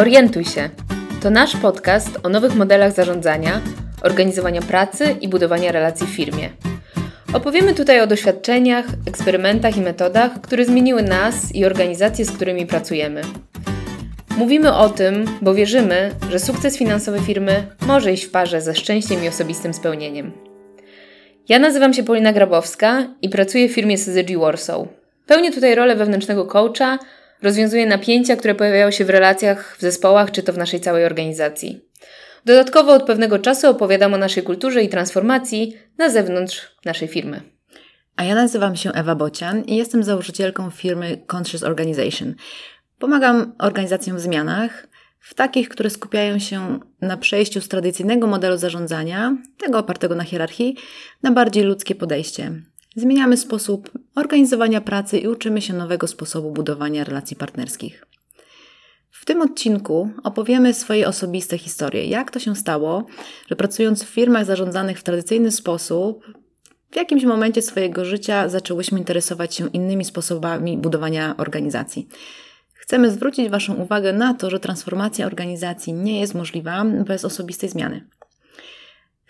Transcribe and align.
Orientuj 0.00 0.44
się. 0.44 0.70
To 1.22 1.30
nasz 1.30 1.56
podcast 1.56 2.18
o 2.22 2.28
nowych 2.28 2.54
modelach 2.54 2.92
zarządzania, 2.92 3.60
organizowania 4.02 4.62
pracy 4.62 5.16
i 5.20 5.28
budowania 5.28 5.72
relacji 5.72 6.06
w 6.06 6.10
firmie. 6.10 6.50
Opowiemy 7.32 7.74
tutaj 7.74 8.00
o 8.00 8.06
doświadczeniach, 8.06 8.84
eksperymentach 9.06 9.76
i 9.76 9.80
metodach, 9.80 10.40
które 10.40 10.64
zmieniły 10.64 11.02
nas 11.02 11.54
i 11.54 11.64
organizacje, 11.64 12.24
z 12.24 12.30
którymi 12.30 12.66
pracujemy. 12.66 13.22
Mówimy 14.36 14.74
o 14.74 14.88
tym, 14.88 15.24
bo 15.42 15.54
wierzymy, 15.54 16.10
że 16.30 16.38
sukces 16.38 16.78
finansowy 16.78 17.20
firmy 17.20 17.66
może 17.86 18.12
iść 18.12 18.24
w 18.24 18.30
parze 18.30 18.60
ze 18.60 18.74
szczęściem 18.74 19.24
i 19.24 19.28
osobistym 19.28 19.74
spełnieniem. 19.74 20.32
Ja 21.48 21.58
nazywam 21.58 21.94
się 21.94 22.02
Polina 22.02 22.32
Grabowska 22.32 23.06
i 23.22 23.28
pracuję 23.28 23.68
w 23.68 23.72
firmie 23.72 23.98
Syzygy 23.98 24.38
Warsaw. 24.38 24.97
Pełnię 25.28 25.52
tutaj 25.52 25.74
rolę 25.74 25.96
wewnętrznego 25.96 26.44
coacha, 26.46 26.98
rozwiązuję 27.42 27.86
napięcia, 27.86 28.36
które 28.36 28.54
pojawiają 28.54 28.90
się 28.90 29.04
w 29.04 29.10
relacjach 29.10 29.76
w 29.78 29.80
zespołach 29.80 30.30
czy 30.30 30.42
to 30.42 30.52
w 30.52 30.58
naszej 30.58 30.80
całej 30.80 31.04
organizacji. 31.04 31.80
Dodatkowo 32.44 32.92
od 32.92 33.02
pewnego 33.02 33.38
czasu 33.38 33.68
opowiadam 33.70 34.14
o 34.14 34.18
naszej 34.18 34.42
kulturze 34.42 34.82
i 34.82 34.88
transformacji 34.88 35.76
na 35.98 36.10
zewnątrz 36.10 36.76
naszej 36.84 37.08
firmy. 37.08 37.40
A 38.16 38.24
ja 38.24 38.34
nazywam 38.34 38.76
się 38.76 38.92
Ewa 38.92 39.14
Bocian 39.14 39.64
i 39.64 39.76
jestem 39.76 40.02
założycielką 40.02 40.70
firmy 40.70 41.18
Conscious 41.32 41.62
Organization. 41.62 42.34
Pomagam 42.98 43.54
organizacjom 43.58 44.16
w 44.16 44.20
zmianach, 44.20 44.86
w 45.20 45.34
takich, 45.34 45.68
które 45.68 45.90
skupiają 45.90 46.38
się 46.38 46.80
na 47.00 47.16
przejściu 47.16 47.60
z 47.60 47.68
tradycyjnego 47.68 48.26
modelu 48.26 48.56
zarządzania, 48.56 49.36
tego 49.58 49.78
opartego 49.78 50.14
na 50.14 50.24
hierarchii, 50.24 50.76
na 51.22 51.30
bardziej 51.30 51.64
ludzkie 51.64 51.94
podejście. 51.94 52.52
Zmieniamy 52.98 53.36
sposób 53.36 53.90
organizowania 54.14 54.80
pracy 54.80 55.18
i 55.18 55.28
uczymy 55.28 55.62
się 55.62 55.74
nowego 55.74 56.06
sposobu 56.06 56.50
budowania 56.50 57.04
relacji 57.04 57.36
partnerskich. 57.36 58.04
W 59.10 59.24
tym 59.24 59.42
odcinku 59.42 60.10
opowiemy 60.24 60.74
swoje 60.74 61.08
osobiste 61.08 61.58
historie. 61.58 62.04
Jak 62.04 62.30
to 62.30 62.38
się 62.38 62.56
stało, 62.56 63.06
że 63.48 63.56
pracując 63.56 64.04
w 64.04 64.08
firmach 64.08 64.44
zarządzanych 64.44 64.98
w 64.98 65.02
tradycyjny 65.02 65.50
sposób, 65.50 66.24
w 66.90 66.96
jakimś 66.96 67.24
momencie 67.24 67.62
swojego 67.62 68.04
życia 68.04 68.48
zaczęłyśmy 68.48 68.98
interesować 68.98 69.54
się 69.54 69.68
innymi 69.68 70.04
sposobami 70.04 70.78
budowania 70.78 71.34
organizacji. 71.36 72.08
Chcemy 72.74 73.10
zwrócić 73.10 73.48
Waszą 73.48 73.74
uwagę 73.74 74.12
na 74.12 74.34
to, 74.34 74.50
że 74.50 74.60
transformacja 74.60 75.26
organizacji 75.26 75.92
nie 75.92 76.20
jest 76.20 76.34
możliwa 76.34 76.84
bez 76.84 77.24
osobistej 77.24 77.68
zmiany. 77.68 78.08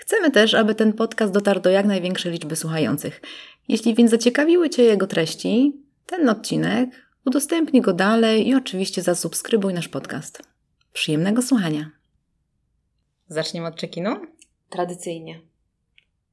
Chcemy 0.08 0.30
też, 0.30 0.55
aby 0.55 0.75
ten 0.75 0.92
podcast 0.92 1.32
dotarł 1.32 1.60
do 1.60 1.70
jak 1.70 1.86
największej 1.86 2.32
liczby 2.32 2.56
słuchających. 2.56 3.20
Jeśli 3.69 3.94
więc 3.94 4.11
zaciekawiły 4.11 4.70
Cię 4.70 4.83
jego 4.83 5.06
treści, 5.06 5.72
ten 6.06 6.28
odcinek, 6.28 6.91
udostępnij 7.24 7.83
go 7.83 7.92
dalej 7.92 8.48
i 8.48 8.55
oczywiście 8.55 9.02
zasubskrybuj 9.02 9.75
nasz 9.75 9.88
podcast. 9.88 10.42
Przyjemnego 10.92 11.42
słuchania. 11.42 11.91
Zaczniemy 13.28 13.66
od 13.66 13.80
check-inu? 13.80 14.16
Tradycyjnie. 14.70 15.41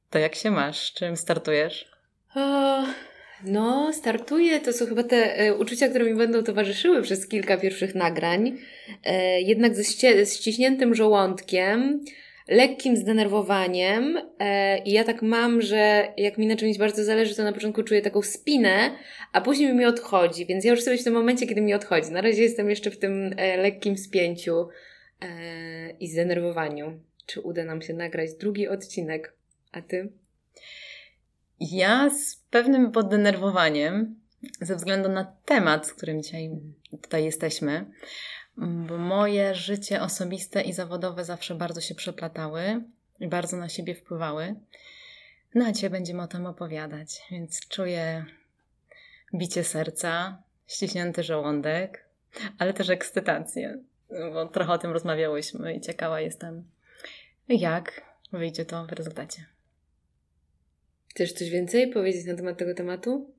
To 0.10 0.20
jak 0.20 0.36
się 0.36 0.52
masz? 0.52 0.94
Czym 0.94 1.18
startujesz? 1.18 1.92
O, 2.36 2.84
no, 3.44 3.94
startuję. 3.94 4.60
To 4.60 4.74
są 4.74 4.86
chyba 4.86 5.04
te 5.04 5.38
e, 5.38 5.56
uczucia, 5.56 5.88
które 5.88 6.06
mi 6.06 6.16
będą 6.16 6.44
towarzyszyły 6.44 7.02
przez 7.02 7.28
kilka 7.28 7.58
pierwszych 7.58 7.96
nagrań. 7.96 8.58
E, 9.04 9.42
jednak 9.42 9.76
ze, 9.76 9.84
ściśniętym 10.26 10.96
żołądkiem, 10.96 12.06
lekkim 12.48 12.98
zdenerwowaniem. 12.98 14.18
E, 14.40 14.78
I 14.78 14.92
ja 14.92 15.04
tak 15.04 15.22
mam, 15.22 15.62
że 15.62 16.14
jak 16.18 16.38
mi 16.38 16.48
na 16.48 16.56
czymś 16.56 16.78
bardzo 16.78 17.04
zależy, 17.04 17.36
to 17.36 17.44
na 17.44 17.54
początku 17.54 17.84
czuję 17.84 18.02
taką 18.02 18.22
spinę, 18.22 18.92
a 19.32 19.42
później 19.42 19.74
mi 19.74 19.86
odchodzi. 19.86 20.46
Więc 20.46 20.66
ja 20.66 20.72
już 20.72 20.82
sobie 20.84 20.98
w 20.98 21.04
tym 21.04 21.14
momencie, 21.14 21.48
kiedy 21.48 21.62
mi 21.62 21.74
odchodzi. 21.74 22.12
Na 22.12 22.22
razie 22.22 22.44
jestem 22.44 22.70
jeszcze 22.70 22.92
w 22.92 22.98
tym 22.98 23.34
e, 23.38 23.58
lekkim 23.58 23.98
spięciu 23.98 24.68
e, 25.22 25.28
i 26.00 26.08
zdenerwowaniu. 26.08 27.00
Czy 27.26 27.42
uda 27.42 27.64
nam 27.64 27.82
się 27.82 27.94
nagrać 27.94 28.34
drugi 28.34 28.68
odcinek? 28.68 29.34
A 29.72 29.82
ty? 29.82 30.10
Ja 31.60 32.10
z 32.10 32.36
pewnym 32.50 32.92
poddenerwowaniem, 32.92 34.16
ze 34.62 34.76
względu 34.76 35.10
na 35.10 35.36
temat, 35.46 35.88
z 35.88 35.94
którym 35.94 36.24
dzisiaj 36.24 36.50
tutaj 37.02 37.26
jesteśmy, 37.26 37.86
bo 38.58 38.98
moje 38.98 39.56
życie 39.56 40.02
osobiste 40.02 40.62
i 40.62 40.74
zawodowe 40.74 41.26
zawsze 41.26 41.56
bardzo 41.56 41.82
się 41.82 41.96
przeplatały 41.96 42.82
i 43.20 43.28
bardzo 43.28 43.58
na 43.58 43.70
siebie 43.70 43.96
wpływały. 43.96 44.56
No 45.56 45.66
a 45.66 45.72
dzisiaj 45.72 45.90
będziemy 45.90 46.22
o 46.22 46.28
tym 46.28 46.46
opowiadać, 46.46 47.22
więc 47.32 47.68
czuję 47.68 48.26
bicie 49.34 49.64
serca, 49.64 50.42
ściśnięty 50.68 51.24
żołądek, 51.24 52.06
ale 52.58 52.74
też 52.74 52.90
ekscytację, 52.90 53.80
bo 54.34 54.46
trochę 54.46 54.74
o 54.74 54.78
tym 54.78 54.92
rozmawiałyśmy 54.92 55.74
i 55.74 55.82
ciekawa 55.82 56.22
jestem, 56.22 56.64
jak 57.48 58.02
wyjdzie 58.34 58.66
to 58.66 58.86
w 58.86 58.92
rezultacie. 58.92 59.46
Chcesz 61.10 61.34
coś 61.34 61.50
więcej 61.50 61.88
powiedzieć 61.88 62.26
na 62.26 62.36
temat 62.36 62.58
tego 62.58 62.74
tematu? 62.74 63.34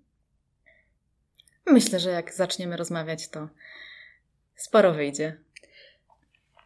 Myślę, 1.67 2.01
że 2.01 2.11
jak 2.11 2.35
zaczniemy 2.35 2.77
rozmawiać, 2.77 3.29
to 3.29 3.49
sporo 4.57 4.95
wyjdzie. 4.95 5.37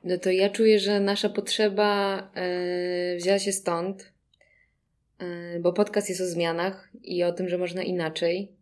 No 0.05 0.19
to 0.19 0.31
ja 0.31 0.51
czuję, 0.51 0.79
że 0.79 1.01
nasza 1.01 1.29
potrzeba 1.29 2.17
yy, 3.13 3.17
wzięła 3.17 3.39
się 3.39 3.53
stąd, 3.53 4.13
yy, 5.21 5.61
bo 5.61 5.73
podcast 5.73 6.09
jest 6.09 6.21
o 6.21 6.27
zmianach 6.27 6.91
i 7.03 7.25
o 7.25 7.33
tym, 7.33 7.49
że 7.49 7.59
można 7.59 7.83
inaczej. 7.83 8.53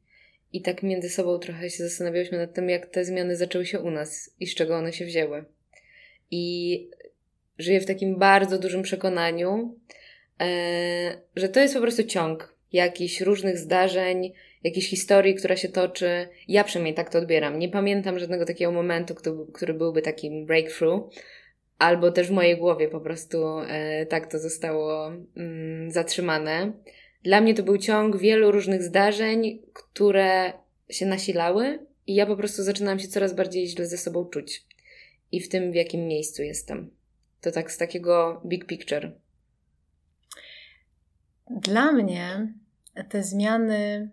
I 0.52 0.62
tak 0.62 0.82
między 0.82 1.08
sobą 1.10 1.38
trochę 1.38 1.70
się 1.70 1.84
zastanawiałyśmy 1.84 2.38
nad 2.38 2.54
tym, 2.54 2.68
jak 2.68 2.86
te 2.86 3.04
zmiany 3.04 3.36
zaczęły 3.36 3.66
się 3.66 3.80
u 3.80 3.90
nas 3.90 4.30
i 4.40 4.46
z 4.46 4.54
czego 4.54 4.76
one 4.76 4.92
się 4.92 5.04
wzięły. 5.04 5.44
I 6.30 6.90
żyję 7.58 7.80
w 7.80 7.86
takim 7.86 8.18
bardzo 8.18 8.58
dużym 8.58 8.82
przekonaniu, 8.82 9.78
yy, 10.40 10.46
że 11.36 11.48
to 11.48 11.60
jest 11.60 11.74
po 11.74 11.80
prostu 11.80 12.04
ciąg 12.04 12.54
jakichś 12.72 13.20
różnych 13.20 13.58
zdarzeń, 13.58 14.32
jakiejś 14.64 14.90
historii, 14.90 15.34
która 15.34 15.56
się 15.56 15.68
toczy. 15.68 16.28
Ja 16.48 16.64
przynajmniej 16.64 16.94
tak 16.94 17.10
to 17.10 17.18
odbieram. 17.18 17.58
Nie 17.58 17.68
pamiętam 17.68 18.18
żadnego 18.18 18.44
takiego 18.44 18.72
momentu, 18.72 19.14
który, 19.52 19.74
byłby 19.74 20.02
takim 20.02 20.46
breakthrough, 20.46 21.14
albo 21.78 22.12
też 22.12 22.28
w 22.28 22.32
mojej 22.32 22.56
głowie 22.56 22.88
po 22.88 23.00
prostu 23.00 23.58
e, 23.58 24.06
tak 24.06 24.30
to 24.30 24.38
zostało 24.38 25.12
mm, 25.36 25.90
zatrzymane. 25.90 26.72
Dla 27.22 27.40
mnie 27.40 27.54
to 27.54 27.62
był 27.62 27.78
ciąg 27.78 28.16
wielu 28.16 28.50
różnych 28.50 28.82
zdarzeń, 28.82 29.62
które 29.72 30.52
się 30.90 31.06
nasilały, 31.06 31.78
i 32.08 32.14
ja 32.14 32.26
po 32.26 32.36
prostu 32.36 32.62
zaczynałam 32.62 32.98
się 32.98 33.08
coraz 33.08 33.34
bardziej 33.34 33.68
źle 33.68 33.86
ze 33.86 33.98
sobą 33.98 34.24
czuć. 34.24 34.66
I 35.32 35.40
w 35.40 35.48
tym, 35.48 35.72
w 35.72 35.74
jakim 35.74 36.06
miejscu 36.06 36.42
jestem. 36.42 36.90
To 37.40 37.52
tak 37.52 37.72
z 37.72 37.78
takiego 37.78 38.42
big 38.46 38.66
picture. 38.66 39.12
Dla 41.50 41.92
mnie 41.92 42.52
te 43.08 43.22
zmiany 43.22 44.10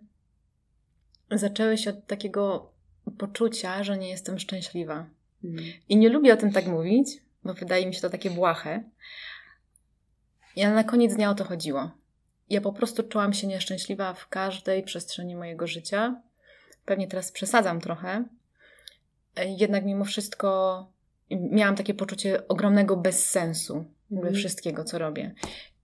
zaczęły 1.30 1.78
się 1.78 1.90
od 1.90 2.06
takiego 2.06 2.70
poczucia, 3.18 3.84
że 3.84 3.98
nie 3.98 4.08
jestem 4.08 4.38
szczęśliwa. 4.38 5.06
Mhm. 5.44 5.72
I 5.88 5.96
nie 5.96 6.08
lubię 6.08 6.34
o 6.34 6.36
tym 6.36 6.52
tak 6.52 6.66
mówić, 6.66 7.08
bo 7.44 7.54
wydaje 7.54 7.86
mi 7.86 7.94
się 7.94 8.00
to 8.00 8.10
takie 8.10 8.30
błahe. 8.30 8.82
Ja 10.56 10.74
na 10.74 10.84
koniec 10.84 11.14
dnia 11.14 11.30
o 11.30 11.34
to 11.34 11.44
chodziło. 11.44 11.90
Ja 12.50 12.60
po 12.60 12.72
prostu 12.72 13.02
czułam 13.02 13.32
się 13.32 13.46
nieszczęśliwa 13.46 14.14
w 14.14 14.28
każdej 14.28 14.82
przestrzeni 14.82 15.36
mojego 15.36 15.66
życia. 15.66 16.22
Pewnie 16.84 17.08
teraz 17.08 17.32
przesadzam 17.32 17.80
trochę. 17.80 18.24
Jednak 19.46 19.84
mimo 19.84 20.04
wszystko 20.04 20.86
miałam 21.30 21.76
takie 21.76 21.94
poczucie 21.94 22.48
ogromnego 22.48 22.96
bezsensu 22.96 23.84
mhm. 24.12 24.34
wszystkiego, 24.34 24.84
co 24.84 24.98
robię. 24.98 25.34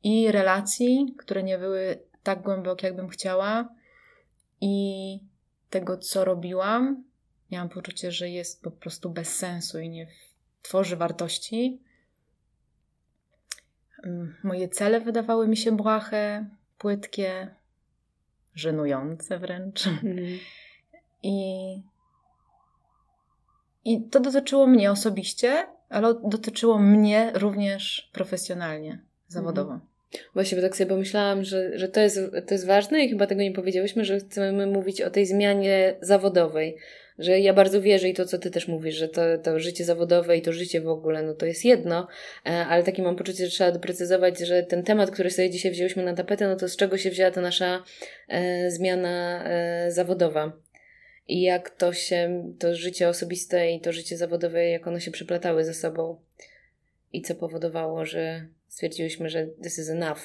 I 0.02 0.32
relacji, 0.32 1.14
które 1.19 1.42
nie 1.42 1.58
były 1.58 1.98
tak 2.22 2.42
głębokie, 2.42 2.86
jakbym 2.86 3.08
chciała, 3.08 3.69
i 4.60 5.19
tego, 5.72 5.98
co 5.98 6.24
robiłam, 6.24 7.04
miałam 7.50 7.69
poczucie, 7.69 8.12
że 8.12 8.28
jest 8.28 8.62
po 8.62 8.70
prostu 8.70 9.10
bez 9.10 9.36
sensu 9.36 9.78
i 9.78 9.88
nie 9.88 10.06
tworzy 10.62 10.96
wartości. 10.96 11.82
Mm, 14.04 14.36
moje 14.44 14.69
cele 14.69 15.00
wydawały 15.00 15.48
mi 15.48 15.56
się 15.56 15.72
błahe, 15.76 16.46
płytkie, 16.78 17.54
żenujące 18.54 19.38
wręcz. 19.38 19.86
Mm. 19.86 20.38
I, 21.22 21.82
I 23.84 24.08
to 24.08 24.20
dotyczyło 24.20 24.66
mnie 24.66 24.90
osobiście, 24.90 25.66
ale 25.88 26.14
dotyczyło 26.14 26.78
mnie 26.78 27.32
również 27.34 28.10
profesjonalnie, 28.12 29.00
zawodowo. 29.28 29.72
Mm. 29.72 29.91
Właśnie, 30.35 30.56
bo 30.56 30.62
tak 30.62 30.76
sobie 30.76 30.88
pomyślałam, 30.88 31.44
że, 31.44 31.79
że 31.79 31.88
to, 31.88 32.00
jest, 32.00 32.20
to 32.47 32.55
jest 32.55 32.67
ważne 32.67 33.05
i 33.05 33.09
chyba 33.09 33.26
tego 33.26 33.43
nie 33.43 33.53
powiedziałyśmy, 33.53 34.05
że 34.05 34.20
chcemy 34.20 34.67
mówić 34.67 35.00
o 35.00 35.11
tej 35.11 35.26
zmianie 35.26 35.94
zawodowej. 36.00 36.76
Że 37.19 37.41
ja 37.41 37.55
bardzo 37.55 37.82
wierzę 37.82 38.09
i 38.09 38.14
to, 38.14 38.25
co 38.25 38.38
ty 38.38 38.50
też 38.50 38.69
mówisz, 38.69 38.94
że 38.94 39.09
to, 39.09 39.23
to 39.43 39.61
życie 39.61 39.85
zawodowe 39.85 40.37
i 40.37 40.43
to 40.43 40.53
życie 40.53 40.81
w 40.81 40.88
ogóle, 40.88 41.23
no 41.23 41.35
to 41.35 41.47
jest 41.47 41.64
jedno, 41.64 42.09
e, 42.47 42.50
ale 42.50 42.82
takie 42.82 43.03
mam 43.03 43.17
poczucie, 43.17 43.44
że 43.44 43.50
trzeba 43.50 43.73
doprecyzować, 43.73 44.38
że 44.38 44.62
ten 44.62 44.82
temat, 44.82 45.11
który 45.11 45.31
sobie 45.31 45.50
dzisiaj 45.50 45.73
wzięłyśmy 45.73 46.03
na 46.03 46.14
tapetę, 46.14 46.49
no 46.49 46.56
to 46.56 46.69
z 46.69 46.76
czego 46.76 46.99
się 46.99 47.11
wzięła 47.11 47.31
ta 47.31 47.41
nasza 47.41 47.85
e, 48.29 48.70
zmiana 48.70 49.44
e, 49.44 49.93
zawodowa. 49.93 50.53
i 51.29 51.43
jak 51.43 51.70
to 51.70 51.93
się, 51.93 52.53
to 52.59 52.75
życie 52.75 53.09
osobiste 53.09 53.73
i 53.73 53.81
to 53.81 53.93
życie 53.93 54.17
zawodowe, 54.17 54.69
jak 54.69 54.87
one 54.87 55.00
się 55.00 55.11
przyplatały 55.11 55.64
ze 55.64 55.75
sobą 55.75 56.20
i 57.12 57.23
co 57.23 57.35
powodowało, 57.35 58.06
że 58.06 58.47
stwierdziłyśmy, 58.72 59.28
że 59.28 59.46
this 59.46 59.78
is 59.78 59.88
enough. 59.88 60.19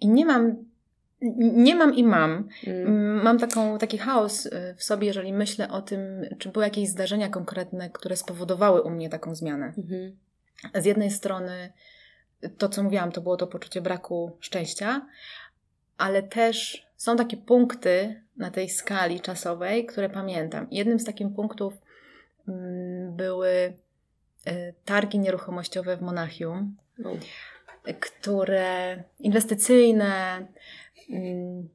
I 0.00 0.08
nie 0.08 0.26
mam, 0.26 0.64
nie 1.40 1.74
mam 1.74 1.94
i 1.94 2.04
mam. 2.04 2.48
Mm. 2.66 3.22
Mam 3.22 3.38
taką, 3.38 3.78
taki 3.78 3.98
chaos 3.98 4.46
y, 4.46 4.74
w 4.76 4.84
sobie, 4.84 5.06
jeżeli 5.06 5.32
myślę 5.32 5.70
o 5.70 5.82
tym, 5.82 6.00
czy 6.38 6.48
były 6.48 6.64
jakieś 6.64 6.88
zdarzenia 6.88 7.28
konkretne, 7.28 7.90
które 7.90 8.16
spowodowały 8.16 8.82
u 8.82 8.90
mnie 8.90 9.08
taką 9.08 9.34
zmianę. 9.34 9.72
Mhm. 9.78 10.16
Z 10.74 10.84
jednej 10.84 11.10
strony 11.10 11.72
to, 12.58 12.68
co 12.68 12.82
mówiłam, 12.82 13.12
to 13.12 13.20
było 13.20 13.36
to 13.36 13.46
poczucie 13.46 13.80
braku 13.80 14.36
szczęścia, 14.40 15.06
ale 15.98 16.22
też 16.22 16.86
są 16.96 17.16
takie 17.16 17.36
punkty 17.36 18.22
na 18.36 18.50
tej 18.50 18.68
skali 18.68 19.20
czasowej, 19.20 19.86
które 19.86 20.08
pamiętam. 20.08 20.66
Jednym 20.70 21.00
z 21.00 21.04
takich 21.04 21.26
punktów 21.36 21.74
mm, 22.48 23.16
były 23.16 23.76
targi 24.84 25.18
nieruchomościowe 25.18 25.96
w 25.96 26.02
Monachium, 26.02 26.76
które 28.00 29.02
inwestycyjne, 29.18 30.46
mm, 31.10 31.68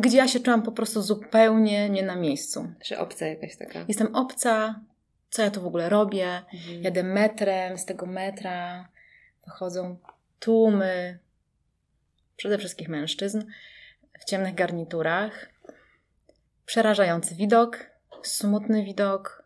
gdzie 0.00 0.16
ja 0.16 0.28
się 0.28 0.40
czułam 0.40 0.62
po 0.62 0.72
prostu 0.72 1.02
zupełnie 1.02 1.90
nie 1.90 2.02
na 2.02 2.16
miejscu. 2.16 2.72
Czy 2.84 2.98
obca 2.98 3.26
jakaś 3.26 3.56
taka? 3.56 3.84
Jestem 3.88 4.14
obca, 4.14 4.80
co 5.30 5.42
ja 5.42 5.50
tu 5.50 5.60
w 5.62 5.66
ogóle 5.66 5.88
robię? 5.88 6.42
Mhm. 6.54 6.82
Jadę 6.82 7.02
metrem, 7.02 7.78
z 7.78 7.84
tego 7.84 8.06
metra 8.06 8.88
wychodzą 9.44 9.96
tłumy, 10.40 11.18
przede 12.36 12.58
wszystkim 12.58 12.90
mężczyzn, 12.90 13.42
w 14.20 14.24
ciemnych 14.24 14.54
garniturach. 14.54 15.48
Przerażający 16.66 17.34
widok, 17.34 17.78
smutny 18.22 18.84
widok. 18.84 19.37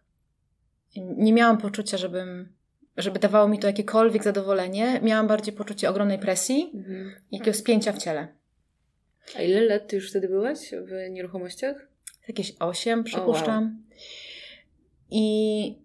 Nie 0.96 1.32
miałam 1.32 1.58
poczucia, 1.58 1.96
żebym, 1.96 2.52
żeby 2.96 3.18
dawało 3.18 3.48
mi 3.48 3.58
to 3.58 3.66
jakiekolwiek 3.66 4.24
zadowolenie. 4.24 5.00
Miałam 5.02 5.26
bardziej 5.26 5.54
poczucie 5.54 5.90
ogromnej 5.90 6.18
presji 6.18 6.70
mhm. 6.74 7.12
i 7.30 7.36
jakiegoś 7.36 7.56
spięcia 7.56 7.92
w 7.92 7.98
ciele. 7.98 8.28
A 9.36 9.42
ile 9.42 9.60
lat 9.60 9.88
ty 9.88 9.96
już 9.96 10.10
wtedy 10.10 10.28
byłaś 10.28 10.58
w 10.70 11.10
nieruchomościach? 11.10 11.76
Jakieś 12.28 12.52
osiem, 12.60 13.04
przypuszczam. 13.04 13.64
Oh, 13.64 13.72
wow. 13.72 14.02
I 15.10 15.82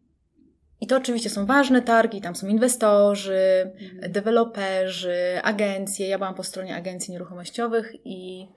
i 0.81 0.87
to 0.87 0.97
oczywiście 0.97 1.29
są 1.29 1.45
ważne 1.45 1.81
targi, 1.81 2.21
tam 2.21 2.35
są 2.35 2.47
inwestorzy, 2.47 3.71
mhm. 3.81 4.11
deweloperzy, 4.11 5.39
agencje. 5.43 6.07
Ja 6.07 6.17
byłam 6.17 6.35
po 6.35 6.43
stronie 6.43 6.75
agencji 6.75 7.11
nieruchomościowych 7.11 7.93
i 8.05 8.47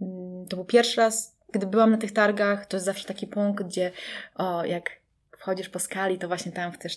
mm, 0.00 0.46
to 0.46 0.56
był 0.56 0.64
pierwszy 0.64 1.00
raz, 1.00 1.36
gdy 1.52 1.66
byłam 1.66 1.90
na 1.90 1.98
tych 1.98 2.12
targach. 2.12 2.66
To 2.66 2.76
jest 2.76 2.86
zawsze 2.86 3.08
taki 3.08 3.26
punkt, 3.26 3.64
gdzie 3.64 3.90
o, 4.34 4.64
jak 4.64 4.90
wchodzisz 5.44 5.68
po 5.68 5.78
skali, 5.78 6.18
to 6.18 6.28
właśnie 6.28 6.52
tam 6.52 6.72
chcesz 6.72 6.96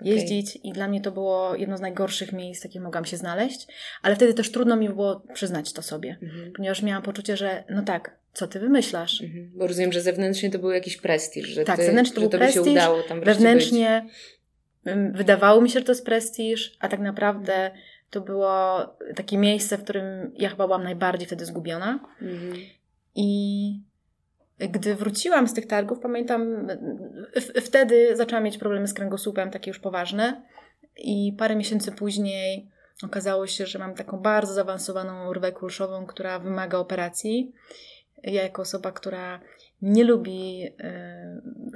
jeździć 0.00 0.56
okay. 0.56 0.70
i 0.70 0.72
dla 0.72 0.88
mnie 0.88 1.00
to 1.00 1.12
było 1.12 1.54
jedno 1.54 1.76
z 1.76 1.80
najgorszych 1.80 2.32
miejsc, 2.32 2.64
jakie 2.64 2.80
mogłam 2.80 3.04
się 3.04 3.16
znaleźć, 3.16 3.66
ale 4.02 4.16
wtedy 4.16 4.34
też 4.34 4.52
trudno 4.52 4.76
mi 4.76 4.88
było 4.88 5.22
przyznać 5.34 5.72
to 5.72 5.82
sobie, 5.82 6.18
mhm. 6.22 6.52
ponieważ 6.52 6.82
miałam 6.82 7.02
poczucie, 7.02 7.36
że 7.36 7.64
no 7.70 7.82
tak, 7.82 8.16
co 8.32 8.46
ty 8.46 8.60
wymyślasz? 8.60 9.22
Mhm. 9.22 9.50
Bo 9.54 9.66
rozumiem, 9.66 9.92
że 9.92 10.00
zewnętrznie 10.00 10.50
to 10.50 10.58
był 10.58 10.70
jakiś 10.70 10.96
prestiż, 10.96 11.48
że 11.48 11.64
tak, 11.64 11.78
ty, 11.78 11.84
zewnętrznie 11.84 12.14
to 12.14 12.20
był 12.20 12.30
prestiż, 12.30 12.64
się 12.64 12.70
udało 12.70 13.02
tam 13.02 13.20
wewnętrznie 13.20 14.06
być. 14.84 14.94
wydawało 15.12 15.60
mi 15.60 15.70
się, 15.70 15.78
że 15.78 15.84
to 15.84 15.92
jest 15.92 16.04
prestiż, 16.04 16.76
a 16.80 16.88
tak 16.88 17.00
naprawdę 17.00 17.70
to 18.10 18.20
było 18.20 18.78
takie 19.16 19.38
miejsce, 19.38 19.78
w 19.78 19.84
którym 19.84 20.32
ja 20.36 20.48
chyba 20.48 20.66
byłam 20.66 20.84
najbardziej 20.84 21.26
wtedy 21.26 21.44
zgubiona. 21.44 22.00
Mhm. 22.22 22.56
I 23.14 23.89
gdy 24.68 24.94
wróciłam 24.94 25.48
z 25.48 25.54
tych 25.54 25.66
targów, 25.66 26.00
pamiętam, 26.00 26.66
wtedy 27.64 28.16
zaczęłam 28.16 28.44
mieć 28.44 28.58
problemy 28.58 28.88
z 28.88 28.94
kręgosłupem, 28.94 29.50
takie 29.50 29.70
już 29.70 29.78
poważne. 29.78 30.42
I 30.96 31.34
parę 31.38 31.56
miesięcy 31.56 31.92
później 31.92 32.70
okazało 33.02 33.46
się, 33.46 33.66
że 33.66 33.78
mam 33.78 33.94
taką 33.94 34.18
bardzo 34.18 34.54
zaawansowaną 34.54 35.32
rwę 35.32 35.52
kulszową, 35.52 36.06
która 36.06 36.38
wymaga 36.38 36.78
operacji. 36.78 37.52
Ja, 38.22 38.42
jako 38.42 38.62
osoba, 38.62 38.92
która 38.92 39.40
nie 39.82 40.04
lubi 40.04 40.66
y, 40.66 40.72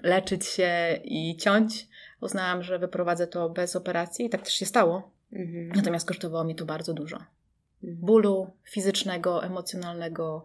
leczyć 0.02 0.46
się 0.46 0.98
i 1.04 1.36
ciąć, 1.36 1.88
uznałam, 2.20 2.62
że 2.62 2.78
wyprowadzę 2.78 3.26
to 3.26 3.50
bez 3.50 3.76
operacji 3.76 4.26
i 4.26 4.30
tak 4.30 4.42
też 4.42 4.54
się 4.54 4.66
stało. 4.66 5.10
Mhm. 5.32 5.68
Natomiast 5.68 6.08
kosztowało 6.08 6.44
mi 6.44 6.54
to 6.54 6.64
bardzo 6.64 6.92
dużo. 6.92 7.16
Mhm. 7.16 8.06
Bólu 8.06 8.50
fizycznego, 8.64 9.44
emocjonalnego, 9.44 10.44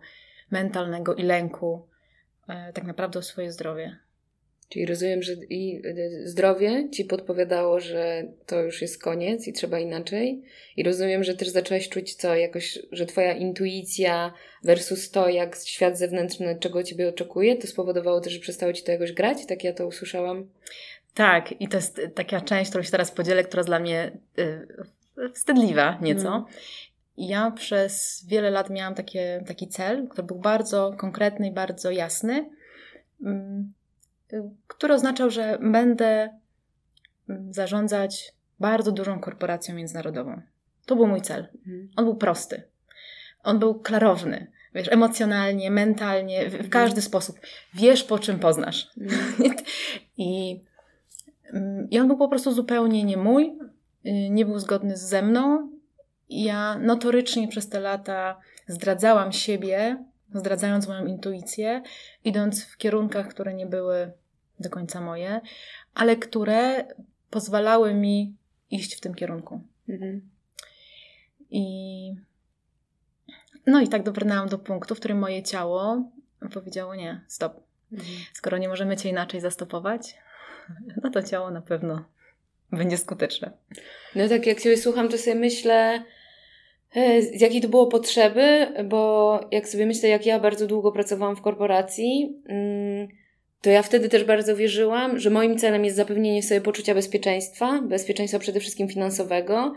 mentalnego 0.52 1.16
i 1.16 1.24
lęku 1.24 1.88
tak 2.74 2.84
naprawdę 2.84 3.20
o 3.20 3.22
swoje 3.22 3.52
zdrowie. 3.52 3.98
Czyli 4.70 4.86
rozumiem, 4.86 5.24
że 5.24 5.34
i 5.34 5.82
e, 5.86 6.28
zdrowie 6.28 6.90
ci 6.92 7.06
podpowiadało, 7.06 7.80
że 7.80 8.24
to 8.46 8.62
już 8.62 8.82
jest 8.82 9.02
koniec 9.02 9.48
i 9.48 9.54
trzeba 9.54 9.80
inaczej. 9.80 10.42
I 10.78 10.84
rozumiem, 10.84 11.24
że 11.24 11.36
też 11.36 11.50
zaczęłaś 11.50 11.90
czuć 11.90 12.16
co, 12.16 12.36
jakoś, 12.36 12.80
że 12.92 13.06
twoja 13.06 13.34
intuicja 13.34 14.34
versus 14.64 15.12
to, 15.12 15.30
jak 15.30 15.56
świat 15.56 15.98
zewnętrzny, 15.98 16.58
czego 16.60 16.84
ciebie 16.84 17.10
oczekuje, 17.10 17.56
to 17.56 17.68
spowodowało 17.68 18.22
też, 18.22 18.34
że 18.34 18.40
przestało 18.40 18.74
ci 18.74 18.84
to 18.84 18.92
jakoś 18.92 19.12
grać? 19.12 19.46
Tak 19.46 19.64
ja 19.64 19.74
to 19.74 19.88
usłyszałam. 19.88 20.50
Tak, 21.14 21.62
i 21.62 21.68
to 21.68 21.78
jest 21.78 22.02
taka 22.16 22.42
część, 22.42 22.70
którą 22.70 22.84
się 22.84 22.92
teraz 22.92 23.12
podzielę, 23.12 23.44
która 23.44 23.60
jest 23.60 23.70
dla 23.70 23.80
mnie 23.80 24.12
y, 24.40 25.32
wstydliwa 25.34 26.00
nieco. 26.02 26.28
Mm. 26.28 26.46
Ja 27.20 27.52
przez 27.52 28.26
wiele 28.28 28.50
lat 28.52 28.70
miałam 28.70 28.96
takie, 28.96 29.44
taki 29.48 29.68
cel, 29.68 30.08
który 30.08 30.28
był 30.28 30.40
bardzo 30.40 30.94
konkretny 30.98 31.48
i 31.48 31.52
bardzo 31.52 31.92
jasny, 31.92 32.50
mm, 33.26 33.74
który 34.68 34.94
oznaczał, 34.94 35.30
że 35.30 35.58
będę 35.62 36.30
mm, 37.30 37.54
zarządzać 37.54 38.34
bardzo 38.60 38.92
dużą 38.92 39.20
korporacją 39.20 39.76
międzynarodową. 39.76 40.42
To 40.86 40.96
był 40.96 41.08
mój 41.08 41.22
cel. 41.22 41.48
Mhm. 41.58 41.90
On 41.96 42.06
był 42.06 42.16
prosty. 42.16 42.64
On 43.44 43.60
był 43.60 43.80
klarowny. 43.80 44.48
Wiesz, 44.76 44.88
emocjonalnie, 44.92 45.72
mentalnie, 45.72 46.50
w, 46.50 46.54
mhm. 46.54 46.70
każdy 46.70 47.02
sposób. 47.02 47.40
Wiesz, 47.74 48.04
po 48.04 48.20
czym 48.20 48.40
poznasz. 48.40 48.90
Mhm. 49.02 49.56
I, 50.18 50.62
mm, 51.54 51.90
I 51.90 52.00
on 52.00 52.08
był 52.08 52.18
po 52.18 52.30
prostu 52.30 52.52
zupełnie 52.52 53.04
nie 53.04 53.18
mój, 53.18 53.58
y, 54.06 54.30
nie 54.30 54.46
był 54.46 54.60
zgodny 54.60 54.98
ze 54.98 55.22
mną 55.22 55.70
ja 56.30 56.78
notorycznie 56.78 57.48
przez 57.48 57.70
te 57.70 57.80
lata 57.80 58.40
zdradzałam 58.68 59.32
siebie, 59.32 60.04
zdradzając 60.34 60.88
moją 60.88 61.06
intuicję, 61.06 61.82
idąc 62.24 62.66
w 62.66 62.78
kierunkach, 62.78 63.28
które 63.28 63.54
nie 63.54 63.66
były 63.66 64.12
do 64.60 64.70
końca 64.70 65.02
moje, 65.02 65.42
ale 65.94 66.16
które 66.16 66.88
pozwalały 67.30 67.94
mi 67.94 68.36
iść 68.72 68.96
w 68.96 69.02
tym 69.02 69.16
kierunku. 69.16 69.62
Mhm. 69.90 70.30
I 71.50 72.16
no 73.66 73.82
i 73.82 73.88
tak 73.88 74.04
dobrnęłam 74.04 74.50
do 74.50 74.60
punktu, 74.60 74.96
w 74.96 75.00
którym 75.00 75.20
moje 75.20 75.44
ciało 75.44 76.04
powiedziało 76.54 76.96
nie, 76.96 77.22
stop. 77.28 77.64
Mhm. 77.92 78.10
Skoro 78.34 78.58
nie 78.58 78.70
możemy 78.70 78.98
cię 78.98 79.10
inaczej 79.10 79.42
zastopować, 79.42 80.18
no 81.04 81.10
to 81.10 81.24
ciało 81.24 81.52
na 81.52 81.62
pewno 81.62 82.06
będzie 82.72 82.98
skuteczne. 82.98 83.52
No 84.16 84.28
tak 84.28 84.46
jak 84.46 84.62
Ciebie 84.62 84.78
słucham, 84.78 85.10
to 85.10 85.18
sobie 85.18 85.36
myślę, 85.36 86.04
z 87.20 87.42
jakiej 87.42 87.62
to 87.62 87.68
było 87.70 87.88
potrzeby, 87.88 88.68
bo 88.86 89.40
jak 89.52 89.70
sobie 89.70 89.86
myślę, 89.86 90.10
jak 90.10 90.26
ja 90.26 90.40
bardzo 90.40 90.68
długo 90.68 90.92
pracowałam 90.92 91.36
w 91.36 91.42
korporacji, 91.42 92.42
mm, 92.50 93.08
to 93.62 93.70
ja 93.70 93.82
wtedy 93.82 94.10
też 94.10 94.24
bardzo 94.24 94.56
wierzyłam, 94.56 95.20
że 95.20 95.30
moim 95.30 95.58
celem 95.58 95.86
jest 95.86 95.98
zapewnienie 95.98 96.44
sobie 96.44 96.62
poczucia 96.62 96.94
bezpieczeństwa, 96.94 97.82
bezpieczeństwa 97.82 98.40
przede 98.40 98.60
wszystkim 98.60 98.88
finansowego, 98.88 99.74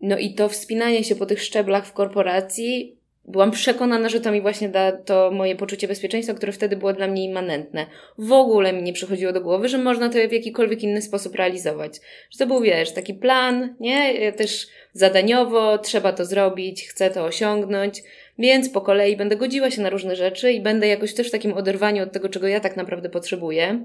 no 0.00 0.18
i 0.18 0.34
to 0.34 0.48
wspinanie 0.48 1.04
się 1.04 1.16
po 1.16 1.26
tych 1.26 1.42
szczeblach 1.42 1.86
w 1.86 1.92
korporacji 1.92 2.98
byłam 3.28 3.50
przekonana, 3.50 4.08
że 4.08 4.20
to 4.20 4.32
mi 4.32 4.40
właśnie 4.40 4.68
da 4.68 4.92
to 4.92 5.30
moje 5.30 5.56
poczucie 5.56 5.88
bezpieczeństwa, 5.88 6.34
które 6.34 6.52
wtedy 6.52 6.76
było 6.76 6.92
dla 6.92 7.06
mnie 7.06 7.24
immanentne. 7.24 7.86
W 8.18 8.32
ogóle 8.32 8.72
mi 8.72 8.82
nie 8.82 8.92
przychodziło 8.92 9.32
do 9.32 9.40
głowy, 9.40 9.68
że 9.68 9.78
można 9.78 10.08
to 10.08 10.28
w 10.28 10.32
jakikolwiek 10.32 10.82
inny 10.82 11.02
sposób 11.02 11.34
realizować. 11.34 12.00
Że 12.30 12.38
to 12.38 12.46
był, 12.46 12.60
wiesz, 12.60 12.92
taki 12.92 13.14
plan, 13.14 13.74
nie? 13.80 14.14
Ja 14.14 14.32
też 14.32 14.66
zadaniowo, 14.92 15.78
trzeba 15.78 16.12
to 16.12 16.24
zrobić, 16.24 16.88
chcę 16.88 17.10
to 17.10 17.24
osiągnąć, 17.24 18.02
więc 18.38 18.68
po 18.68 18.80
kolei 18.80 19.16
będę 19.16 19.36
godziła 19.36 19.70
się 19.70 19.82
na 19.82 19.90
różne 19.90 20.16
rzeczy 20.16 20.52
i 20.52 20.60
będę 20.60 20.86
jakoś 20.86 21.14
też 21.14 21.28
w 21.28 21.32
takim 21.32 21.52
oderwaniu 21.52 22.02
od 22.02 22.12
tego, 22.12 22.28
czego 22.28 22.48
ja 22.48 22.60
tak 22.60 22.76
naprawdę 22.76 23.10
potrzebuję, 23.10 23.84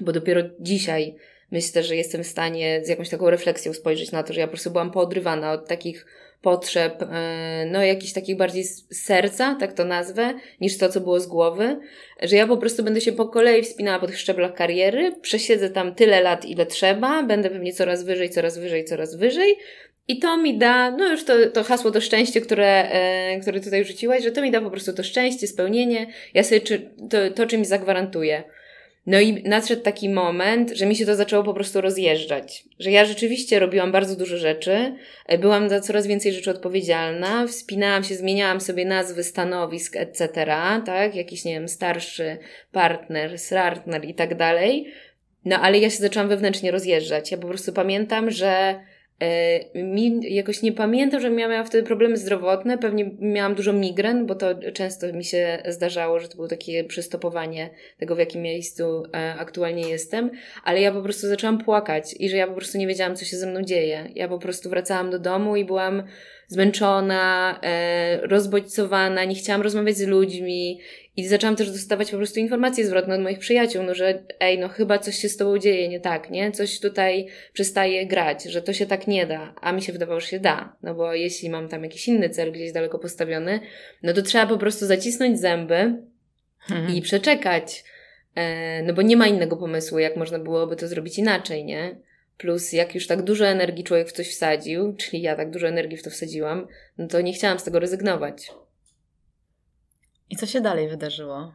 bo 0.00 0.12
dopiero 0.12 0.40
dzisiaj 0.60 1.14
myślę, 1.50 1.82
że 1.82 1.96
jestem 1.96 2.24
w 2.24 2.26
stanie 2.26 2.80
z 2.84 2.88
jakąś 2.88 3.08
taką 3.08 3.30
refleksją 3.30 3.72
spojrzeć 3.72 4.12
na 4.12 4.22
to, 4.22 4.32
że 4.32 4.40
ja 4.40 4.46
po 4.46 4.50
prostu 4.50 4.70
byłam 4.70 4.90
poodrywana 4.90 5.52
od 5.52 5.68
takich 5.68 6.06
potrzeb, 6.42 7.02
e, 7.02 7.66
no 7.66 7.84
jakichś 7.84 8.12
takich 8.12 8.36
bardziej 8.36 8.64
z 8.64 9.04
serca, 9.04 9.56
tak 9.60 9.72
to 9.72 9.84
nazwę, 9.84 10.34
niż 10.60 10.78
to, 10.78 10.88
co 10.88 11.00
było 11.00 11.20
z 11.20 11.26
głowy, 11.26 11.78
że 12.22 12.36
ja 12.36 12.46
po 12.46 12.56
prostu 12.56 12.82
będę 12.82 13.00
się 13.00 13.12
po 13.12 13.28
kolei 13.28 13.62
wspinała 13.62 13.98
po 13.98 14.06
tych 14.06 14.18
szczeblach 14.18 14.54
kariery, 14.54 15.12
przesiedzę 15.22 15.70
tam 15.70 15.94
tyle 15.94 16.20
lat, 16.20 16.44
ile 16.44 16.66
trzeba, 16.66 17.22
będę 17.22 17.50
pewnie 17.50 17.72
coraz 17.72 18.04
wyżej, 18.04 18.30
coraz 18.30 18.58
wyżej, 18.58 18.84
coraz 18.84 19.16
wyżej 19.16 19.56
I 20.08 20.18
to 20.18 20.36
mi 20.36 20.58
da, 20.58 20.90
no 20.90 21.10
już 21.10 21.24
to, 21.24 21.32
to 21.52 21.64
hasło 21.64 21.90
to 21.90 22.00
szczęście, 22.00 22.40
które, 22.40 22.90
e, 22.90 23.40
które 23.40 23.60
tutaj 23.60 23.84
rzuciłaś, 23.84 24.22
że 24.22 24.30
to 24.30 24.42
mi 24.42 24.50
da 24.50 24.60
po 24.60 24.70
prostu 24.70 24.92
to 24.92 25.02
szczęście, 25.02 25.46
spełnienie. 25.46 26.06
Ja 26.34 26.42
sobie 26.42 26.60
czy, 26.60 26.90
to, 27.10 27.30
to 27.34 27.46
czymś 27.46 27.66
zagwarantuję. 27.66 28.42
No 29.08 29.20
i 29.20 29.42
nadszedł 29.42 29.82
taki 29.82 30.08
moment, 30.08 30.70
że 30.70 30.86
mi 30.86 30.96
się 30.96 31.06
to 31.06 31.16
zaczęło 31.16 31.44
po 31.44 31.54
prostu 31.54 31.80
rozjeżdżać. 31.80 32.64
Że 32.78 32.90
ja 32.90 33.04
rzeczywiście 33.04 33.58
robiłam 33.58 33.92
bardzo 33.92 34.16
dużo 34.16 34.36
rzeczy, 34.36 34.94
e, 35.26 35.38
byłam 35.38 35.68
za 35.68 35.80
coraz 35.80 36.06
więcej 36.06 36.32
rzeczy 36.32 36.50
odpowiedzialna, 36.50 37.46
wspinałam 37.46 38.04
się, 38.04 38.14
zmieniałam 38.14 38.60
sobie 38.60 38.84
nazwy 38.84 39.24
stanowisk, 39.24 39.96
etc., 39.96 40.28
tak? 40.86 41.14
Jakiś, 41.14 41.44
nie 41.44 41.52
wiem, 41.52 41.68
starszy 41.68 42.38
partner, 42.72 43.38
srartner 43.38 44.04
i 44.04 44.14
tak 44.14 44.36
dalej. 44.36 44.92
No 45.44 45.56
ale 45.56 45.78
ja 45.78 45.90
się 45.90 45.98
zaczęłam 45.98 46.28
wewnętrznie 46.28 46.70
rozjeżdżać. 46.70 47.30
Ja 47.30 47.38
po 47.38 47.48
prostu 47.48 47.72
pamiętam, 47.72 48.30
że 48.30 48.80
mi 49.74 50.34
jakoś 50.34 50.62
nie 50.62 50.72
pamiętam, 50.72 51.20
że 51.20 51.30
miałam 51.30 51.66
wtedy 51.66 51.86
problemy 51.86 52.16
zdrowotne. 52.16 52.78
Pewnie 52.78 53.10
miałam 53.20 53.54
dużo 53.54 53.72
migren, 53.72 54.26
bo 54.26 54.34
to 54.34 54.46
często 54.72 55.12
mi 55.12 55.24
się 55.24 55.62
zdarzało, 55.68 56.20
że 56.20 56.28
to 56.28 56.36
było 56.36 56.48
takie 56.48 56.84
przystopowanie 56.84 57.70
tego, 57.98 58.14
w 58.14 58.18
jakim 58.18 58.42
miejscu 58.42 59.02
e, 59.14 59.34
aktualnie 59.38 59.88
jestem. 59.88 60.30
Ale 60.64 60.80
ja 60.80 60.92
po 60.92 61.02
prostu 61.02 61.28
zaczęłam 61.28 61.58
płakać 61.58 62.14
i 62.18 62.28
że 62.28 62.36
ja 62.36 62.46
po 62.46 62.54
prostu 62.54 62.78
nie 62.78 62.86
wiedziałam, 62.86 63.16
co 63.16 63.24
się 63.24 63.36
ze 63.36 63.46
mną 63.46 63.62
dzieje. 63.62 64.10
Ja 64.14 64.28
po 64.28 64.38
prostu 64.38 64.70
wracałam 64.70 65.10
do 65.10 65.18
domu 65.18 65.56
i 65.56 65.64
byłam 65.64 66.02
zmęczona, 66.48 67.58
e, 67.62 68.26
rozbodźcowana, 68.26 69.24
nie 69.24 69.34
chciałam 69.34 69.62
rozmawiać 69.62 69.96
z 69.96 70.06
ludźmi 70.06 70.80
i 71.18 71.28
zaczęłam 71.28 71.56
też 71.56 71.70
dostawać 71.70 72.10
po 72.10 72.16
prostu 72.16 72.40
informacje 72.40 72.86
zwrotne 72.86 73.14
od 73.14 73.20
moich 73.20 73.38
przyjaciół, 73.38 73.82
no 73.82 73.94
że 73.94 74.22
ej, 74.40 74.58
no 74.58 74.68
chyba 74.68 74.98
coś 74.98 75.16
się 75.18 75.28
z 75.28 75.36
tobą 75.36 75.58
dzieje 75.58 75.88
nie 75.88 76.00
tak, 76.00 76.30
nie? 76.30 76.52
Coś 76.52 76.80
tutaj 76.80 77.26
przestaje 77.52 78.06
grać, 78.06 78.44
że 78.44 78.62
to 78.62 78.72
się 78.72 78.86
tak 78.86 79.06
nie 79.06 79.26
da, 79.26 79.54
a 79.60 79.72
mi 79.72 79.82
się 79.82 79.92
wydawało, 79.92 80.20
że 80.20 80.26
się 80.26 80.40
da, 80.40 80.76
no 80.82 80.94
bo 80.94 81.14
jeśli 81.14 81.50
mam 81.50 81.68
tam 81.68 81.84
jakiś 81.84 82.08
inny 82.08 82.30
cel 82.30 82.52
gdzieś 82.52 82.72
daleko 82.72 82.98
postawiony, 82.98 83.60
no 84.02 84.12
to 84.12 84.22
trzeba 84.22 84.46
po 84.46 84.58
prostu 84.58 84.86
zacisnąć 84.86 85.40
zęby 85.40 86.02
mhm. 86.70 86.94
i 86.94 87.02
przeczekać, 87.02 87.84
e, 88.34 88.82
no 88.82 88.94
bo 88.94 89.02
nie 89.02 89.16
ma 89.16 89.26
innego 89.26 89.56
pomysłu, 89.56 89.98
jak 89.98 90.16
można 90.16 90.38
byłoby 90.38 90.76
to 90.76 90.88
zrobić 90.88 91.18
inaczej, 91.18 91.64
nie? 91.64 92.00
Plus, 92.36 92.72
jak 92.72 92.94
już 92.94 93.06
tak 93.06 93.22
dużo 93.22 93.46
energii 93.46 93.84
człowiek 93.84 94.08
w 94.08 94.12
coś 94.12 94.30
wsadził, 94.30 94.96
czyli 94.96 95.22
ja 95.22 95.36
tak 95.36 95.50
dużo 95.50 95.68
energii 95.68 95.96
w 95.96 96.02
to 96.02 96.10
wsadziłam, 96.10 96.66
no 96.98 97.08
to 97.08 97.20
nie 97.20 97.32
chciałam 97.32 97.58
z 97.58 97.64
tego 97.64 97.78
rezygnować. 97.78 98.50
I 100.30 100.36
co 100.36 100.46
się 100.46 100.60
dalej 100.60 100.88
wydarzyło? 100.88 101.52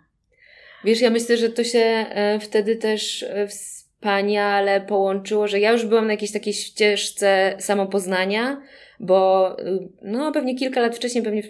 Wiesz, 0.83 1.01
ja 1.01 1.09
myślę, 1.09 1.37
że 1.37 1.49
to 1.49 1.63
się 1.63 1.79
e, 1.79 2.39
wtedy 2.39 2.75
też 2.75 3.23
e, 3.23 3.47
wspaniale 3.47 4.81
połączyło, 4.81 5.47
że 5.47 5.59
ja 5.59 5.71
już 5.71 5.85
byłam 5.85 6.07
na 6.07 6.13
jakiejś 6.13 6.31
takiej 6.31 6.53
ścieżce 6.53 7.55
samopoznania, 7.59 8.61
bo 8.99 9.51
y, 9.59 9.89
no 10.01 10.31
pewnie 10.31 10.55
kilka 10.55 10.81
lat 10.81 10.95
wcześniej, 10.95 11.23
pewnie 11.23 11.43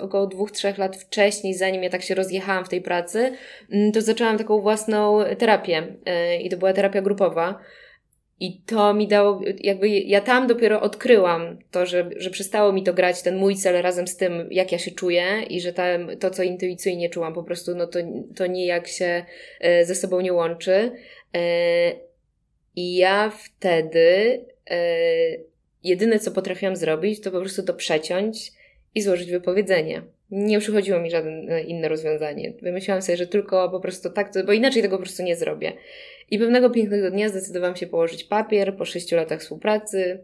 około 0.00 0.26
dwóch, 0.26 0.50
trzech 0.50 0.78
lat 0.78 0.96
wcześniej, 0.96 1.54
zanim 1.54 1.82
ja 1.82 1.90
tak 1.90 2.02
się 2.02 2.14
rozjechałam 2.14 2.64
w 2.64 2.68
tej 2.68 2.82
pracy, 2.82 3.32
mm, 3.72 3.92
to 3.92 4.02
zaczęłam 4.02 4.38
taką 4.38 4.60
własną 4.60 5.18
terapię 5.38 5.86
e, 6.06 6.40
i 6.40 6.50
to 6.50 6.56
była 6.56 6.72
terapia 6.72 7.02
grupowa. 7.02 7.60
I 8.40 8.60
to 8.66 8.94
mi 8.94 9.08
dało, 9.08 9.40
jakby 9.60 9.88
ja 9.88 10.20
tam 10.20 10.46
dopiero 10.46 10.80
odkryłam 10.80 11.58
to, 11.70 11.86
że, 11.86 12.10
że 12.16 12.30
przestało 12.30 12.72
mi 12.72 12.82
to 12.82 12.94
grać 12.94 13.22
ten 13.22 13.36
mój 13.36 13.56
cel 13.56 13.82
razem 13.82 14.08
z 14.08 14.16
tym, 14.16 14.48
jak 14.50 14.72
ja 14.72 14.78
się 14.78 14.90
czuję 14.90 15.42
i 15.50 15.60
że 15.60 15.72
tam, 15.72 16.16
to, 16.20 16.30
co 16.30 16.42
intuicyjnie 16.42 17.10
czułam 17.10 17.34
po 17.34 17.42
prostu, 17.42 17.74
no 17.74 17.86
to, 17.86 17.98
to 18.36 18.46
nijak 18.46 18.88
się 18.88 19.24
e, 19.60 19.84
ze 19.84 19.94
sobą 19.94 20.20
nie 20.20 20.32
łączy. 20.32 20.92
E, 21.34 21.92
I 22.76 22.96
ja 22.96 23.32
wtedy 23.44 24.40
e, 24.70 24.76
jedyne, 25.84 26.18
co 26.18 26.30
potrafiłam 26.30 26.76
zrobić, 26.76 27.20
to 27.20 27.30
po 27.30 27.40
prostu 27.40 27.62
to 27.62 27.74
przeciąć 27.74 28.52
i 28.94 29.02
złożyć 29.02 29.30
wypowiedzenie. 29.30 30.02
Nie 30.30 30.58
przychodziło 30.58 31.00
mi 31.00 31.10
żadne 31.10 31.62
inne 31.62 31.88
rozwiązanie. 31.88 32.52
Wymyślałam 32.62 33.02
sobie, 33.02 33.16
że 33.16 33.26
tylko 33.26 33.70
po 33.70 33.80
prostu 33.80 34.10
tak, 34.10 34.32
bo 34.46 34.52
inaczej 34.52 34.82
tego 34.82 34.96
po 34.96 35.02
prostu 35.02 35.22
nie 35.22 35.36
zrobię. 35.36 35.72
I 36.30 36.38
pewnego 36.38 36.70
pięknego 36.70 37.10
dnia 37.10 37.28
zdecydowałam 37.28 37.76
się 37.76 37.86
położyć 37.86 38.24
papier 38.24 38.76
po 38.76 38.84
sześciu 38.84 39.16
latach 39.16 39.40
współpracy. 39.40 40.18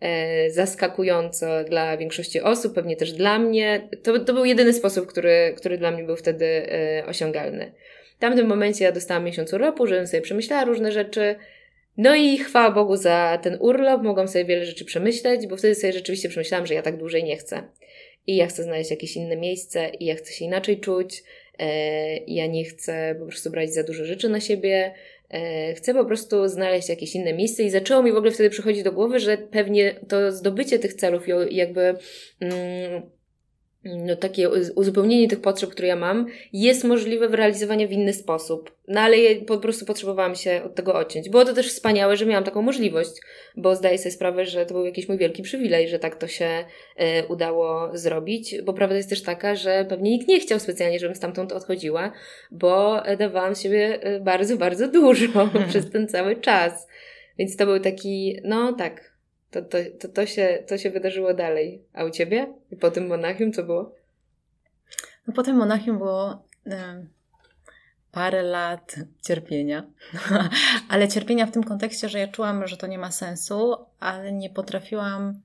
E, 0.00 0.50
zaskakująco 0.50 1.64
dla 1.64 1.96
większości 1.96 2.40
osób, 2.40 2.74
pewnie 2.74 2.96
też 2.96 3.12
dla 3.12 3.38
mnie. 3.38 3.88
To, 4.02 4.18
to 4.18 4.34
był 4.34 4.44
jedyny 4.44 4.72
sposób, 4.72 5.06
który, 5.06 5.54
który 5.56 5.78
dla 5.78 5.90
mnie 5.90 6.04
był 6.04 6.16
wtedy 6.16 6.46
e, 6.46 7.06
osiągalny. 7.06 7.72
W 8.16 8.20
tamtym 8.20 8.46
momencie 8.46 8.84
ja 8.84 8.92
dostałam 8.92 9.24
miesiąc 9.24 9.52
urlopu, 9.52 9.86
żebym 9.86 10.06
sobie 10.06 10.20
przemyślała 10.20 10.64
różne 10.64 10.92
rzeczy. 10.92 11.36
No 11.96 12.14
i 12.14 12.38
chwała 12.38 12.70
Bogu 12.70 12.96
za 12.96 13.38
ten 13.42 13.56
urlop, 13.60 14.02
mogłam 14.02 14.28
sobie 14.28 14.44
wiele 14.44 14.64
rzeczy 14.64 14.84
przemyśleć, 14.84 15.46
bo 15.46 15.56
wtedy 15.56 15.74
sobie 15.74 15.92
rzeczywiście 15.92 16.28
przemyślałam, 16.28 16.66
że 16.66 16.74
ja 16.74 16.82
tak 16.82 16.96
dłużej 16.96 17.24
nie 17.24 17.36
chcę. 17.36 17.62
I 18.26 18.36
ja 18.36 18.46
chcę 18.46 18.62
znaleźć 18.62 18.90
jakieś 18.90 19.16
inne 19.16 19.36
miejsce, 19.36 19.88
i 19.88 20.04
ja 20.04 20.14
chcę 20.14 20.32
się 20.32 20.44
inaczej 20.44 20.80
czuć, 20.80 21.22
e, 21.58 22.16
ja 22.16 22.46
nie 22.46 22.64
chcę 22.64 23.16
po 23.18 23.26
prostu 23.26 23.50
brać 23.50 23.74
za 23.74 23.82
dużo 23.82 24.04
rzeczy 24.04 24.28
na 24.28 24.40
siebie, 24.40 24.94
chcę 25.76 25.94
po 25.94 26.04
prostu 26.04 26.48
znaleźć 26.48 26.88
jakieś 26.88 27.14
inne 27.14 27.32
miejsce 27.32 27.62
i 27.62 27.70
zaczęło 27.70 28.02
mi 28.02 28.12
w 28.12 28.16
ogóle 28.16 28.32
wtedy 28.32 28.50
przychodzić 28.50 28.82
do 28.82 28.92
głowy, 28.92 29.20
że 29.20 29.38
pewnie 29.38 30.00
to 30.08 30.32
zdobycie 30.32 30.78
tych 30.78 30.94
celów 30.94 31.28
i 31.50 31.56
jakby 31.56 31.94
mm, 32.40 33.02
no, 33.84 34.16
takie 34.16 34.50
uzupełnienie 34.50 35.28
tych 35.28 35.40
potrzeb, 35.40 35.70
które 35.70 35.88
ja 35.88 35.96
mam, 35.96 36.26
jest 36.52 36.84
możliwe 36.84 37.28
w 37.28 37.34
realizowaniu 37.34 37.88
w 37.88 37.92
inny 37.92 38.12
sposób. 38.12 38.70
No 38.88 39.00
ale 39.00 39.18
ja 39.18 39.44
po 39.44 39.58
prostu 39.58 39.86
potrzebowałam 39.86 40.34
się 40.34 40.62
od 40.64 40.74
tego 40.74 40.94
odciąć. 40.94 41.28
Było 41.28 41.44
to 41.44 41.54
też 41.54 41.68
wspaniałe, 41.68 42.16
że 42.16 42.26
miałam 42.26 42.44
taką 42.44 42.62
możliwość, 42.62 43.10
bo 43.56 43.76
zdaję 43.76 43.98
sobie 43.98 44.10
sprawę, 44.10 44.46
że 44.46 44.66
to 44.66 44.74
był 44.74 44.84
jakiś 44.84 45.08
mój 45.08 45.18
wielki 45.18 45.42
przywilej, 45.42 45.88
że 45.88 45.98
tak 45.98 46.16
to 46.16 46.26
się 46.26 46.64
e, 46.96 47.26
udało 47.26 47.90
zrobić, 47.92 48.54
bo 48.62 48.72
prawda 48.72 48.96
jest 48.96 49.10
też 49.10 49.22
taka, 49.22 49.54
że 49.54 49.86
pewnie 49.88 50.10
nikt 50.10 50.28
nie 50.28 50.40
chciał 50.40 50.60
specjalnie, 50.60 50.98
żebym 50.98 51.16
stamtąd 51.16 51.52
odchodziła, 51.52 52.12
bo 52.50 53.02
dawałam 53.18 53.54
z 53.54 53.62
siebie 53.62 54.02
e, 54.02 54.20
bardzo, 54.20 54.56
bardzo 54.56 54.88
dużo 54.88 55.50
przez 55.68 55.90
ten 55.90 56.08
cały 56.08 56.36
czas. 56.36 56.88
Więc 57.38 57.56
to 57.56 57.66
był 57.66 57.80
taki, 57.80 58.40
no 58.44 58.72
tak, 58.72 59.07
to, 59.50 59.62
to, 59.62 59.78
to, 60.00 60.08
to, 60.08 60.26
się, 60.26 60.64
to 60.66 60.78
się 60.78 60.90
wydarzyło 60.90 61.34
dalej. 61.34 61.82
A 61.92 62.04
u 62.04 62.10
ciebie? 62.10 62.54
I 62.70 62.76
po 62.76 62.90
tym 62.90 63.06
Monachium 63.06 63.52
co 63.52 63.62
było? 63.62 63.94
No 65.26 65.34
po 65.34 65.42
tym 65.42 65.56
Monachium 65.56 65.98
było 65.98 66.42
e, 66.66 67.06
parę 68.12 68.42
lat 68.42 68.96
cierpienia. 69.26 69.86
ale 70.88 71.08
cierpienia 71.08 71.46
w 71.46 71.50
tym 71.50 71.64
kontekście, 71.64 72.08
że 72.08 72.18
ja 72.18 72.28
czułam, 72.28 72.66
że 72.66 72.76
to 72.76 72.86
nie 72.86 72.98
ma 72.98 73.10
sensu, 73.10 73.76
ale 74.00 74.32
nie 74.32 74.50
potrafiłam 74.50 75.40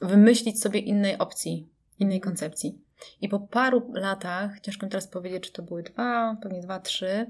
wymyślić 0.00 0.60
sobie 0.60 0.80
innej 0.80 1.18
opcji, 1.18 1.68
innej 1.98 2.20
koncepcji. 2.20 2.78
I 3.20 3.28
po 3.28 3.40
paru 3.40 3.90
latach, 3.94 4.60
ciężko 4.60 4.86
mi 4.86 4.90
teraz 4.90 5.06
powiedzieć, 5.06 5.44
czy 5.44 5.52
to 5.52 5.62
były 5.62 5.82
dwa, 5.82 6.36
pewnie 6.42 6.60
dwa, 6.60 6.80
trzy, 6.80 7.26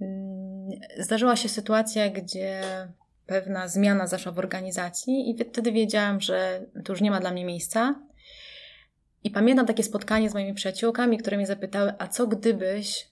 mm, 0.00 0.70
zdarzyła 0.98 1.36
się 1.36 1.48
sytuacja, 1.48 2.10
gdzie 2.10 2.62
pewna 3.26 3.68
zmiana 3.68 4.06
zaszła 4.06 4.32
w 4.32 4.38
organizacji 4.38 5.30
i 5.30 5.44
wtedy 5.44 5.72
wiedziałam, 5.72 6.20
że 6.20 6.66
to 6.84 6.92
już 6.92 7.00
nie 7.00 7.10
ma 7.10 7.20
dla 7.20 7.30
mnie 7.30 7.44
miejsca. 7.44 7.94
I 9.24 9.30
pamiętam 9.30 9.66
takie 9.66 9.82
spotkanie 9.82 10.30
z 10.30 10.34
moimi 10.34 10.54
przyjaciółkami, 10.54 11.18
które 11.18 11.36
mnie 11.36 11.46
zapytały, 11.46 11.92
a 11.98 12.08
co 12.08 12.26
gdybyś 12.26 13.08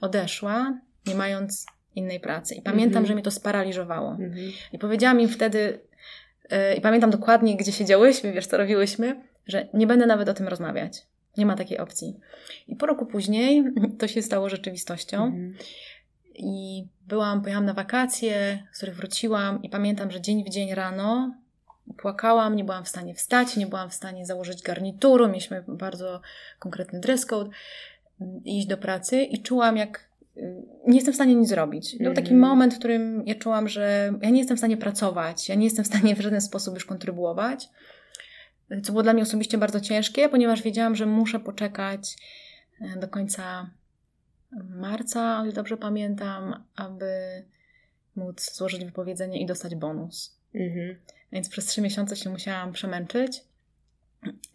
odeszła, 0.00 0.78
nie 1.06 1.14
mając 1.14 1.66
innej 1.94 2.20
pracy? 2.20 2.54
I 2.54 2.62
pamiętam, 2.62 2.96
mm 2.96 3.04
-hmm. 3.04 3.08
że 3.08 3.14
mnie 3.14 3.22
to 3.22 3.30
sparaliżowało. 3.30 4.10
Mm 4.10 4.30
-hmm. 4.30 4.52
I 4.72 4.78
powiedziałam 4.78 5.20
im 5.20 5.28
wtedy, 5.28 5.80
yy, 6.50 6.74
i 6.74 6.80
pamiętam 6.80 7.10
dokładnie, 7.10 7.56
gdzie 7.56 7.72
siedziałyśmy, 7.72 8.32
wiesz, 8.32 8.46
co 8.46 8.56
robiłyśmy, 8.56 9.22
że 9.46 9.68
nie 9.74 9.86
będę 9.86 10.06
nawet 10.06 10.28
o 10.28 10.34
tym 10.34 10.48
rozmawiać. 10.48 11.06
Nie 11.36 11.46
ma 11.46 11.56
takiej 11.56 11.78
opcji. 11.78 12.16
I 12.68 12.76
po 12.76 12.86
roku 12.86 13.06
później 13.06 13.64
to 13.98 14.08
się 14.08 14.22
stało 14.22 14.48
rzeczywistością. 14.48 15.24
Mm 15.24 15.52
-hmm. 15.52 15.64
I 16.42 16.88
byłam, 17.08 17.42
pojechałam 17.42 17.66
na 17.66 17.74
wakacje, 17.74 18.62
z 18.72 18.76
których 18.76 18.96
wróciłam 18.96 19.62
i 19.62 19.68
pamiętam, 19.68 20.10
że 20.10 20.20
dzień 20.20 20.44
w 20.44 20.48
dzień 20.48 20.74
rano 20.74 21.34
płakałam, 21.96 22.56
nie 22.56 22.64
byłam 22.64 22.84
w 22.84 22.88
stanie 22.88 23.14
wstać, 23.14 23.56
nie 23.56 23.66
byłam 23.66 23.90
w 23.90 23.94
stanie 23.94 24.26
założyć 24.26 24.62
garnituru, 24.62 25.28
mieliśmy 25.28 25.64
bardzo 25.68 26.20
konkretny 26.58 27.00
dress 27.00 27.26
code, 27.26 27.50
iść 28.44 28.66
do 28.66 28.78
pracy 28.78 29.22
i 29.22 29.42
czułam 29.42 29.76
jak 29.76 30.08
y, 30.36 30.62
nie 30.86 30.94
jestem 30.94 31.12
w 31.12 31.16
stanie 31.16 31.34
nic 31.34 31.48
zrobić. 31.48 31.96
Był 32.00 32.14
taki 32.14 32.32
mhm. 32.32 32.40
moment, 32.40 32.74
w 32.74 32.78
którym 32.78 33.22
ja 33.26 33.34
czułam, 33.34 33.68
że 33.68 34.12
ja 34.22 34.30
nie 34.30 34.38
jestem 34.38 34.56
w 34.56 34.60
stanie 34.60 34.76
pracować, 34.76 35.48
ja 35.48 35.54
nie 35.54 35.64
jestem 35.64 35.84
w 35.84 35.88
stanie 35.88 36.16
w 36.16 36.20
żaden 36.20 36.40
sposób 36.40 36.74
już 36.74 36.84
kontrybuować, 36.84 37.68
co 38.82 38.92
było 38.92 39.02
dla 39.02 39.12
mnie 39.12 39.22
osobiście 39.22 39.58
bardzo 39.58 39.80
ciężkie, 39.80 40.28
ponieważ 40.28 40.62
wiedziałam, 40.62 40.96
że 40.96 41.06
muszę 41.06 41.40
poczekać 41.40 42.16
e, 42.80 43.00
do 43.00 43.08
końca 43.08 43.70
marca, 44.70 45.40
o 45.40 45.44
ile 45.44 45.52
dobrze 45.52 45.76
pamiętam, 45.76 46.64
aby 46.76 47.42
móc 48.16 48.56
złożyć 48.56 48.84
wypowiedzenie 48.84 49.40
i 49.40 49.46
dostać 49.46 49.74
bonus. 49.74 50.38
Mhm. 50.54 50.96
Więc 51.32 51.48
przez 51.48 51.66
trzy 51.66 51.80
miesiące 51.82 52.16
się 52.16 52.30
musiałam 52.30 52.72
przemęczyć. 52.72 53.44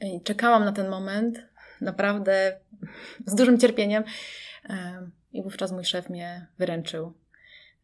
I 0.02 0.22
czekałam 0.22 0.66
na 0.66 0.72
ten 0.72 0.90
moment, 0.90 1.46
naprawdę 1.82 2.60
z 3.26 3.36
dużym 3.36 3.60
cierpieniem. 3.60 4.04
I 5.34 5.44
wówczas 5.44 5.72
mój 5.72 5.86
szef 5.86 6.10
mnie 6.10 6.48
wyręczył 6.58 7.14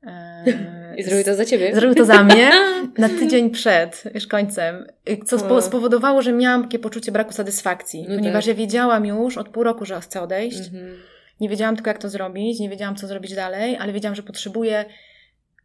E, 0.07 0.95
I 0.97 1.03
zrobił 1.03 1.23
to 1.23 1.35
za 1.35 1.45
ciebie? 1.45 1.75
Zrobił 1.75 1.95
to 1.95 2.05
za 2.05 2.23
mnie 2.23 2.51
na 2.97 3.09
tydzień 3.09 3.49
przed 3.49 4.03
już 4.13 4.27
końcem, 4.27 4.87
co 5.25 5.61
spowodowało, 5.61 6.21
że 6.21 6.33
miałam 6.33 6.63
takie 6.63 6.79
poczucie 6.79 7.11
braku 7.11 7.33
satysfakcji, 7.33 8.05
no 8.09 8.15
ponieważ 8.15 8.45
tak. 8.45 8.47
ja 8.47 8.53
wiedziałam 8.53 9.05
już 9.05 9.37
od 9.37 9.49
pół 9.49 9.63
roku, 9.63 9.85
że 9.85 10.01
chcę 10.01 10.21
odejść. 10.21 10.57
Mhm. 10.57 10.95
Nie 11.43 11.49
wiedziałam 11.49 11.75
tylko, 11.75 11.89
jak 11.89 11.97
to 11.97 12.09
zrobić, 12.09 12.59
nie 12.59 12.69
wiedziałam, 12.69 12.95
co 12.95 13.07
zrobić 13.07 13.35
dalej, 13.35 13.77
ale 13.77 13.93
wiedziałam, 13.93 14.15
że 14.15 14.23
potrzebuję 14.23 14.85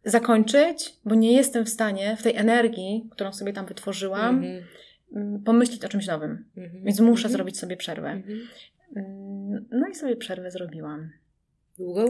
zakończyć, 0.05 0.95
bo 1.05 1.15
nie 1.15 1.33
jestem 1.33 1.65
w 1.65 1.69
stanie 1.69 2.15
w 2.17 2.23
tej 2.23 2.35
energii, 2.35 3.07
którą 3.11 3.33
sobie 3.33 3.53
tam 3.53 3.65
wytworzyłam, 3.65 4.35
mhm. 4.35 4.63
Mm, 5.15 5.43
pomyśleć 5.43 5.85
o 5.85 5.89
czymś 5.89 6.07
nowym. 6.07 6.45
Mhm. 6.57 6.83
Więc 6.83 6.99
muszę 6.99 7.27
mhm. 7.27 7.31
zrobić 7.31 7.59
sobie 7.59 7.77
przerwę. 7.77 8.09
Mhm. 8.09 8.39
Mm, 8.95 9.65
no 9.71 9.87
i 9.87 9.95
sobie 9.95 10.15
przerwę 10.15 10.51
zrobiłam. 10.51 11.09
Długo? 11.77 12.09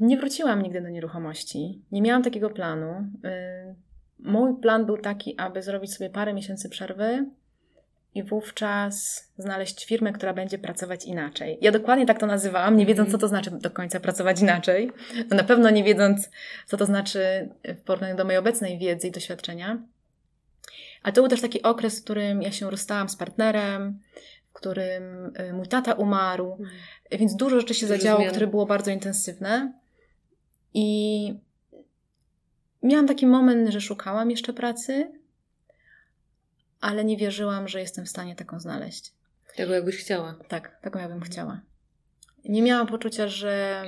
Nie 0.00 0.16
wróciłam 0.16 0.62
nigdy 0.62 0.80
do 0.80 0.88
nieruchomości. 0.88 1.82
Nie 1.92 2.02
miałam 2.02 2.22
takiego 2.22 2.50
planu. 2.50 3.10
Mój 4.18 4.60
plan 4.60 4.86
był 4.86 4.98
taki, 4.98 5.38
aby 5.38 5.62
zrobić 5.62 5.94
sobie 5.94 6.10
parę 6.10 6.34
miesięcy 6.34 6.68
przerwy 6.68 7.26
i 8.16 8.22
wówczas 8.22 9.26
znaleźć 9.38 9.86
firmę, 9.86 10.12
która 10.12 10.34
będzie 10.34 10.58
pracować 10.58 11.04
inaczej. 11.04 11.58
Ja 11.60 11.72
dokładnie 11.72 12.06
tak 12.06 12.20
to 12.20 12.26
nazywałam, 12.26 12.76
nie 12.76 12.86
wiedząc, 12.86 13.10
co 13.10 13.18
to 13.18 13.28
znaczy 13.28 13.50
do 13.50 13.70
końca 13.70 14.00
pracować 14.00 14.40
inaczej. 14.40 14.92
No 15.30 15.36
na 15.36 15.44
pewno 15.44 15.70
nie 15.70 15.84
wiedząc, 15.84 16.30
co 16.66 16.76
to 16.76 16.86
znaczy 16.86 17.48
w 17.64 17.80
porównaniu 17.80 18.16
do 18.16 18.24
mojej 18.24 18.38
obecnej 18.38 18.78
wiedzy 18.78 19.08
i 19.08 19.10
doświadczenia. 19.10 19.78
Ale 21.02 21.12
to 21.12 21.20
był 21.20 21.30
też 21.30 21.40
taki 21.40 21.62
okres, 21.62 22.00
w 22.00 22.04
którym 22.04 22.42
ja 22.42 22.52
się 22.52 22.70
rozstałam 22.70 23.08
z 23.08 23.16
partnerem, 23.16 24.00
w 24.50 24.52
którym 24.52 25.32
y, 25.40 25.52
mój 25.52 25.66
tata 25.66 25.92
umarł, 25.92 26.52
mhm. 26.52 26.70
więc 27.12 27.36
dużo 27.36 27.60
rzeczy 27.60 27.74
się 27.74 27.86
zadziało, 27.86 28.24
które 28.24 28.46
było 28.46 28.66
bardzo 28.66 28.90
intensywne. 28.90 29.72
I 30.74 31.34
miałam 32.82 33.08
taki 33.08 33.26
moment, 33.26 33.68
że 33.68 33.80
szukałam 33.80 34.30
jeszcze 34.30 34.52
pracy, 34.52 35.12
ale 36.86 37.04
nie 37.04 37.16
wierzyłam, 37.16 37.68
że 37.68 37.80
jestem 37.80 38.04
w 38.04 38.08
stanie 38.08 38.36
taką 38.36 38.60
znaleźć. 38.60 39.12
Tego 39.56 39.74
jakbyś 39.74 39.96
chciała. 39.96 40.34
Tak, 40.48 40.80
taką 40.82 40.98
jakbym 40.98 41.20
chciała. 41.20 41.60
Nie 42.44 42.62
miałam 42.62 42.86
poczucia, 42.86 43.28
że 43.28 43.84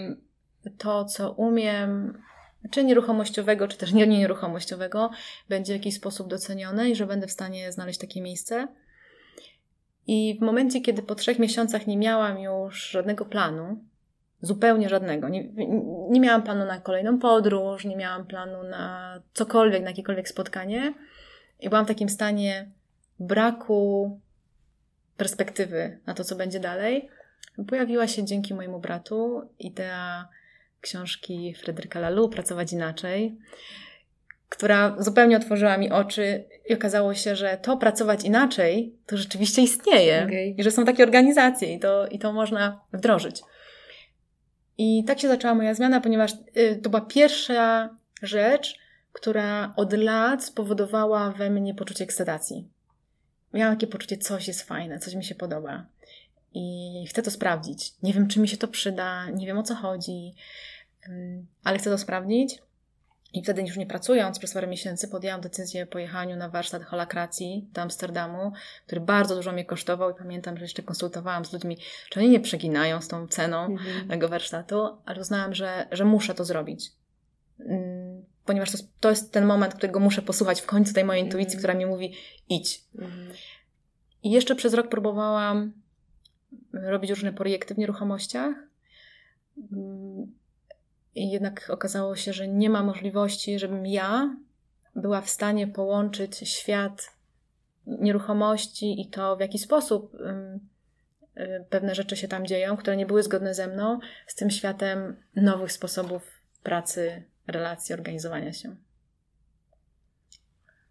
to, 0.79 1.05
co 1.05 1.33
umiem, 1.33 2.23
czy 2.71 2.85
nieruchomościowego, 2.85 3.69
czy 3.69 3.77
też 3.77 3.93
nie 3.93 4.07
nieruchomościowego, 4.07 5.11
będzie 5.49 5.73
w 5.73 5.77
jakiś 5.77 5.95
sposób 5.95 6.29
docenione 6.29 6.91
i 6.91 6.95
że 6.95 7.07
będę 7.07 7.27
w 7.27 7.33
stanie 7.33 7.73
znaleźć 7.73 7.99
takie 7.99 8.23
miejsce. 8.23 8.69
I 10.07 10.39
w 10.41 10.43
momencie, 10.43 10.81
kiedy 10.81 11.03
po 11.03 11.15
trzech 11.15 11.39
miesiącach 11.39 11.87
nie 11.87 11.97
miałam 11.97 12.39
już 12.39 12.91
żadnego 12.91 13.25
planu, 13.25 13.85
zupełnie 14.43 14.89
żadnego, 14.89 15.29
nie, 15.29 15.49
nie 16.11 16.21
miałam 16.21 16.43
planu 16.43 16.65
na 16.65 16.81
kolejną 16.81 17.19
podróż, 17.19 17.85
nie 17.85 17.97
miałam 17.97 18.27
planu 18.27 18.63
na 18.63 19.15
cokolwiek, 19.33 19.83
na 19.83 19.89
jakiekolwiek 19.89 20.29
spotkanie, 20.29 20.95
i 21.61 21.69
byłam 21.69 21.85
w 21.85 21.89
takim 21.89 22.09
stanie 22.09 22.78
braku 23.21 24.21
perspektywy 25.17 25.99
na 26.07 26.15
to, 26.15 26.25
co 26.25 26.37
będzie 26.37 26.61
dalej, 26.61 27.09
pojawiła 27.69 28.07
się 28.07 28.25
dzięki 28.25 28.55
mojemu 28.55 28.81
bratu 28.81 29.43
idea 29.59 30.29
książki 30.81 31.55
Fryderyka 31.55 32.01
Lalu, 32.01 32.29
Pracować 32.29 32.73
inaczej, 32.73 33.37
która 34.49 34.97
zupełnie 34.99 35.37
otworzyła 35.37 35.79
mi 35.79 35.91
oczy 35.91 36.45
i 36.69 36.75
okazało 36.75 37.15
się, 37.15 37.37
że 37.37 37.59
to 37.63 37.77
pracować 37.77 38.25
inaczej 38.25 38.95
to 39.07 39.17
rzeczywiście 39.17 39.63
istnieje 39.63 40.25
okay. 40.25 40.47
i 40.47 40.63
że 40.63 40.71
są 40.71 40.85
takie 40.85 41.03
organizacje 41.03 41.75
i 41.75 41.79
to, 41.79 42.07
i 42.07 42.19
to 42.19 42.33
można 42.33 42.81
wdrożyć. 42.93 43.43
I 44.79 45.05
tak 45.05 45.21
się 45.21 45.29
zaczęła 45.29 45.55
moja 45.55 45.75
zmiana, 45.75 46.01
ponieważ 46.01 46.33
y, 46.57 46.81
to 46.83 46.91
była 46.91 47.01
pierwsza 47.01 47.97
rzecz, 48.23 48.79
która 49.13 49.73
od 49.77 49.93
lat 49.93 50.45
spowodowała 50.45 51.31
we 51.31 51.51
mnie 51.51 51.75
poczucie 51.75 52.05
ekscytacji. 52.05 52.69
Miałam 53.53 53.77
takie 53.77 53.87
poczucie, 53.87 54.19
coś 54.19 54.49
jest 54.49 54.63
fajne, 54.63 54.99
coś 54.99 55.15
mi 55.15 55.25
się 55.25 55.35
podoba. 55.35 55.87
I 56.55 57.05
chcę 57.09 57.23
to 57.23 57.31
sprawdzić. 57.31 57.93
Nie 58.03 58.13
wiem, 58.13 58.29
czy 58.29 58.41
mi 58.41 58.49
się 58.49 58.57
to 58.57 58.69
przyda, 58.69 59.31
nie 59.31 59.47
wiem 59.47 59.59
o 59.59 59.63
co 59.63 59.75
chodzi, 59.75 60.35
ale 61.65 61.79
chcę 61.79 61.91
to 61.91 61.99
sprawdzić. 61.99 62.59
I 63.33 63.43
wtedy 63.43 63.63
już 63.63 63.77
nie 63.77 63.87
pracując 63.87 64.39
przez 64.39 64.55
parę 64.55 64.67
miesięcy 64.67 65.09
podjęłam 65.09 65.41
decyzję 65.41 65.83
o 65.83 65.87
pojechaniu 65.87 66.37
na 66.37 66.49
warsztat 66.49 66.85
holakracji 66.85 67.69
do 67.73 67.83
Amsterdamu, 67.83 68.53
który 68.87 69.01
bardzo 69.01 69.35
dużo 69.35 69.53
mnie 69.53 69.65
kosztował 69.65 70.11
i 70.11 70.15
pamiętam, 70.15 70.57
że 70.57 70.65
jeszcze 70.65 70.83
konsultowałam 70.83 71.45
z 71.45 71.53
ludźmi, 71.53 71.79
czy 72.11 72.21
oni 72.21 72.29
nie 72.29 72.41
przeginają 72.41 73.01
z 73.01 73.09
tą 73.09 73.29
ceną 73.29 73.65
mhm. 73.65 74.09
tego 74.09 74.29
warsztatu, 74.29 74.99
ale 75.05 75.21
uznałam, 75.21 75.55
że, 75.55 75.87
że 75.91 76.05
muszę 76.05 76.35
to 76.35 76.45
zrobić 76.45 76.93
ponieważ 78.49 78.73
to, 78.73 78.79
to 79.01 79.11
jest 79.11 79.33
ten 79.33 79.47
moment, 79.47 79.75
którego 79.75 80.01
muszę 80.01 80.23
posłuchać 80.23 80.61
w 80.61 80.67
końcu 80.67 80.95
tej 80.95 81.05
mojej 81.05 81.25
intuicji, 81.25 81.53
mm. 81.53 81.59
która 81.59 81.75
mi 81.75 81.87
mówi 81.87 82.15
idź. 82.49 82.85
Mm. 82.99 83.13
I 84.23 84.31
jeszcze 84.31 84.55
przez 84.55 84.75
rok 84.75 84.89
próbowałam 84.89 85.73
robić 86.73 87.11
różne 87.11 87.33
projekty 87.33 87.75
w 87.75 87.79
nieruchomościach. 87.79 88.57
I 91.15 91.31
jednak 91.31 91.71
okazało 91.71 92.17
się, 92.17 92.33
że 92.33 92.49
nie 92.49 92.71
ma 92.71 92.83
możliwości, 92.83 93.59
żebym 93.59 93.87
ja 93.87 94.37
była 94.97 95.21
w 95.21 95.31
stanie 95.31 95.67
połączyć 95.67 96.37
świat 96.37 97.17
nieruchomości 97.87 99.01
i 99.01 99.07
to, 99.07 99.37
w 99.37 99.41
jaki 99.41 99.59
sposób 99.59 100.15
y, 101.37 101.65
pewne 101.71 101.95
rzeczy 101.95 102.17
się 102.17 102.29
tam 102.29 102.47
dzieją, 102.47 102.77
które 102.77 102.97
nie 102.97 103.07
były 103.07 103.23
zgodne 103.23 103.55
ze 103.55 103.67
mną, 103.67 103.99
z 104.27 104.35
tym 104.35 104.51
światem 104.51 105.17
nowych 105.37 105.73
sposobów 105.73 106.41
pracy 106.63 107.23
relacji, 107.49 107.95
organizowania 107.95 108.53
się. 108.53 108.77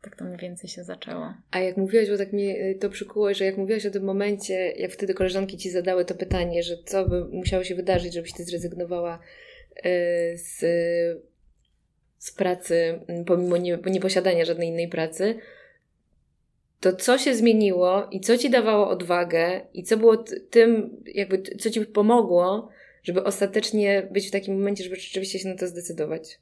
Tak 0.01 0.15
to 0.15 0.25
mniej 0.25 0.37
więcej 0.37 0.69
się 0.69 0.83
zaczęło. 0.83 1.33
A 1.51 1.59
jak 1.59 1.77
mówiłaś, 1.77 2.09
bo 2.09 2.17
tak 2.17 2.33
mnie 2.33 2.65
y, 2.65 2.77
to 2.79 2.89
przykuło, 2.89 3.33
że 3.33 3.45
jak 3.45 3.57
mówiłaś 3.57 3.85
o 3.85 3.91
tym 3.91 4.03
momencie, 4.03 4.53
jak 4.71 4.91
wtedy 4.91 5.13
koleżanki 5.13 5.57
ci 5.57 5.69
zadały 5.69 6.05
to 6.05 6.15
pytanie, 6.15 6.63
że 6.63 6.77
co 6.85 7.05
by 7.05 7.25
musiało 7.25 7.63
się 7.63 7.75
wydarzyć, 7.75 8.13
żebyś 8.13 8.33
ty 8.33 8.43
zrezygnowała 8.43 9.19
y, 9.77 9.81
z, 10.37 10.59
z 12.17 12.31
pracy, 12.31 12.99
pomimo 13.25 13.57
nie, 13.57 13.79
nieposiadania 13.85 14.45
żadnej 14.45 14.67
innej 14.67 14.87
pracy, 14.87 15.39
to 16.79 16.95
co 16.95 17.17
się 17.17 17.35
zmieniło 17.35 18.07
i 18.11 18.19
co 18.21 18.37
ci 18.37 18.49
dawało 18.49 18.89
odwagę 18.89 19.61
i 19.73 19.83
co 19.83 19.97
było 19.97 20.17
tym, 20.49 20.97
jakby, 21.05 21.41
co 21.59 21.69
ci 21.69 21.85
pomogło, 21.85 22.69
żeby 23.03 23.23
ostatecznie 23.23 24.07
być 24.11 24.27
w 24.27 24.31
takim 24.31 24.57
momencie, 24.57 24.83
żeby 24.83 24.95
rzeczywiście 24.95 25.39
się 25.39 25.49
na 25.49 25.55
to 25.55 25.67
zdecydować? 25.67 26.39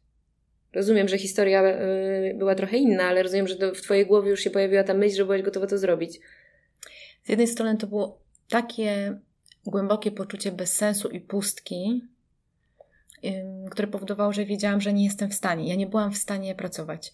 Rozumiem, 0.75 1.07
że 1.07 1.17
historia 1.17 1.63
y, 1.63 2.35
była 2.37 2.55
trochę 2.55 2.77
inna, 2.77 3.03
ale 3.03 3.23
rozumiem, 3.23 3.47
że 3.47 3.71
w 3.71 3.81
Twojej 3.81 4.05
głowie 4.05 4.29
już 4.29 4.39
się 4.39 4.49
pojawiła 4.49 4.83
ta 4.83 4.93
myśl, 4.93 5.15
że 5.15 5.25
byłaś 5.25 5.41
gotowa 5.41 5.67
to 5.67 5.77
zrobić. 5.77 6.19
Z 7.23 7.29
jednej 7.29 7.47
strony 7.47 7.77
to 7.77 7.87
było 7.87 8.19
takie 8.49 9.19
głębokie 9.65 10.11
poczucie 10.11 10.51
bezsensu 10.51 11.09
i 11.09 11.21
pustki, 11.21 12.01
które 13.71 13.87
powodowało, 13.87 14.33
że 14.33 14.45
wiedziałam, 14.45 14.81
że 14.81 14.93
nie 14.93 15.05
jestem 15.05 15.29
w 15.29 15.33
stanie. 15.33 15.69
Ja 15.69 15.75
nie 15.75 15.87
byłam 15.87 16.11
w 16.11 16.17
stanie 16.17 16.55
pracować. 16.55 17.11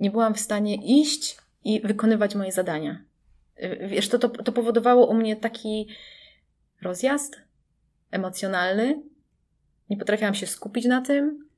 Nie 0.00 0.10
byłam 0.10 0.34
w 0.34 0.40
stanie 0.40 1.00
iść 1.00 1.36
i 1.64 1.80
wykonywać 1.80 2.34
moje 2.34 2.52
zadania. 2.52 3.04
Y, 3.62 3.88
wiesz, 3.88 4.08
to, 4.08 4.18
to, 4.18 4.28
to 4.28 4.52
powodowało 4.52 5.06
u 5.06 5.14
mnie 5.14 5.36
taki 5.36 5.88
rozjazd 6.82 7.40
emocjonalny. 8.10 9.02
Nie 9.90 9.96
potrafiłam 9.96 10.34
się 10.34 10.46
skupić 10.46 10.84
na 10.84 11.00
tym. 11.00 11.51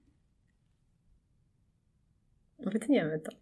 Wytniemy 2.66 3.20
to. 3.20 3.32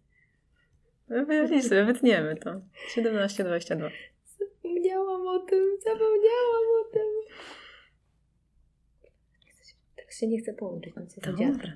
Sobie, 1.63 1.85
wytniemy 1.85 2.35
to. 2.35 2.61
17-22. 2.97 3.91
Zapomniałam 4.39 5.27
o 5.27 5.39
tym, 5.39 5.77
zapomniałam 5.83 6.63
o 6.81 6.93
tym. 6.93 7.37
Tak 9.97 10.11
się 10.11 10.27
nie 10.27 10.41
chce 10.41 10.53
połączyć. 10.53 10.95
Nic 10.95 11.15
dobra, 11.15 11.31
dobra. 11.31 11.73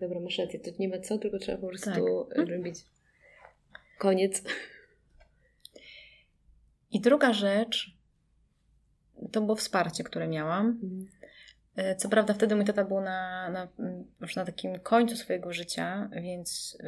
Dobra, 0.00 0.20
masz 0.20 0.38
rację. 0.38 0.60
To 0.60 0.70
nie 0.78 0.88
ma 0.88 0.98
co, 0.98 1.18
tylko 1.18 1.38
trzeba 1.38 1.58
po 1.58 1.68
prostu 1.68 1.90
tak. 2.34 2.48
robić 2.48 2.78
koniec. 3.98 4.42
I 6.90 7.00
druga 7.00 7.32
rzecz 7.32 7.96
to 9.32 9.40
było 9.40 9.56
wsparcie, 9.56 10.04
które 10.04 10.28
miałam. 10.28 10.66
Mhm. 10.66 11.06
E, 11.76 11.96
co 11.96 12.08
prawda 12.08 12.34
wtedy 12.34 12.56
mój 12.56 12.64
tata 12.64 12.84
był 12.84 13.00
na, 13.00 13.50
na, 13.50 13.68
już 14.20 14.36
na 14.36 14.44
takim 14.44 14.78
końcu 14.78 15.16
swojego 15.16 15.52
życia, 15.52 16.08
więc 16.12 16.78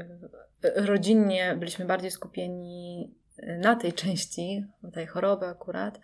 e, 0.62 0.86
rodzinnie 0.86 1.56
byliśmy 1.58 1.84
bardziej 1.84 2.10
skupieni 2.10 3.10
e, 3.36 3.58
na 3.58 3.76
tej 3.76 3.92
części, 3.92 4.64
tej 4.92 5.06
choroby 5.06 5.46
akurat, 5.46 6.00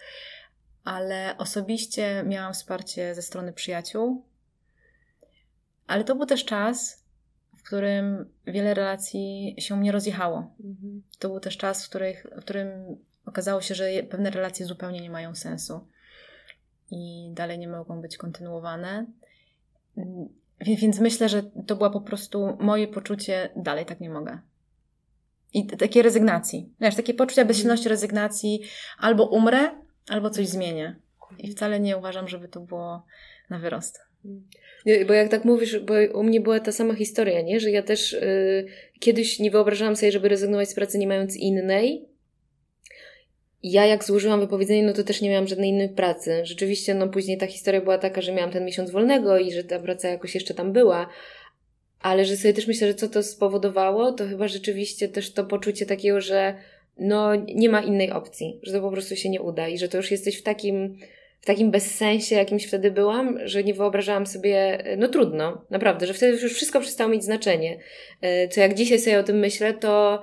ale 0.84 1.34
osobiście 1.38 2.24
miałam 2.26 2.52
wsparcie 2.52 3.14
ze 3.14 3.22
strony 3.22 3.52
przyjaciół. 3.52 4.24
Ale 5.86 6.04
to 6.04 6.14
był 6.14 6.26
też 6.26 6.44
czas, 6.44 7.04
w 7.56 7.62
którym 7.62 8.32
wiele 8.46 8.74
relacji 8.74 9.54
się 9.58 9.76
mnie 9.76 9.92
rozjechało. 9.92 10.54
Mhm. 10.64 11.02
To 11.18 11.28
był 11.28 11.40
też 11.40 11.56
czas, 11.56 11.86
w, 11.86 11.88
których, 11.88 12.26
w 12.36 12.40
którym 12.40 12.96
okazało 13.26 13.60
się, 13.60 13.74
że 13.74 13.88
pewne 14.10 14.30
relacje 14.30 14.66
zupełnie 14.66 15.00
nie 15.00 15.10
mają 15.10 15.34
sensu 15.34 15.86
i 16.94 17.30
dalej 17.32 17.58
nie 17.58 17.68
mogą 17.68 18.00
być 18.00 18.16
kontynuowane. 18.16 19.06
więc 20.60 21.00
myślę, 21.00 21.28
że 21.28 21.42
to 21.66 21.76
było 21.76 21.90
po 21.90 22.00
prostu 22.00 22.56
moje 22.60 22.88
poczucie, 22.88 23.50
dalej 23.56 23.86
tak 23.86 24.00
nie 24.00 24.10
mogę. 24.10 24.38
I 25.54 25.66
takie 25.66 26.02
rezygnacji. 26.02 26.68
Wiesz, 26.80 26.94
takie 26.94 27.14
poczucia 27.14 27.44
bezsilności, 27.44 27.88
rezygnacji, 27.88 28.62
albo 28.98 29.26
umrę, 29.26 29.70
albo 30.08 30.30
coś 30.30 30.48
zmienię. 30.48 30.96
I 31.38 31.50
wcale 31.50 31.80
nie 31.80 31.96
uważam, 31.96 32.28
żeby 32.28 32.48
to 32.48 32.60
było 32.60 33.06
na 33.50 33.58
wyrost. 33.58 34.00
Nie, 34.86 35.04
bo 35.04 35.12
jak 35.12 35.30
tak 35.30 35.44
mówisz, 35.44 35.78
bo 35.78 35.94
u 36.14 36.22
mnie 36.22 36.40
była 36.40 36.60
ta 36.60 36.72
sama 36.72 36.94
historia, 36.94 37.42
nie? 37.42 37.60
Że 37.60 37.70
ja 37.70 37.82
też 37.82 38.12
y, 38.12 38.66
kiedyś 39.00 39.38
nie 39.38 39.50
wyobrażałam 39.50 39.96
sobie, 39.96 40.12
żeby 40.12 40.28
rezygnować 40.28 40.70
z 40.70 40.74
pracy 40.74 40.98
nie 40.98 41.06
mając 41.06 41.36
innej. 41.36 42.08
Ja 43.66 43.86
jak 43.86 44.04
złożyłam 44.04 44.40
wypowiedzenie, 44.40 44.82
no 44.82 44.92
to 44.92 45.04
też 45.04 45.20
nie 45.20 45.30
miałam 45.30 45.48
żadnej 45.48 45.70
innej 45.70 45.88
pracy. 45.88 46.40
Rzeczywiście, 46.42 46.94
no 46.94 47.08
później 47.08 47.38
ta 47.38 47.46
historia 47.46 47.80
była 47.80 47.98
taka, 47.98 48.20
że 48.20 48.32
miałam 48.32 48.50
ten 48.50 48.64
miesiąc 48.64 48.90
wolnego 48.90 49.38
i 49.38 49.52
że 49.52 49.64
ta 49.64 49.78
praca 49.78 50.08
jakoś 50.08 50.34
jeszcze 50.34 50.54
tam 50.54 50.72
była. 50.72 51.08
Ale 52.00 52.24
że 52.24 52.36
sobie 52.36 52.54
też 52.54 52.66
myślę, 52.66 52.88
że 52.88 52.94
co 52.94 53.08
to 53.08 53.22
spowodowało, 53.22 54.12
to 54.12 54.26
chyba 54.26 54.48
rzeczywiście 54.48 55.08
też 55.08 55.32
to 55.32 55.44
poczucie 55.44 55.86
takiego, 55.86 56.20
że 56.20 56.54
no 56.98 57.34
nie 57.34 57.68
ma 57.68 57.80
innej 57.80 58.10
opcji, 58.10 58.60
że 58.62 58.72
to 58.72 58.80
po 58.80 58.90
prostu 58.90 59.16
się 59.16 59.28
nie 59.28 59.42
uda 59.42 59.68
i 59.68 59.78
że 59.78 59.88
to 59.88 59.96
już 59.96 60.10
jesteś 60.10 60.38
w 60.38 60.42
takim 60.42 60.98
w 61.40 61.46
takim 61.46 61.70
bezsensie 61.70 62.34
jakimś 62.34 62.66
wtedy 62.66 62.90
byłam, 62.90 63.38
że 63.44 63.64
nie 63.64 63.74
wyobrażałam 63.74 64.26
sobie, 64.26 64.84
no 64.96 65.08
trudno, 65.08 65.64
naprawdę, 65.70 66.06
że 66.06 66.14
wtedy 66.14 66.42
już 66.42 66.54
wszystko 66.54 66.80
przestało 66.80 67.10
mieć 67.10 67.24
znaczenie. 67.24 67.78
E, 68.20 68.48
co 68.48 68.60
jak 68.60 68.74
dzisiaj 68.74 68.98
sobie 68.98 69.18
o 69.18 69.22
tym 69.22 69.38
myślę, 69.38 69.74
to 69.74 70.22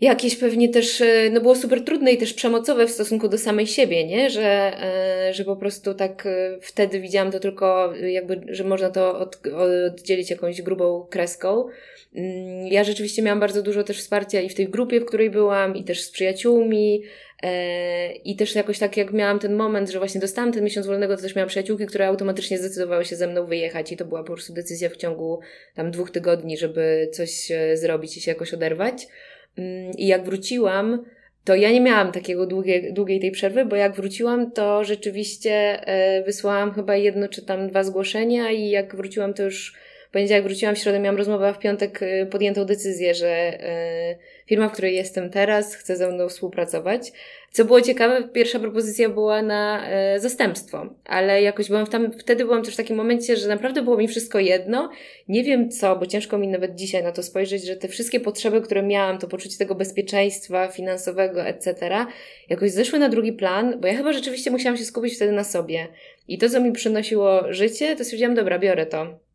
jakieś 0.00 0.36
pewnie 0.36 0.68
też, 0.68 1.00
e, 1.00 1.30
no 1.32 1.40
było 1.40 1.54
super 1.54 1.84
trudne 1.84 2.12
i 2.12 2.18
też 2.18 2.34
przemocowe 2.34 2.86
w 2.86 2.90
stosunku 2.90 3.28
do 3.28 3.38
samej 3.38 3.66
siebie, 3.66 4.06
nie? 4.06 4.30
Że, 4.30 4.72
e, 4.82 5.34
że 5.34 5.44
po 5.44 5.56
prostu 5.56 5.94
tak 5.94 6.28
wtedy 6.60 7.00
widziałam 7.00 7.32
to 7.32 7.40
tylko 7.40 7.92
jakby, 7.94 8.40
że 8.48 8.64
można 8.64 8.90
to 8.90 9.18
od, 9.18 9.38
oddzielić 9.46 10.30
jakąś 10.30 10.62
grubą 10.62 11.06
kreską. 11.10 11.66
Mm, 12.14 12.66
ja 12.66 12.84
rzeczywiście 12.84 13.22
miałam 13.22 13.40
bardzo 13.40 13.62
dużo 13.62 13.84
też 13.84 13.98
wsparcia 13.98 14.40
i 14.40 14.48
w 14.48 14.54
tej 14.54 14.68
grupie, 14.68 15.00
w 15.00 15.04
której 15.04 15.30
byłam, 15.30 15.76
i 15.76 15.84
też 15.84 16.02
z 16.02 16.10
przyjaciółmi, 16.10 17.02
E, 17.42 18.12
I 18.12 18.36
też 18.36 18.54
jakoś 18.54 18.78
tak 18.78 18.96
jak 18.96 19.12
miałam 19.12 19.38
ten 19.38 19.56
moment, 19.56 19.90
że 19.90 19.98
właśnie 19.98 20.20
dostałam 20.20 20.52
ten 20.52 20.64
miesiąc 20.64 20.86
wolnego, 20.86 21.16
to 21.16 21.22
też 21.22 21.34
miałam 21.34 21.48
przyjaciółki, 21.48 21.86
które 21.86 22.06
automatycznie 22.06 22.58
zdecydowały 22.58 23.04
się 23.04 23.16
ze 23.16 23.26
mną 23.26 23.46
wyjechać 23.46 23.92
i 23.92 23.96
to 23.96 24.04
była 24.04 24.24
po 24.24 24.32
prostu 24.32 24.52
decyzja 24.52 24.88
w 24.88 24.96
ciągu 24.96 25.40
tam 25.74 25.90
dwóch 25.90 26.10
tygodni, 26.10 26.56
żeby 26.56 27.08
coś 27.12 27.50
e, 27.50 27.76
zrobić 27.76 28.16
i 28.16 28.20
się 28.20 28.30
jakoś 28.30 28.54
oderwać. 28.54 29.06
Mm, 29.58 29.92
I 29.98 30.06
jak 30.06 30.24
wróciłam, 30.24 31.04
to 31.44 31.54
ja 31.54 31.72
nie 31.72 31.80
miałam 31.80 32.12
takiego 32.12 32.46
długiej, 32.46 32.92
długiej 32.92 33.20
tej 33.20 33.30
przerwy, 33.30 33.64
bo 33.64 33.76
jak 33.76 33.96
wróciłam, 33.96 34.52
to 34.52 34.84
rzeczywiście 34.84 35.52
e, 35.86 36.22
wysłałam 36.22 36.72
chyba 36.72 36.96
jedno 36.96 37.28
czy 37.28 37.42
tam 37.46 37.68
dwa 37.68 37.84
zgłoszenia 37.84 38.50
i 38.50 38.70
jak 38.70 38.96
wróciłam, 38.96 39.34
to 39.34 39.42
już 39.42 39.74
poniedziałek 40.12 40.44
wróciłam, 40.44 40.74
w 40.74 40.78
środę 40.78 40.98
miałam 40.98 41.16
rozmowę, 41.16 41.48
a 41.48 41.52
w 41.52 41.58
piątek 41.58 42.00
podjętą 42.30 42.64
decyzję, 42.64 43.14
że 43.14 43.58
firma, 44.46 44.68
w 44.68 44.72
której 44.72 44.94
jestem 44.94 45.30
teraz, 45.30 45.74
chce 45.74 45.96
ze 45.96 46.12
mną 46.12 46.28
współpracować. 46.28 47.12
Co 47.52 47.64
było 47.64 47.80
ciekawe, 47.80 48.28
pierwsza 48.32 48.60
propozycja 48.60 49.08
była 49.08 49.42
na 49.42 49.88
e, 49.88 50.20
zastępstwo, 50.20 50.86
ale 51.04 51.42
jakoś 51.42 51.68
byłam 51.68 51.86
tam, 51.86 52.12
wtedy 52.12 52.44
byłam 52.44 52.62
też 52.62 52.74
w 52.74 52.76
takim 52.76 52.96
momencie, 52.96 53.36
że 53.36 53.48
naprawdę 53.48 53.82
było 53.82 53.96
mi 53.96 54.08
wszystko 54.08 54.38
jedno. 54.38 54.90
Nie 55.28 55.44
wiem 55.44 55.70
co, 55.70 55.96
bo 55.96 56.06
ciężko 56.06 56.38
mi 56.38 56.48
nawet 56.48 56.74
dzisiaj 56.74 57.02
na 57.02 57.12
to 57.12 57.22
spojrzeć, 57.22 57.66
że 57.66 57.76
te 57.76 57.88
wszystkie 57.88 58.20
potrzeby, 58.20 58.60
które 58.60 58.82
miałam, 58.82 59.18
to 59.18 59.28
poczucie 59.28 59.58
tego 59.58 59.74
bezpieczeństwa 59.74 60.68
finansowego, 60.68 61.42
etc., 61.42 61.90
jakoś 62.48 62.70
zeszły 62.70 62.98
na 62.98 63.08
drugi 63.08 63.32
plan, 63.32 63.80
bo 63.80 63.88
ja 63.88 63.94
chyba 63.94 64.12
rzeczywiście 64.12 64.50
musiałam 64.50 64.76
się 64.76 64.84
skupić 64.84 65.16
wtedy 65.16 65.32
na 65.32 65.44
sobie. 65.44 65.88
I 66.28 66.38
to, 66.38 66.48
co 66.48 66.60
mi 66.60 66.72
przynosiło 66.72 67.52
życie, 67.52 67.96
to 67.96 68.04
stwierdziłam, 68.04 68.34
dobra, 68.34 68.58
biorę 68.58 68.86
to. 68.86 69.29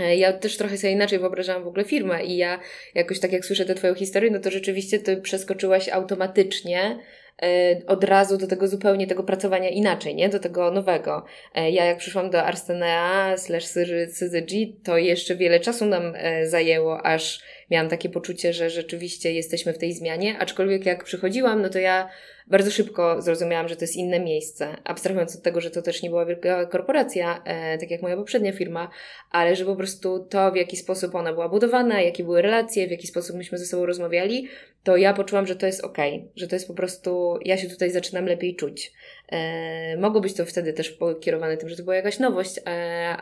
E, 0.00 0.16
ja 0.16 0.32
też 0.32 0.56
trochę 0.56 0.76
sobie 0.76 0.92
inaczej 0.92 1.18
wyobrażałam 1.18 1.64
w 1.64 1.66
ogóle 1.66 1.84
firmę 1.84 2.24
i 2.24 2.36
ja 2.36 2.60
jakoś 2.94 3.20
tak 3.20 3.32
jak 3.32 3.44
słyszę 3.44 3.64
tę 3.64 3.74
Twoją 3.74 3.94
historię, 3.94 4.30
no 4.30 4.38
to 4.38 4.50
rzeczywiście 4.50 4.98
Ty 4.98 5.16
przeskoczyłaś 5.16 5.88
automatycznie 5.88 6.98
e, 7.42 7.80
od 7.86 8.04
razu 8.04 8.38
do 8.38 8.46
tego 8.46 8.68
zupełnie 8.68 9.06
tego 9.06 9.22
pracowania 9.22 9.68
inaczej, 9.68 10.14
nie? 10.14 10.28
Do 10.28 10.38
tego 10.38 10.70
nowego. 10.70 11.24
E, 11.54 11.70
ja 11.70 11.84
jak 11.84 11.98
przyszłam 11.98 12.30
do 12.30 12.42
Arstenea 12.42 13.36
slash 13.36 13.66
CZG, 14.12 14.52
to 14.84 14.98
jeszcze 14.98 15.36
wiele 15.36 15.60
czasu 15.60 15.86
nam 15.86 16.14
zajęło, 16.44 17.06
aż 17.06 17.42
miałam 17.70 17.88
takie 17.88 18.08
poczucie, 18.08 18.52
że 18.52 18.70
rzeczywiście 18.70 19.32
jesteśmy 19.32 19.72
w 19.72 19.78
tej 19.78 19.92
zmianie, 19.92 20.38
aczkolwiek 20.38 20.86
jak 20.86 21.04
przychodziłam, 21.04 21.62
no 21.62 21.68
to 21.68 21.78
ja 21.78 22.08
bardzo 22.46 22.70
szybko 22.70 23.22
zrozumiałam, 23.22 23.68
że 23.68 23.76
to 23.76 23.84
jest 23.84 23.96
inne 23.96 24.20
miejsce. 24.20 24.76
Abstrahując 24.84 25.36
od 25.36 25.42
tego, 25.42 25.60
że 25.60 25.70
to 25.70 25.82
też 25.82 26.02
nie 26.02 26.10
była 26.10 26.26
wielka 26.26 26.66
korporacja, 26.66 27.42
e, 27.44 27.78
tak 27.78 27.90
jak 27.90 28.02
moja 28.02 28.16
poprzednia 28.16 28.52
firma, 28.52 28.90
ale 29.30 29.56
że 29.56 29.64
po 29.64 29.76
prostu 29.76 30.26
to, 30.30 30.52
w 30.52 30.56
jaki 30.56 30.76
sposób 30.76 31.14
ona 31.14 31.32
była 31.32 31.48
budowana, 31.48 32.00
jakie 32.00 32.24
były 32.24 32.42
relacje, 32.42 32.88
w 32.88 32.90
jaki 32.90 33.06
sposób 33.06 33.36
myśmy 33.36 33.58
ze 33.58 33.66
sobą 33.66 33.86
rozmawiali, 33.86 34.48
to 34.84 34.96
ja 34.96 35.14
poczułam, 35.14 35.46
że 35.46 35.56
to 35.56 35.66
jest 35.66 35.84
ok, 35.84 35.98
że 36.36 36.48
to 36.48 36.56
jest 36.56 36.68
po 36.68 36.74
prostu, 36.74 37.38
ja 37.44 37.56
się 37.56 37.68
tutaj 37.68 37.90
zaczynam 37.90 38.26
lepiej 38.26 38.56
czuć. 38.56 38.92
E, 39.32 39.96
mogło 39.96 40.20
być 40.20 40.34
to 40.34 40.46
wtedy 40.46 40.72
też 40.72 40.90
pokierowane 40.90 41.56
tym, 41.56 41.68
że 41.68 41.76
to 41.76 41.82
była 41.82 41.96
jakaś 41.96 42.18
nowość, 42.18 42.58
e, 42.58 42.70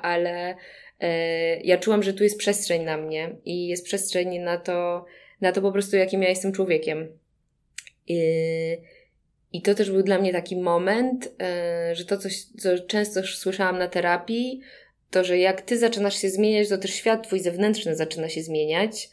ale 0.02 0.54
ja 1.64 1.78
czułam, 1.78 2.02
że 2.02 2.12
tu 2.12 2.24
jest 2.24 2.38
przestrzeń 2.38 2.82
na 2.82 2.96
mnie 2.96 3.36
i 3.44 3.68
jest 3.68 3.84
przestrzeń 3.84 4.38
na 4.38 4.58
to, 4.58 5.04
na 5.40 5.52
to 5.52 5.62
po 5.62 5.72
prostu, 5.72 5.96
jakim 5.96 6.22
ja 6.22 6.28
jestem 6.28 6.52
człowiekiem. 6.52 7.08
I, 8.06 8.20
i 9.52 9.62
to 9.62 9.74
też 9.74 9.90
był 9.90 10.02
dla 10.02 10.18
mnie 10.18 10.32
taki 10.32 10.56
moment, 10.56 11.34
e, 11.42 11.94
że 11.94 12.04
to 12.04 12.18
coś, 12.18 12.44
co 12.44 12.78
często 12.78 13.22
słyszałam 13.22 13.78
na 13.78 13.88
terapii, 13.88 14.60
to, 15.10 15.24
że 15.24 15.38
jak 15.38 15.62
ty 15.62 15.78
zaczynasz 15.78 16.20
się 16.20 16.30
zmieniać, 16.30 16.68
to 16.68 16.78
też 16.78 16.94
świat 16.94 17.26
twój 17.26 17.40
zewnętrzny 17.40 17.96
zaczyna 17.96 18.28
się 18.28 18.42
zmieniać. 18.42 19.10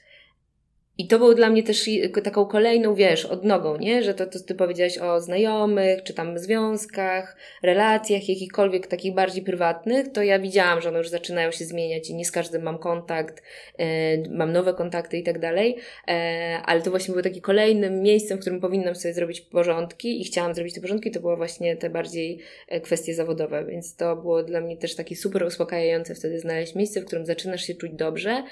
I 0.97 1.08
to 1.08 1.17
było 1.17 1.34
dla 1.34 1.49
mnie 1.49 1.63
też 1.63 1.89
taką 2.23 2.45
kolejną, 2.45 2.95
wiesz, 2.95 3.25
odnogą, 3.25 3.77
nie? 3.77 4.03
Że 4.03 4.13
to, 4.13 4.25
to 4.25 4.39
ty 4.39 4.55
powiedziałaś 4.55 4.97
o 4.97 5.21
znajomych, 5.21 6.03
czy 6.03 6.13
tam 6.13 6.39
związkach, 6.39 7.38
relacjach, 7.63 8.29
jakichkolwiek 8.29 8.88
takich 8.88 9.13
bardziej 9.13 9.43
prywatnych, 9.43 10.12
to 10.12 10.23
ja 10.23 10.39
widziałam, 10.39 10.81
że 10.81 10.89
one 10.89 10.97
już 10.97 11.10
zaczynają 11.10 11.51
się 11.51 11.65
zmieniać 11.65 12.10
i 12.10 12.15
nie 12.15 12.25
z 12.25 12.31
każdym 12.31 12.63
mam 12.63 12.77
kontakt, 12.77 13.43
e, 13.77 14.17
mam 14.29 14.51
nowe 14.51 14.73
kontakty 14.73 15.17
i 15.17 15.23
tak 15.23 15.39
dalej, 15.39 15.77
e, 16.08 16.60
ale 16.65 16.81
to 16.81 16.89
właśnie 16.89 17.12
było 17.12 17.23
takie 17.23 17.41
kolejnym 17.41 18.01
miejscem, 18.01 18.38
w 18.38 18.41
którym 18.41 18.62
powinnam 18.62 18.95
sobie 18.95 19.13
zrobić 19.13 19.41
porządki 19.41 20.21
i 20.21 20.23
chciałam 20.23 20.53
zrobić 20.53 20.75
te 20.75 20.81
porządki, 20.81 21.12
to 21.12 21.19
były 21.19 21.38
właśnie 21.38 21.75
te 21.75 21.89
bardziej 21.89 22.39
e, 22.67 22.81
kwestie 22.81 23.13
zawodowe, 23.13 23.65
więc 23.65 23.95
to 23.95 24.15
było 24.15 24.43
dla 24.43 24.62
mnie 24.62 24.77
też 24.77 24.95
takie 24.95 25.15
super 25.15 25.43
uspokajające 25.43 26.15
wtedy 26.15 26.39
znaleźć 26.39 26.75
miejsce, 26.75 27.01
w 27.01 27.05
którym 27.05 27.25
zaczynasz 27.25 27.63
się 27.63 27.75
czuć 27.75 27.91
dobrze 27.93 28.43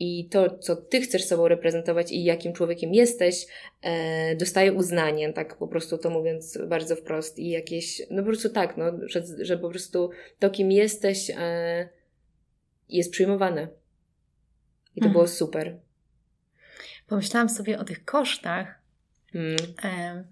i 0.00 0.28
to, 0.28 0.58
co 0.58 0.76
ty 0.76 1.00
chcesz 1.00 1.24
sobą 1.24 1.48
reprezentować 1.48 2.12
i 2.12 2.24
jakim 2.24 2.52
człowiekiem 2.52 2.94
jesteś, 2.94 3.46
e, 3.82 4.36
dostaje 4.36 4.72
uznanie, 4.72 5.32
tak 5.32 5.56
po 5.56 5.68
prostu 5.68 5.98
to 5.98 6.10
mówiąc 6.10 6.58
bardzo 6.68 6.96
wprost 6.96 7.38
i 7.38 7.50
jakieś, 7.50 8.02
no 8.10 8.22
po 8.22 8.28
prostu 8.28 8.48
tak, 8.50 8.76
no, 8.76 8.84
że, 9.02 9.22
że 9.40 9.58
po 9.58 9.70
prostu 9.70 10.10
to, 10.38 10.50
kim 10.50 10.72
jesteś, 10.72 11.30
e, 11.30 11.88
jest 12.88 13.12
przyjmowane. 13.12 13.68
I 14.96 15.00
to 15.00 15.06
mhm. 15.06 15.12
było 15.12 15.28
super. 15.28 15.78
Pomyślałam 17.06 17.48
sobie 17.48 17.78
o 17.78 17.84
tych 17.84 18.04
kosztach. 18.04 18.80
Hmm. 19.32 19.56
E, 19.84 20.24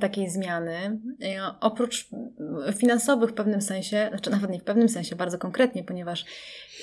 takiej 0.00 0.30
zmiany. 0.30 1.00
Oprócz 1.60 2.08
finansowych 2.74 3.30
w 3.30 3.34
pewnym 3.34 3.62
sensie, 3.62 4.06
znaczy 4.08 4.30
nawet 4.30 4.50
nie 4.50 4.60
w 4.60 4.64
pewnym 4.64 4.88
sensie, 4.88 5.16
bardzo 5.16 5.38
konkretnie, 5.38 5.84
ponieważ 5.84 6.24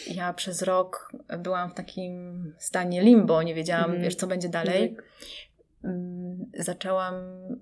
ja 0.07 0.33
przez 0.33 0.61
rok 0.61 1.11
byłam 1.39 1.71
w 1.71 1.73
takim 1.73 2.43
stanie 2.57 3.01
limbo, 3.01 3.43
nie 3.43 3.55
wiedziałam, 3.55 3.89
mm. 3.91 4.01
wiesz, 4.01 4.15
co 4.15 4.27
będzie 4.27 4.49
dalej. 4.49 4.97
Mm, 5.83 6.45
zaczęłam 6.57 7.13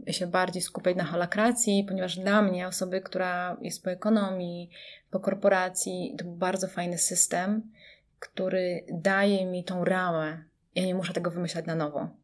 się 0.07 0.27
bardziej 0.27 0.61
skupiać 0.61 0.97
na 0.97 1.03
holakracji, 1.03 1.85
ponieważ 1.87 2.19
dla 2.19 2.41
mnie, 2.41 2.67
osoby, 2.67 3.01
która 3.01 3.57
jest 3.61 3.83
po 3.83 3.91
ekonomii, 3.91 4.69
po 5.11 5.19
korporacji, 5.19 6.15
to 6.17 6.23
był 6.23 6.35
bardzo 6.35 6.67
fajny 6.67 6.97
system, 6.97 7.71
który 8.19 8.85
daje 8.91 9.45
mi 9.45 9.63
tą 9.63 9.85
ramę. 9.85 10.43
Ja 10.75 10.85
nie 10.85 10.95
muszę 10.95 11.13
tego 11.13 11.31
wymyślać 11.31 11.65
na 11.65 11.75
nowo 11.75 12.20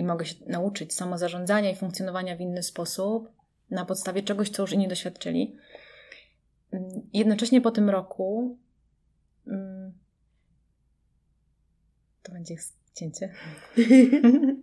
i 0.00 0.04
mogę 0.04 0.26
się 0.26 0.34
nauczyć 0.46 0.94
samozarządzania 0.94 1.70
i 1.70 1.76
funkcjonowania 1.76 2.36
w 2.36 2.40
inny 2.40 2.62
sposób 2.62 3.32
na 3.70 3.84
podstawie 3.84 4.22
czegoś, 4.22 4.50
co 4.50 4.62
już 4.62 4.72
inni 4.72 4.88
doświadczyli. 4.88 5.56
Jednocześnie 7.12 7.60
po 7.60 7.70
tym 7.70 7.90
roku 7.90 8.58
mm, 9.46 9.92
to 12.22 12.32
będzie 12.32 12.56
cięcie. 12.94 13.34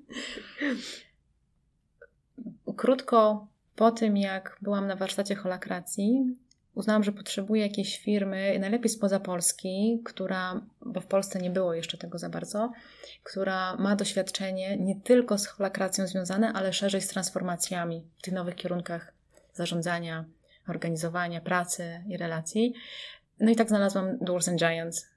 Krótko 2.78 3.48
po 3.76 3.92
tym, 3.92 4.18
jak 4.18 4.58
byłam 4.62 4.88
na 4.88 4.96
warsztacie 4.96 5.36
holakracji, 5.36 6.38
uznałam, 6.78 7.04
że 7.04 7.12
potrzebuję 7.12 7.62
jakiejś 7.62 8.00
firmy, 8.00 8.60
najlepiej 8.60 8.90
spoza 8.90 9.20
Polski, 9.20 10.02
która, 10.06 10.62
bo 10.82 11.02
w 11.02 11.06
Polsce 11.06 11.40
nie 11.40 11.50
było 11.50 11.74
jeszcze 11.74 11.98
tego 11.98 12.18
za 12.18 12.30
bardzo, 12.30 12.72
która 13.24 13.76
ma 13.76 13.96
doświadczenie 13.96 14.78
nie 14.78 14.96
tylko 14.96 15.38
z 15.38 15.48
holakracją 15.48 16.08
związane, 16.08 16.54
ale 16.54 16.74
szerzej 16.74 17.02
z 17.02 17.08
transformacjami 17.08 18.04
w 18.18 18.22
tych 18.22 18.34
nowych 18.34 18.56
kierunkach 18.56 19.14
zarządzania, 19.54 20.26
organizowania, 20.68 21.42
pracy 21.42 22.04
i 22.08 22.18
relacji. 22.18 22.74
No 23.40 23.52
i 23.52 23.56
tak 23.56 23.70
znalazłam 23.70 24.18
Doors 24.18 24.48
and 24.48 24.60
Giants. 24.60 25.08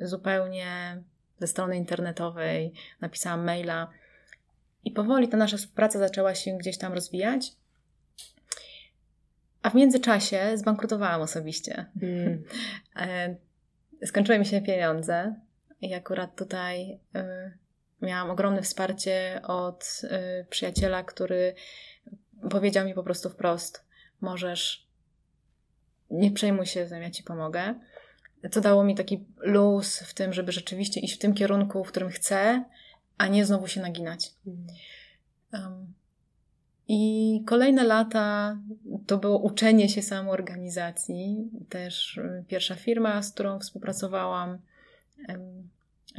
y, 0.00 0.06
zupełnie 0.06 1.02
ze 1.38 1.46
strony 1.46 1.76
internetowej, 1.76 2.72
napisałam 3.00 3.44
maila 3.44 3.90
i 4.84 4.90
powoli 4.90 5.28
ta 5.28 5.36
nasza 5.36 5.56
współpraca 5.56 5.98
zaczęła 5.98 6.34
się 6.34 6.58
gdzieś 6.58 6.78
tam 6.78 6.92
rozwijać. 6.92 7.52
A 9.62 9.70
w 9.70 9.74
międzyczasie 9.74 10.52
zbankrutowałam 10.54 11.20
osobiście. 11.20 11.86
Mm. 12.02 12.44
Skończyły 14.06 14.38
mi 14.38 14.46
się 14.46 14.60
pieniądze 14.60 15.34
i 15.80 15.94
akurat 15.94 16.36
tutaj 16.36 16.90
y, 16.92 16.98
miałam 18.02 18.30
ogromne 18.30 18.62
wsparcie 18.62 19.40
od 19.44 20.02
y, 20.04 20.46
przyjaciela, 20.50 21.02
który 21.02 21.54
powiedział 22.50 22.86
mi 22.86 22.94
po 22.94 23.02
prostu 23.02 23.30
wprost: 23.30 23.84
Możesz, 24.20 24.86
nie 26.10 26.30
przejmuj 26.30 26.66
się, 26.66 26.88
ja 27.00 27.10
ci 27.10 27.22
pomogę. 27.22 27.74
Co 28.50 28.60
dało 28.60 28.84
mi 28.84 28.94
taki 28.94 29.24
luz 29.36 29.98
w 29.98 30.14
tym, 30.14 30.32
żeby 30.32 30.52
rzeczywiście 30.52 31.00
iść 31.00 31.14
w 31.14 31.18
tym 31.18 31.34
kierunku, 31.34 31.84
w 31.84 31.88
którym 31.88 32.10
chcę, 32.10 32.64
a 33.18 33.26
nie 33.26 33.46
znowu 33.46 33.68
się 33.68 33.80
naginać. 33.80 34.30
Um, 35.52 35.94
I 36.94 37.42
kolejne 37.46 37.84
lata 37.84 38.56
to 39.06 39.18
było 39.18 39.38
uczenie 39.38 39.88
się 39.88 40.02
samoorganizacji. 40.02 41.50
Też 41.68 42.16
y, 42.16 42.44
pierwsza 42.48 42.74
firma, 42.74 43.22
z 43.22 43.32
którą 43.32 43.58
współpracowałam, 43.58 44.58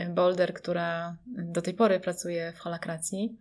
Boulder, 0.10 0.54
która 0.54 1.16
do 1.26 1.62
tej 1.62 1.74
pory 1.74 2.00
pracuje 2.00 2.54
w 2.56 2.60
holakracji. 2.60 3.38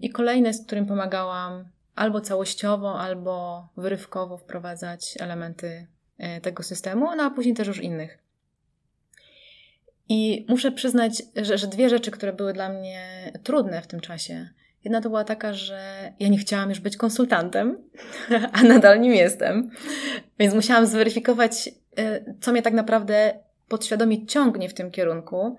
I 0.00 0.10
kolejne, 0.10 0.54
z 0.54 0.66
którym 0.66 0.86
pomagałam 0.86 1.68
albo 1.94 2.20
całościowo, 2.20 3.00
albo 3.00 3.68
wyrywkowo 3.76 4.38
wprowadzać 4.38 5.14
elementy 5.20 5.86
e, 6.18 6.40
tego 6.40 6.62
systemu, 6.62 7.16
no 7.16 7.22
a 7.22 7.30
później 7.30 7.54
też 7.54 7.66
już 7.68 7.80
innych. 7.80 8.18
I 10.08 10.46
muszę 10.48 10.72
przyznać, 10.72 11.22
że, 11.36 11.58
że 11.58 11.66
dwie 11.66 11.88
rzeczy, 11.88 12.10
które 12.10 12.32
były 12.32 12.52
dla 12.52 12.68
mnie 12.68 13.32
trudne 13.42 13.82
w 13.82 13.86
tym 13.86 14.00
czasie. 14.00 14.48
Jedna 14.84 15.00
to 15.00 15.08
była 15.08 15.24
taka, 15.24 15.52
że 15.52 16.12
ja 16.20 16.28
nie 16.28 16.38
chciałam 16.38 16.68
już 16.68 16.80
być 16.80 16.96
konsultantem, 16.96 17.78
a 18.52 18.62
nadal 18.62 19.00
nim 19.00 19.12
jestem. 19.12 19.70
Więc 20.38 20.54
musiałam 20.54 20.86
zweryfikować, 20.86 21.70
e, 21.98 22.34
co 22.40 22.52
mnie 22.52 22.62
tak 22.62 22.74
naprawdę 22.74 23.38
podświadomie 23.68 24.26
ciągnie 24.26 24.68
w 24.68 24.74
tym 24.74 24.90
kierunku, 24.90 25.56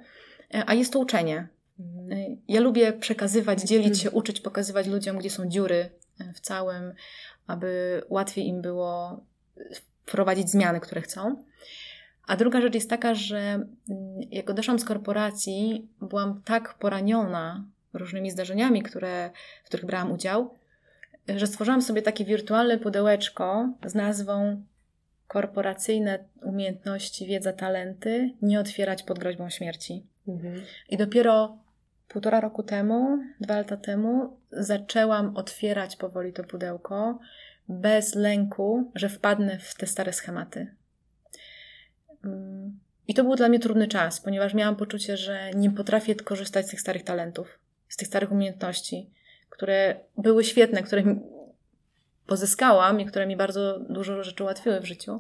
e, 0.54 0.64
a 0.68 0.74
jest 0.74 0.94
to 0.94 1.00
uczenie. 1.00 1.48
Mhm. 1.80 2.38
Ja 2.48 2.62
lubię 2.62 2.94
przekazywać, 2.94 3.62
dzielić 3.62 4.02
się, 4.02 4.12
uczyć, 4.12 4.42
pokazywać 4.42 4.88
ludziom, 4.88 5.18
gdzie 5.18 5.30
są 5.30 5.50
dziury 5.50 5.90
e, 6.20 6.34
w 6.34 6.40
całym, 6.40 6.94
aby 7.48 8.02
łatwiej 8.10 8.48
im 8.48 8.62
było 8.62 9.24
wprowadzić 10.06 10.50
zmiany, 10.50 10.80
które 10.80 11.02
chcą. 11.02 11.44
A 12.28 12.38
druga 12.38 12.62
rzecz 12.62 12.76
jest 12.76 12.90
taka, 12.90 13.16
że 13.16 13.40
mm, 13.40 13.68
jak 14.32 14.50
odeszłam 14.50 14.80
z 14.80 14.86
korporacji, 14.86 15.88
byłam 16.02 16.42
tak 16.46 16.74
poraniona 16.74 17.66
różnymi 17.94 18.32
zdarzeniami, 18.32 18.84
które, 18.84 19.30
w 19.64 19.66
których 19.66 19.86
brałam 19.86 20.12
udział, 20.12 20.54
że 21.28 21.48
stworzyłam 21.48 21.82
sobie 21.82 22.02
takie 22.02 22.26
wirtualne 22.26 22.78
pudełeczko 22.78 23.74
z 23.86 23.96
nazwą 23.96 24.64
korporacyjne 25.28 26.20
umiejętności, 26.42 27.26
wiedza, 27.26 27.54
talenty 27.54 28.34
nie 28.42 28.60
otwierać 28.60 29.04
pod 29.04 29.20
groźbą 29.20 29.50
śmierci. 29.50 30.04
Mhm. 30.28 30.62
I 30.90 30.98
dopiero 30.98 31.58
półtora 32.08 32.40
roku 32.40 32.64
temu, 32.64 33.20
dwa 33.40 33.58
lata 33.58 33.78
temu, 33.78 34.38
zaczęłam 34.52 35.38
otwierać 35.38 35.96
powoli 35.96 36.34
to 36.34 36.44
pudełko 36.44 37.20
bez 37.70 38.16
lęku, 38.16 38.92
że 38.96 39.10
wpadnę 39.10 39.60
w 39.60 39.76
te 39.76 39.88
stare 39.88 40.14
schematy. 40.14 40.68
Mm. 42.26 42.80
I 43.08 43.14
to 43.14 43.24
był 43.24 43.36
dla 43.36 43.50
mnie 43.50 43.60
trudny 43.60 43.88
czas, 43.88 44.22
ponieważ 44.22 44.54
miałam 44.54 44.76
poczucie, 44.76 45.18
że 45.18 45.52
nie 45.52 45.72
potrafię 45.72 46.16
korzystać 46.16 46.68
z 46.68 46.70
tych 46.70 46.82
starych 46.82 47.04
talentów, 47.04 47.60
z 47.90 47.98
tych 47.98 48.08
starych 48.08 48.32
umiejętności, 48.32 49.10
które 49.50 50.00
były 50.18 50.44
świetne, 50.44 50.84
które 50.84 51.04
pozyskałam 52.28 53.00
i 53.00 53.06
które 53.06 53.28
mi 53.28 53.38
bardzo 53.38 53.80
dużo 53.80 54.24
rzeczy 54.24 54.44
ułatwiły 54.44 54.80
w 54.80 54.86
życiu. 54.86 55.20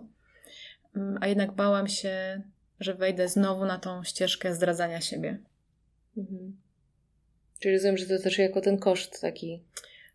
Mm, 0.95 1.17
a 1.21 1.27
jednak 1.27 1.51
bałam 1.51 1.88
się, 1.88 2.41
że 2.79 2.93
wejdę 2.93 3.27
znowu 3.27 3.65
na 3.65 3.77
tą 3.77 4.03
ścieżkę 4.03 4.55
zdradzania 4.55 5.01
siebie. 5.01 5.38
Mhm. 6.17 6.58
Czyli 7.60 7.73
rozumiem, 7.73 7.97
że 7.97 8.05
to 8.05 8.23
też 8.23 8.38
jako 8.38 8.62
ten 8.62 8.77
koszt 8.77 9.21
taki. 9.21 9.63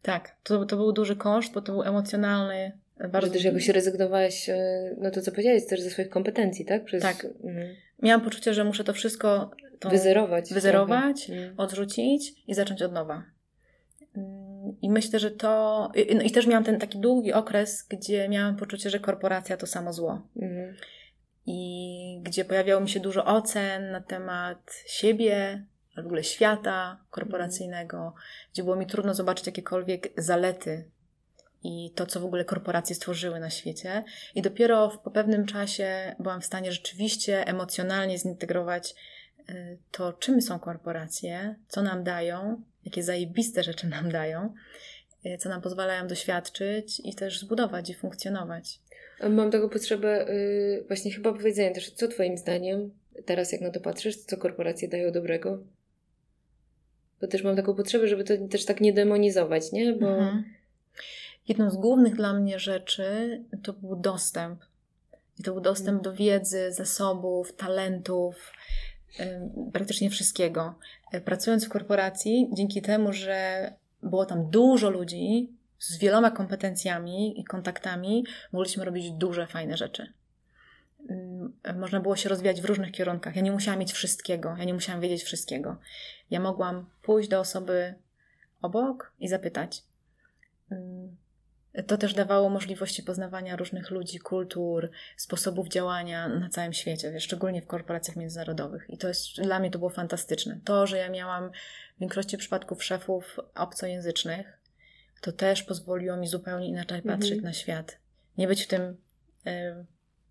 Tak, 0.03 0.37
to, 0.43 0.65
to 0.65 0.77
był 0.77 0.93
duży 0.93 1.17
koszt, 1.17 1.53
bo 1.53 1.63
to 1.63 1.73
był 1.73 1.83
emocjonalny. 1.83 2.73
Bardzo... 3.11 3.27
Że 3.27 3.33
też 3.33 3.45
jakoś 3.45 3.69
rezygnowałaś, 3.69 4.49
e, 4.49 4.95
no 4.99 5.11
to 5.11 5.21
co 5.21 5.31
powiedziałeś, 5.31 5.67
też 5.67 5.81
ze 5.81 5.91
swoich 5.91 6.09
kompetencji, 6.09 6.65
tak? 6.65 6.85
Przez... 6.85 7.03
Tak. 7.03 7.25
Mhm. 7.25 7.77
Miałam 8.03 8.21
poczucie, 8.21 8.55
że 8.55 8.65
muszę 8.65 8.85
to 8.85 8.93
wszystko 8.93 9.51
wyzerować, 9.91 10.55
wyzerować 10.55 11.31
mhm. 11.31 11.61
odrzucić 11.61 12.43
i 12.47 12.55
zacząć 12.55 12.83
od 12.83 12.93
nowa. 12.93 13.25
I 14.83 14.91
myślę, 14.91 15.19
że 15.19 15.31
to. 15.31 15.91
No 16.15 16.23
i 16.23 16.31
też 16.31 16.47
miałam 16.47 16.65
ten 16.65 16.79
taki 16.79 16.99
długi 16.99 17.33
okres, 17.33 17.87
gdzie 17.89 18.29
miałam 18.29 18.57
poczucie, 18.57 18.91
że 18.91 19.01
korporacja 19.01 19.57
to 19.57 19.67
samo 19.67 19.93
zło. 19.93 20.29
Mhm. 20.37 20.77
I 21.47 22.21
gdzie 22.23 22.45
pojawiało 22.45 22.81
mi 22.81 22.89
się 22.89 23.01
dużo 23.01 23.25
ocen 23.25 23.91
na 23.91 24.01
temat 24.01 24.83
siebie, 24.87 25.65
ale 25.95 26.03
w 26.03 26.07
ogóle 26.07 26.25
świata 26.25 27.05
korporacyjnego, 27.11 27.97
mhm. 27.97 28.23
gdzie 28.53 28.63
było 28.63 28.77
mi 28.77 28.87
trudno 28.87 29.15
zobaczyć 29.15 29.47
jakiekolwiek 29.47 30.13
zalety 30.17 30.91
i 31.65 31.93
to, 31.95 32.07
co 32.07 32.21
w 32.21 32.25
ogóle 32.25 32.45
korporacje 32.45 32.97
stworzyły 32.97 33.41
na 33.41 33.51
świecie. 33.51 34.05
I 34.35 34.43
dopiero 34.43 34.91
w, 34.91 34.99
po 34.99 35.11
pewnym 35.11 35.47
czasie 35.47 36.17
byłam 36.19 36.41
w 36.41 36.45
stanie 36.45 36.73
rzeczywiście 36.73 37.47
emocjonalnie 37.47 38.19
zintegrować 38.19 38.95
to, 39.91 40.13
czym 40.13 40.43
są 40.43 40.59
korporacje, 40.59 41.55
co 41.69 41.83
nam 41.83 42.05
dają, 42.05 42.63
jakie 42.85 43.03
zajebiste 43.03 43.63
rzeczy 43.63 43.87
nam 43.87 44.13
dają, 44.13 44.55
e, 45.25 45.39
co 45.39 45.49
nam 45.49 45.63
pozwalają 45.63 46.07
doświadczyć 46.07 47.01
i 47.05 47.15
też 47.15 47.41
zbudować 47.41 47.91
i 47.91 47.95
funkcjonować. 47.95 48.81
Mam 49.31 49.51
taką 49.51 49.69
potrzebę 49.69 50.27
yy, 50.29 50.85
właśnie 50.87 51.13
chyba 51.13 51.33
powiedzenia 51.33 51.75
też, 51.75 51.91
co 51.91 52.09
Twoim 52.09 52.39
zdaniem, 52.39 52.91
teraz 53.25 53.53
jak 53.53 53.61
na 53.61 53.71
to 53.71 53.81
patrzysz, 53.81 54.17
co 54.17 54.37
korporacje 54.37 54.89
dają 54.89 55.13
dobrego? 55.13 55.59
Bo 57.21 57.27
też 57.27 57.45
mam 57.45 57.57
taką 57.57 57.75
potrzebę, 57.75 58.09
żeby 58.09 58.25
to 58.25 58.35
też 58.51 58.65
tak 58.65 58.81
nie 58.81 58.93
demonizować, 58.93 59.73
nie? 59.73 59.93
Bo... 59.93 60.09
Mhm. 60.09 60.45
Jedną 61.49 61.71
z 61.71 61.77
głównych 61.77 62.17
dla 62.17 62.33
mnie 62.33 62.59
rzeczy 62.59 63.41
to 63.63 63.73
był 63.73 63.97
dostęp. 63.97 64.61
I 65.39 65.43
to 65.43 65.53
był 65.53 65.61
dostęp 65.61 66.03
do 66.03 66.13
wiedzy, 66.13 66.73
zasobów, 66.73 67.57
talentów, 67.57 68.53
praktycznie 69.73 70.11
wszystkiego. 70.11 70.75
E, 71.13 71.21
pracując 71.21 71.67
w 71.67 71.69
korporacji, 71.69 72.51
dzięki 72.53 72.83
temu, 72.83 73.13
że 73.13 73.73
było 74.03 74.27
tam 74.27 74.51
dużo 74.51 74.91
ludzi 74.91 75.53
z 75.79 75.99
wieloma 75.99 76.31
kompetencjami 76.31 77.41
i 77.41 77.45
kontaktami, 77.45 78.25
mogliśmy 78.53 78.85
robić 78.85 79.11
duże, 79.11 79.47
fajne 79.47 79.77
rzeczy. 79.77 80.13
Można 81.77 82.01
było 82.01 82.17
się 82.17 82.29
rozwijać 82.29 82.61
w 82.61 82.65
różnych 82.65 82.93
kierunkach. 82.93 83.37
Ja 83.37 83.43
nie 83.43 83.53
musiałam 83.53 83.81
mieć 83.81 83.93
wszystkiego, 83.93 84.57
ja 84.59 84.65
nie 84.65 84.75
musiałam 84.75 85.01
wiedzieć 85.01 85.23
wszystkiego. 85.23 85.77
Ja 86.31 86.41
mogłam 86.41 86.87
pójść 87.03 87.29
do 87.29 87.41
osoby 87.41 87.95
obok 88.63 89.13
i 89.21 89.29
zapytać. 89.29 89.83
To 91.87 91.99
też 91.99 92.15
dawało 92.15 92.49
możliwości 92.49 93.03
poznawania 93.03 93.57
różnych 93.57 93.91
ludzi, 93.91 94.19
kultur, 94.19 94.91
sposobów 95.17 95.69
działania 95.69 96.29
na 96.29 96.49
całym 96.49 96.73
świecie, 96.73 97.21
szczególnie 97.21 97.63
w 97.63 97.67
korporacjach 97.67 98.17
międzynarodowych. 98.17 98.87
I 98.89 98.99
to 98.99 99.09
jest, 99.09 99.43
dla 99.43 99.59
mnie 99.59 99.71
to 99.71 99.79
było 99.79 99.91
fantastyczne. 99.91 100.61
To, 100.65 100.87
że 100.87 100.99
ja 100.99 101.09
miałam 101.09 101.51
w 101.97 102.01
większości 102.01 102.39
przypadków 102.39 102.85
szefów 102.85 103.41
obcojęzycznych, 103.55 104.59
to 105.21 105.33
też 105.33 105.63
pozwoliło 105.63 106.17
mi 106.17 106.29
zupełnie 106.29 106.69
inaczej 106.69 106.99
mhm. 106.99 107.19
patrzeć 107.19 107.43
na 107.43 107.53
świat. 107.53 107.99
Nie 108.39 108.49
być 108.49 108.65
w 108.65 108.69
tym 108.69 108.83
y, 109.47 109.85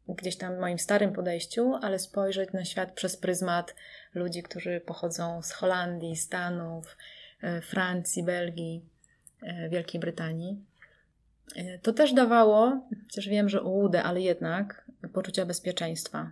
gdzieś 0.08 0.38
tam 0.38 0.60
moim 0.60 0.80
starym 0.80 1.14
podejściu, 1.14 1.76
ale 1.82 2.00
spojrzeć 2.00 2.54
na 2.54 2.66
świat 2.66 2.92
przez 2.92 3.18
pryzmat 3.18 3.76
ludzi, 4.14 4.44
którzy 4.44 4.82
pochodzą 4.86 5.42
z 5.42 5.52
Holandii, 5.52 6.18
Stanów, 6.18 6.98
y, 7.44 7.62
Francji, 7.62 8.24
Belgii, 8.24 8.86
y, 9.44 9.70
Wielkiej 9.70 10.02
Brytanii. 10.02 10.73
E, 11.56 11.80
to 11.80 11.94
też 11.94 12.14
dawało, 12.14 12.88
chociaż 13.08 13.30
wiem, 13.30 13.50
że 13.50 13.62
ułudę, 13.62 14.04
ale 14.04 14.22
jednak 14.22 14.92
poczucia 15.14 15.46
bezpieczeństwa. 15.46 16.32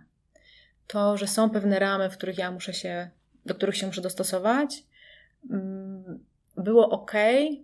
To, 0.86 1.16
że 1.16 1.26
są 1.26 1.50
pewne 1.50 1.78
ramy, 1.78 2.10
w 2.10 2.16
których 2.16 2.38
ja 2.38 2.50
muszę 2.50 2.74
się, 2.74 3.10
do 3.46 3.54
których 3.54 3.76
się 3.76 3.86
muszę 3.86 4.00
dostosować, 4.00 4.84
mm, 5.50 6.24
było 6.56 6.90
ok, 6.90 7.12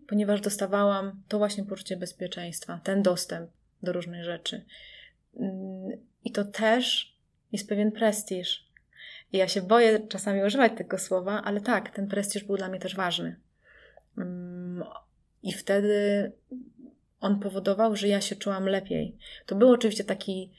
ponieważ 0.09 0.41
dostawałam 0.41 1.23
to 1.29 1.39
właśnie 1.39 1.65
poczucie 1.65 1.97
bezpieczeństwa, 1.97 2.81
ten 2.85 3.03
dostęp 3.03 3.51
do 3.83 3.93
różnych 3.93 4.25
rzeczy. 4.25 4.65
Mm, 5.37 5.91
I 6.25 6.33
to 6.33 6.45
też 6.45 7.17
jest 7.53 7.69
pewien 7.69 7.93
prestiż. 7.93 8.69
I 9.33 9.37
ja 9.37 9.49
się 9.49 9.63
boję 9.63 10.01
czasami 10.09 10.43
używać 10.43 10.73
tego 10.77 10.99
słowa, 10.99 11.43
ale 11.45 11.61
tak, 11.61 11.91
ten 11.91 12.09
prestiż 12.09 12.45
był 12.45 12.57
dla 12.57 12.69
mnie 12.69 12.79
też 12.79 12.97
ważny. 12.97 13.37
Mm, 14.19 14.85
I 15.43 15.53
wtedy 15.53 16.33
on 17.21 17.41
powodował, 17.41 17.97
że 17.97 18.09
ja 18.09 18.21
się 18.21 18.37
czułam 18.37 18.67
lepiej. 18.67 19.17
To 19.47 19.55
był 19.55 19.71
oczywiście 19.71 20.05
taki 20.05 20.53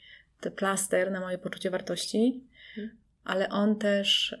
plaster 0.56 1.10
na 1.10 1.20
moje 1.20 1.38
poczucie 1.38 1.70
wartości, 1.70 2.44
mhm. 2.76 2.96
ale 3.24 3.48
on 3.48 3.78
też 3.78 4.36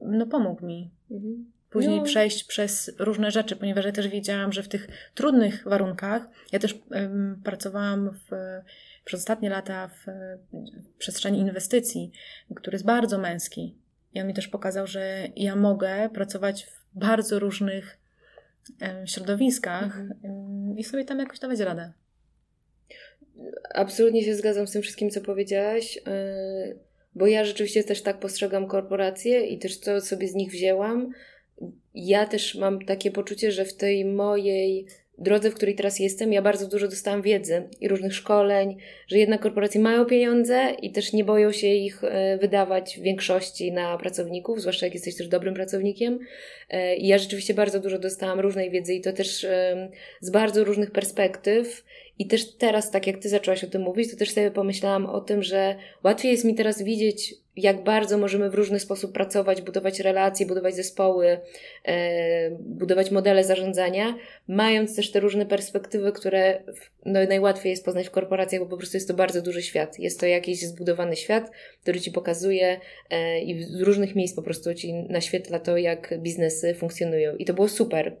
no, 0.00 0.26
pomógł 0.26 0.66
mi. 0.66 0.90
Mhm. 1.10 1.52
Później 1.70 1.98
no. 1.98 2.04
przejść 2.04 2.44
przez 2.44 2.92
różne 2.98 3.30
rzeczy, 3.30 3.56
ponieważ 3.56 3.84
ja 3.84 3.92
też 3.92 4.08
wiedziałam, 4.08 4.52
że 4.52 4.62
w 4.62 4.68
tych 4.68 4.88
trudnych 5.14 5.64
warunkach, 5.64 6.22
ja 6.52 6.58
też 6.58 6.74
um, 6.90 7.40
pracowałam 7.44 8.10
w, 8.10 8.30
przez 9.04 9.20
ostatnie 9.20 9.50
lata 9.50 9.88
w, 9.88 10.06
w 10.94 10.98
przestrzeni 10.98 11.38
inwestycji, 11.38 12.12
który 12.56 12.74
jest 12.74 12.84
bardzo 12.84 13.18
męski. 13.18 13.74
I 14.14 14.20
on 14.20 14.26
mi 14.26 14.34
też 14.34 14.48
pokazał, 14.48 14.86
że 14.86 15.28
ja 15.36 15.56
mogę 15.56 16.10
pracować 16.14 16.64
w 16.64 16.98
bardzo 16.98 17.38
różnych 17.38 17.99
środowiskach 19.06 19.98
um, 20.22 20.78
i 20.78 20.84
sobie 20.84 21.04
tam 21.04 21.18
jakoś 21.18 21.38
dawać 21.38 21.60
radę. 21.60 21.92
Absolutnie 23.74 24.24
się 24.24 24.34
zgadzam 24.34 24.66
z 24.66 24.72
tym 24.72 24.82
wszystkim, 24.82 25.10
co 25.10 25.20
powiedziałaś, 25.20 25.96
yy, 25.96 26.02
bo 27.14 27.26
ja 27.26 27.44
rzeczywiście 27.44 27.84
też 27.84 28.02
tak 28.02 28.20
postrzegam 28.20 28.66
korporacje 28.66 29.46
i 29.46 29.58
też 29.58 29.76
co 29.76 30.00
sobie 30.00 30.28
z 30.28 30.34
nich 30.34 30.50
wzięłam. 30.50 31.12
Ja 31.94 32.26
też 32.26 32.54
mam 32.54 32.84
takie 32.84 33.10
poczucie, 33.10 33.52
że 33.52 33.64
w 33.64 33.76
tej 33.76 34.04
mojej 34.04 34.86
drodze, 35.20 35.50
w 35.50 35.54
której 35.54 35.74
teraz 35.74 35.98
jestem, 35.98 36.32
ja 36.32 36.42
bardzo 36.42 36.68
dużo 36.68 36.88
dostałam 36.88 37.22
wiedzy 37.22 37.68
i 37.80 37.88
różnych 37.88 38.14
szkoleń, 38.14 38.76
że 39.08 39.18
jednak 39.18 39.40
korporacje 39.40 39.80
mają 39.80 40.04
pieniądze 40.04 40.76
i 40.82 40.92
też 40.92 41.12
nie 41.12 41.24
boją 41.24 41.52
się 41.52 41.66
ich 41.66 42.04
e, 42.04 42.38
wydawać 42.38 42.98
w 42.98 43.02
większości 43.02 43.72
na 43.72 43.98
pracowników, 43.98 44.60
zwłaszcza 44.60 44.86
jak 44.86 44.94
jesteś 44.94 45.16
też 45.16 45.28
dobrym 45.28 45.54
pracownikiem. 45.54 46.18
E, 46.70 46.96
I 46.96 47.06
ja 47.06 47.18
rzeczywiście 47.18 47.54
bardzo 47.54 47.80
dużo 47.80 47.98
dostałam 47.98 48.40
różnej 48.40 48.70
wiedzy 48.70 48.94
i 48.94 49.00
to 49.00 49.12
też 49.12 49.46
z 50.20 50.30
bardzo 50.30 50.64
różnych 50.64 50.90
perspektyw. 50.90 51.84
I 52.18 52.26
też 52.26 52.52
teraz, 52.52 52.90
tak 52.90 53.06
jak 53.06 53.18
Ty 53.18 53.28
zaczęłaś 53.28 53.64
o 53.64 53.66
tym 53.66 53.82
mówić, 53.82 54.10
to 54.10 54.16
też 54.16 54.30
sobie 54.30 54.50
pomyślałam 54.50 55.06
o 55.06 55.20
tym, 55.20 55.42
że 55.42 55.76
łatwiej 56.04 56.32
jest 56.32 56.44
mi 56.44 56.54
teraz 56.54 56.82
widzieć, 56.82 57.34
jak 57.62 57.84
bardzo 57.84 58.18
możemy 58.18 58.50
w 58.50 58.54
różny 58.54 58.80
sposób 58.80 59.12
pracować, 59.12 59.62
budować 59.62 60.00
relacje, 60.00 60.46
budować 60.46 60.74
zespoły, 60.74 61.40
e, 61.84 62.50
budować 62.50 63.10
modele 63.10 63.44
zarządzania, 63.44 64.14
mając 64.48 64.96
też 64.96 65.10
te 65.10 65.20
różne 65.20 65.46
perspektywy, 65.46 66.12
które 66.12 66.62
no, 67.04 67.20
najłatwiej 67.28 67.70
jest 67.70 67.84
poznać 67.84 68.06
w 68.06 68.10
korporacjach, 68.10 68.62
bo 68.62 68.68
po 68.68 68.76
prostu 68.76 68.96
jest 68.96 69.08
to 69.08 69.14
bardzo 69.14 69.42
duży 69.42 69.62
świat. 69.62 69.98
Jest 69.98 70.20
to 70.20 70.26
jakiś 70.26 70.66
zbudowany 70.66 71.16
świat, 71.16 71.50
który 71.82 72.00
Ci 72.00 72.10
pokazuje 72.10 72.80
e, 73.10 73.40
i 73.40 73.64
z 73.64 73.80
różnych 73.80 74.16
miejsc 74.16 74.36
po 74.36 74.42
prostu 74.42 74.74
Ci 74.74 74.92
naświetla 74.92 75.58
to, 75.58 75.76
jak 75.76 76.14
biznesy 76.18 76.74
funkcjonują. 76.74 77.36
I 77.36 77.44
to 77.44 77.54
było 77.54 77.68
super 77.68 78.16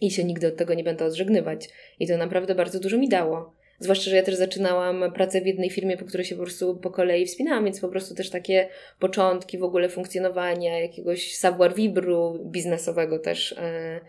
i 0.00 0.10
się 0.10 0.24
nigdy 0.24 0.46
od 0.46 0.56
tego 0.56 0.74
nie 0.74 0.84
będę 0.84 1.04
odżegnywać. 1.04 1.68
I 2.00 2.06
to 2.06 2.16
naprawdę 2.16 2.54
bardzo 2.54 2.80
dużo 2.80 2.98
mi 2.98 3.08
dało. 3.08 3.54
Zwłaszcza, 3.78 4.10
że 4.10 4.16
ja 4.16 4.22
też 4.22 4.34
zaczynałam 4.34 5.12
pracę 5.12 5.40
w 5.40 5.46
jednej 5.46 5.70
firmie, 5.70 5.96
po 5.96 6.04
której 6.04 6.26
się 6.26 6.34
po 6.34 6.42
prostu 6.42 6.76
po 6.76 6.90
kolei 6.90 7.26
wspinałam, 7.26 7.64
więc 7.64 7.80
po 7.80 7.88
prostu 7.88 8.14
też 8.14 8.30
takie 8.30 8.68
początki 8.98 9.58
w 9.58 9.64
ogóle 9.64 9.88
funkcjonowania, 9.88 10.80
jakiegoś 10.80 11.36
savoir 11.36 11.74
vivre 11.74 12.32
biznesowego 12.44 13.18
też. 13.18 13.52
E, 13.52 14.00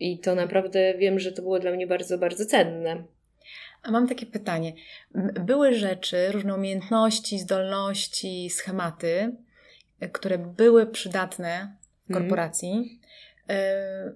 I 0.00 0.18
to 0.18 0.34
naprawdę 0.34 0.94
wiem, 0.98 1.18
że 1.18 1.32
to 1.32 1.42
było 1.42 1.58
dla 1.58 1.70
mnie 1.70 1.86
bardzo, 1.86 2.18
bardzo 2.18 2.46
cenne. 2.46 3.04
A 3.82 3.90
mam 3.90 4.08
takie 4.08 4.26
pytanie. 4.26 4.72
Były 5.40 5.74
rzeczy, 5.74 6.32
różne 6.32 6.54
umiejętności, 6.54 7.38
zdolności, 7.38 8.50
schematy, 8.50 9.36
e, 10.00 10.08
które 10.08 10.38
były 10.38 10.86
przydatne 10.86 11.76
w 12.06 12.10
mhm. 12.10 12.24
korporacji, 12.24 13.00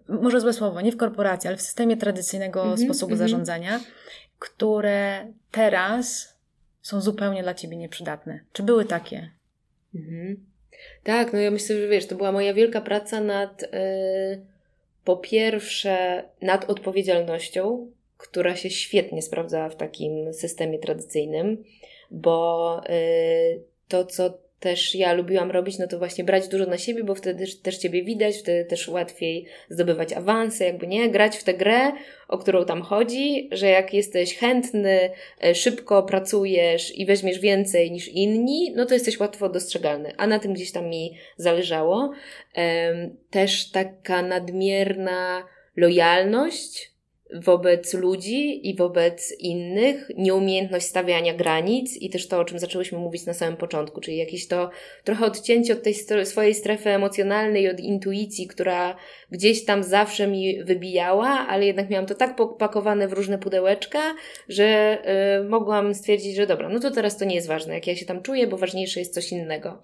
Yy, 0.08 0.20
może 0.22 0.40
złe 0.40 0.52
słowo, 0.52 0.80
nie 0.80 0.92
w 0.92 0.96
korporacji, 0.96 1.48
ale 1.48 1.56
w 1.56 1.62
systemie 1.62 1.96
tradycyjnego 1.96 2.62
mm 2.62 2.74
-hmm, 2.74 2.84
sposobu 2.84 3.12
mm 3.12 3.16
-hmm. 3.16 3.30
zarządzania, 3.30 3.80
które 4.40 5.26
teraz 5.50 6.36
są 6.82 7.00
zupełnie 7.00 7.42
dla 7.42 7.54
ciebie 7.54 7.76
nieprzydatne. 7.76 8.40
Czy 8.52 8.62
były 8.62 8.84
takie? 8.84 9.30
-hmm. 9.94 10.36
Tak, 11.04 11.32
no 11.32 11.38
ja 11.38 11.50
myślę, 11.50 11.76
że 11.76 11.88
wiesz, 11.88 12.06
to 12.06 12.16
była 12.16 12.32
moja 12.32 12.54
wielka 12.54 12.80
praca 12.80 13.20
nad, 13.20 13.62
yy, 13.62 13.68
po 15.04 15.16
pierwsze, 15.16 16.24
nad 16.42 16.70
odpowiedzialnością, 16.70 17.90
która 18.18 18.56
się 18.56 18.70
świetnie 18.70 19.22
sprawdzała 19.22 19.68
w 19.68 19.76
takim 19.76 20.34
systemie 20.34 20.78
tradycyjnym, 20.78 21.64
bo 22.10 22.82
yy, 22.88 23.62
to, 23.88 24.04
co 24.04 24.38
też 24.60 24.94
ja 24.94 25.12
lubiłam 25.12 25.50
robić, 25.50 25.78
no 25.78 25.86
to 25.86 25.98
właśnie 25.98 26.24
brać 26.24 26.48
dużo 26.48 26.66
na 26.66 26.78
siebie, 26.78 27.04
bo 27.04 27.14
wtedy 27.14 27.44
też 27.62 27.76
Ciebie 27.76 28.04
widać, 28.04 28.36
wtedy 28.38 28.64
też 28.64 28.88
łatwiej 28.88 29.46
zdobywać 29.68 30.12
awanse, 30.12 30.64
jakby 30.64 30.86
nie, 30.86 31.10
grać 31.10 31.36
w 31.36 31.44
tę 31.44 31.54
grę, 31.54 31.92
o 32.28 32.38
którą 32.38 32.64
tam 32.64 32.82
chodzi, 32.82 33.48
że 33.52 33.66
jak 33.66 33.94
jesteś 33.94 34.36
chętny, 34.36 35.10
e, 35.42 35.54
szybko 35.54 36.02
pracujesz 36.02 36.98
i 36.98 37.06
weźmiesz 37.06 37.38
więcej 37.38 37.92
niż 37.92 38.08
inni, 38.08 38.72
no 38.76 38.86
to 38.86 38.94
jesteś 38.94 39.20
łatwo 39.20 39.48
dostrzegalny, 39.48 40.12
a 40.16 40.26
na 40.26 40.38
tym 40.38 40.52
gdzieś 40.52 40.72
tam 40.72 40.88
mi 40.88 41.16
zależało. 41.36 42.12
Też 43.30 43.70
taka 43.70 44.22
nadmierna 44.22 45.44
lojalność, 45.76 46.89
wobec 47.34 47.94
ludzi 47.94 48.68
i 48.68 48.76
wobec 48.76 49.34
innych, 49.38 50.10
nieumiejętność 50.16 50.86
stawiania 50.86 51.34
granic 51.34 51.96
i 51.96 52.10
też 52.10 52.28
to, 52.28 52.38
o 52.38 52.44
czym 52.44 52.58
zaczęłyśmy 52.58 52.98
mówić 52.98 53.26
na 53.26 53.34
samym 53.34 53.56
początku, 53.56 54.00
czyli 54.00 54.16
jakieś 54.16 54.46
to 54.46 54.70
trochę 55.04 55.26
odcięcie 55.26 55.72
od 55.72 55.82
tej 55.82 55.94
swojej 56.24 56.54
strefy 56.54 56.90
emocjonalnej, 56.90 57.68
od 57.68 57.80
intuicji, 57.80 58.46
która 58.46 58.96
gdzieś 59.30 59.64
tam 59.64 59.82
zawsze 59.82 60.26
mi 60.26 60.64
wybijała, 60.64 61.28
ale 61.28 61.66
jednak 61.66 61.90
miałam 61.90 62.06
to 62.06 62.14
tak 62.14 62.36
popakowane 62.36 63.08
w 63.08 63.12
różne 63.12 63.38
pudełeczka, 63.38 64.14
że 64.48 64.98
y, 65.40 65.48
mogłam 65.48 65.94
stwierdzić, 65.94 66.36
że 66.36 66.46
dobra, 66.46 66.68
no 66.68 66.80
to 66.80 66.90
teraz 66.90 67.16
to 67.16 67.24
nie 67.24 67.34
jest 67.34 67.48
ważne, 67.48 67.74
jak 67.74 67.86
ja 67.86 67.96
się 67.96 68.06
tam 68.06 68.22
czuję, 68.22 68.46
bo 68.46 68.56
ważniejsze 68.56 69.00
jest 69.00 69.14
coś 69.14 69.32
innego. 69.32 69.82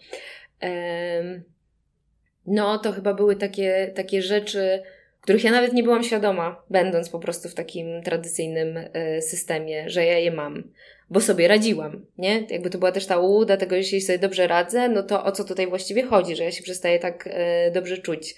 no, 2.46 2.78
to 2.78 2.92
chyba 2.92 3.14
były 3.14 3.36
takie, 3.36 3.92
takie 3.94 4.22
rzeczy, 4.22 4.82
których 5.26 5.44
ja 5.44 5.50
nawet 5.50 5.72
nie 5.72 5.82
byłam 5.82 6.02
świadoma, 6.02 6.62
będąc 6.70 7.08
po 7.08 7.18
prostu 7.18 7.48
w 7.48 7.54
takim 7.54 8.02
tradycyjnym 8.02 8.76
y, 8.76 9.22
systemie, 9.22 9.90
że 9.90 10.04
ja 10.04 10.18
je 10.18 10.30
mam, 10.30 10.62
bo 11.10 11.20
sobie 11.20 11.48
radziłam, 11.48 12.06
nie? 12.18 12.46
Jakby 12.50 12.70
to 12.70 12.78
była 12.78 12.92
też 12.92 13.06
ta 13.06 13.18
ułuda 13.18 13.56
tego, 13.56 13.76
jeśli 13.76 14.00
sobie 14.00 14.18
dobrze 14.18 14.46
radzę, 14.46 14.88
no 14.88 15.02
to 15.02 15.24
o 15.24 15.32
co 15.32 15.44
tutaj 15.44 15.66
właściwie 15.66 16.02
chodzi, 16.02 16.36
że 16.36 16.44
ja 16.44 16.50
się 16.50 16.62
przestaję 16.62 16.98
tak 16.98 17.26
y, 17.26 17.30
dobrze 17.72 17.98
czuć. 17.98 18.34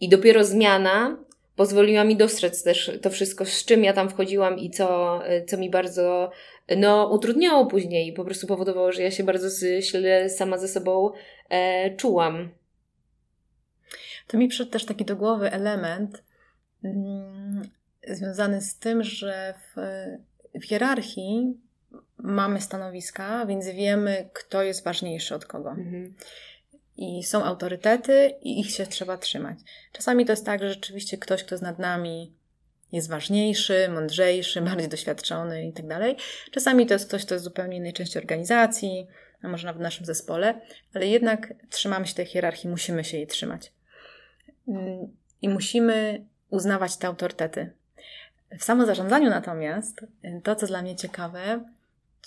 I 0.00 0.08
dopiero 0.08 0.44
zmiana 0.44 1.24
pozwoliła 1.56 2.04
mi 2.04 2.16
dostrzec 2.16 2.62
też 2.62 2.98
to 3.02 3.10
wszystko, 3.10 3.44
z 3.44 3.64
czym 3.64 3.84
ja 3.84 3.92
tam 3.92 4.08
wchodziłam 4.08 4.58
i 4.58 4.70
co, 4.70 5.20
y, 5.32 5.44
co 5.44 5.56
mi 5.56 5.70
bardzo 5.70 6.30
no, 6.76 7.08
utrudniało 7.12 7.66
później 7.66 8.12
po 8.12 8.24
prostu 8.24 8.46
powodowało, 8.46 8.92
że 8.92 9.02
ja 9.02 9.10
się 9.10 9.24
bardzo 9.24 9.66
źle 9.80 10.30
sama 10.30 10.58
ze 10.58 10.68
sobą 10.68 11.10
e, 11.50 11.96
czułam. 11.96 12.48
To 14.28 14.38
mi 14.38 14.48
przyszedł 14.48 14.70
też 14.70 14.84
taki 14.84 15.04
do 15.04 15.16
głowy 15.16 15.52
element 15.52 16.22
mm, 16.84 17.62
związany 18.08 18.60
z 18.60 18.78
tym, 18.78 19.02
że 19.02 19.54
w, 19.58 19.80
w 20.60 20.64
hierarchii 20.64 21.60
mamy 22.18 22.60
stanowiska, 22.60 23.46
więc 23.46 23.66
wiemy, 23.66 24.28
kto 24.32 24.62
jest 24.62 24.84
ważniejszy 24.84 25.34
od 25.34 25.46
kogo. 25.46 25.70
Mhm. 25.70 26.14
I 26.96 27.22
są 27.24 27.44
autorytety, 27.44 28.34
i 28.42 28.60
ich 28.60 28.70
się 28.70 28.86
trzeba 28.86 29.18
trzymać. 29.18 29.58
Czasami 29.92 30.26
to 30.26 30.32
jest 30.32 30.46
tak, 30.46 30.62
że 30.62 30.68
rzeczywiście 30.68 31.18
ktoś, 31.18 31.44
kto 31.44 31.54
jest 31.54 31.62
nad 31.62 31.78
nami, 31.78 32.34
jest 32.92 33.08
ważniejszy, 33.08 33.88
mądrzejszy, 33.88 34.60
bardziej 34.62 34.88
doświadczony 34.88 35.66
i 35.66 35.72
tak 35.72 35.86
dalej. 35.86 36.16
Czasami 36.50 36.86
to 36.86 36.94
jest 36.94 37.08
ktoś, 37.08 37.24
kto 37.24 37.34
jest 37.34 37.44
zupełnie 37.44 37.76
innej 37.76 37.92
części 37.92 38.18
organizacji, 38.18 39.06
a 39.42 39.48
może 39.48 39.66
nawet 39.66 39.80
w 39.80 39.82
naszym 39.82 40.06
zespole, 40.06 40.60
ale 40.94 41.06
jednak 41.06 41.54
trzymamy 41.70 42.06
się 42.06 42.14
tej 42.14 42.26
hierarchii, 42.26 42.70
musimy 42.70 43.04
się 43.04 43.16
jej 43.16 43.26
trzymać 43.26 43.72
i 45.42 45.48
musimy 45.48 46.24
uznawać 46.50 46.96
te 46.96 47.06
autorytety. 47.06 47.72
W 48.58 48.64
samozarządzaniu 48.64 49.30
natomiast, 49.30 50.06
to 50.42 50.56
co 50.56 50.66
dla 50.66 50.82
mnie 50.82 50.96
ciekawe, 50.96 51.64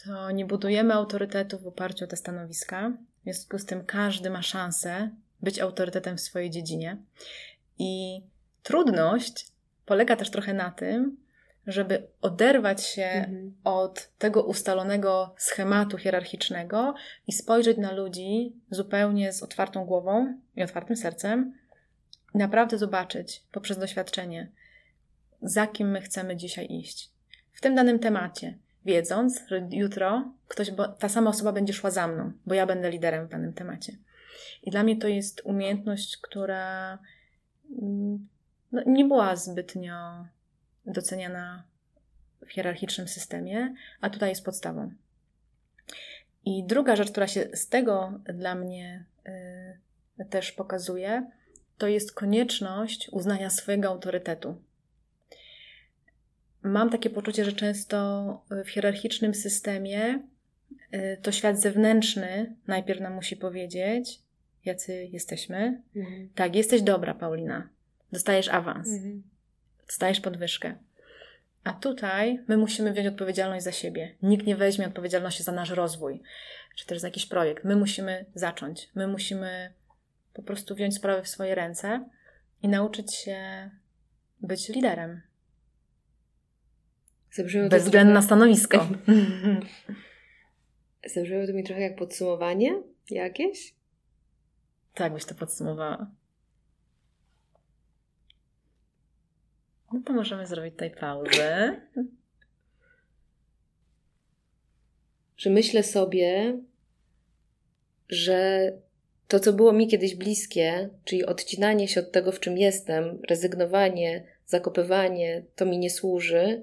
to 0.05 0.31
nie 0.31 0.45
budujemy 0.45 0.93
autorytetu 0.93 1.59
w 1.59 1.67
oparciu 1.67 2.05
o 2.05 2.07
te 2.07 2.15
stanowiska. 2.15 2.91
W 3.19 3.23
związku 3.23 3.57
z 3.57 3.65
tym 3.65 3.85
każdy 3.85 4.29
ma 4.29 4.41
szansę 4.41 5.09
być 5.41 5.59
autorytetem 5.59 6.17
w 6.17 6.21
swojej 6.21 6.49
dziedzinie. 6.49 6.97
I 7.79 8.21
trudność 8.63 9.47
polega 9.85 10.15
też 10.15 10.29
trochę 10.29 10.53
na 10.53 10.71
tym, 10.71 11.17
żeby 11.67 12.07
oderwać 12.21 12.85
się 12.85 13.03
mhm. 13.03 13.53
od 13.63 14.09
tego 14.17 14.43
ustalonego 14.43 15.35
schematu 15.37 15.97
hierarchicznego 15.97 16.93
i 17.27 17.33
spojrzeć 17.33 17.77
na 17.77 17.91
ludzi 17.91 18.53
zupełnie 18.69 19.33
z 19.33 19.43
otwartą 19.43 19.85
głową 19.85 20.39
i 20.55 20.63
otwartym 20.63 20.95
sercem 20.95 21.53
naprawdę 22.33 22.77
zobaczyć 22.77 23.43
poprzez 23.51 23.77
doświadczenie, 23.77 24.47
za 25.41 25.67
kim 25.67 25.91
my 25.91 26.01
chcemy 26.01 26.35
dzisiaj 26.35 26.67
iść. 26.71 27.09
W 27.53 27.61
tym 27.61 27.75
danym 27.75 27.99
temacie, 27.99 28.57
wiedząc, 28.85 29.41
że 29.47 29.67
jutro 29.71 30.31
ktoś, 30.47 30.71
bo 30.71 30.87
ta 30.87 31.09
sama 31.09 31.29
osoba 31.29 31.51
będzie 31.51 31.73
szła 31.73 31.91
za 31.91 32.07
mną, 32.07 32.31
bo 32.45 32.53
ja 32.53 32.65
będę 32.65 32.91
liderem 32.91 33.27
w 33.27 33.29
danym 33.29 33.53
temacie. 33.53 33.97
I 34.63 34.71
dla 34.71 34.83
mnie 34.83 34.97
to 34.97 35.07
jest 35.07 35.41
umiejętność, 35.43 36.17
która 36.17 36.97
mm, 37.81 38.27
no, 38.71 38.81
nie 38.85 39.05
była 39.05 39.35
zbytnio 39.35 40.25
doceniana 40.85 41.63
w 42.45 42.51
hierarchicznym 42.51 43.07
systemie, 43.07 43.73
a 44.01 44.09
tutaj 44.09 44.29
jest 44.29 44.45
podstawą. 44.45 44.91
I 46.45 46.63
druga 46.63 46.95
rzecz, 46.95 47.11
która 47.11 47.27
się 47.27 47.49
z 47.53 47.67
tego 47.67 48.19
dla 48.33 48.55
mnie 48.55 49.05
y, 50.19 50.25
też 50.25 50.51
pokazuje, 50.51 51.31
to 51.81 51.87
jest 51.87 52.13
konieczność 52.13 53.09
uznania 53.11 53.49
swojego 53.49 53.87
autorytetu. 53.87 54.55
Mam 56.63 56.89
takie 56.89 57.09
poczucie, 57.09 57.45
że 57.45 57.53
często 57.53 58.41
w 58.65 58.69
hierarchicznym 58.69 59.35
systemie 59.35 60.19
y, 60.93 61.17
to 61.21 61.31
świat 61.31 61.59
zewnętrzny 61.59 62.55
najpierw 62.67 62.99
nam 63.01 63.13
musi 63.13 63.37
powiedzieć, 63.37 64.19
jacy 64.65 65.09
jesteśmy. 65.11 65.81
Mhm. 65.95 66.29
Tak, 66.35 66.55
jesteś 66.55 66.81
dobra, 66.81 67.13
Paulina. 67.13 67.69
Dostajesz 68.11 68.47
awans. 68.47 68.87
Mhm. 68.87 69.23
Dostajesz 69.87 70.19
podwyżkę. 70.19 70.75
A 71.63 71.73
tutaj 71.73 72.39
my 72.47 72.57
musimy 72.57 72.93
wziąć 72.93 73.07
odpowiedzialność 73.07 73.63
za 73.63 73.71
siebie. 73.71 74.15
Nikt 74.23 74.45
nie 74.45 74.55
weźmie 74.55 74.87
odpowiedzialności 74.87 75.43
za 75.43 75.51
nasz 75.51 75.69
rozwój, 75.69 76.21
czy 76.75 76.85
też 76.85 76.99
za 76.99 77.07
jakiś 77.07 77.25
projekt. 77.25 77.63
My 77.63 77.75
musimy 77.75 78.25
zacząć. 78.35 78.89
My 78.95 79.07
musimy 79.07 79.73
po 80.33 80.43
prostu 80.43 80.75
wziąć 80.75 80.95
sprawę 80.95 81.23
w 81.23 81.27
swoje 81.27 81.55
ręce 81.55 82.09
i 82.61 82.67
nauczyć 82.67 83.15
się 83.15 83.69
być 84.41 84.69
liderem. 84.69 85.21
Zabrzmiało 87.31 87.69
Bez 87.69 87.83
względu 87.83 88.13
na 88.13 88.21
stanowisko. 88.21 88.77
Zabrzmiało 91.15 91.47
to 91.47 91.53
mi 91.53 91.63
trochę 91.63 91.81
jak 91.81 91.95
podsumowanie 91.95 92.83
jakieś? 93.09 93.75
Tak 94.93 95.13
byś 95.13 95.25
to 95.25 95.35
podsumowała. 95.35 96.11
No 99.93 100.01
to 100.05 100.13
możemy 100.13 100.47
zrobić 100.47 100.73
tutaj 100.73 100.91
pauzę. 100.91 101.81
Że 105.37 105.49
myślę 105.49 105.83
sobie, 105.83 106.57
że 108.09 108.71
to, 109.31 109.39
co 109.39 109.53
było 109.53 109.73
mi 109.73 109.87
kiedyś 109.87 110.15
bliskie, 110.15 110.89
czyli 111.03 111.25
odcinanie 111.25 111.87
się 111.87 111.99
od 111.99 112.11
tego, 112.11 112.31
w 112.31 112.39
czym 112.39 112.57
jestem, 112.57 113.19
rezygnowanie, 113.29 114.23
zakopywanie, 114.45 115.43
to 115.55 115.65
mi 115.65 115.77
nie 115.77 115.89
służy, 115.89 116.61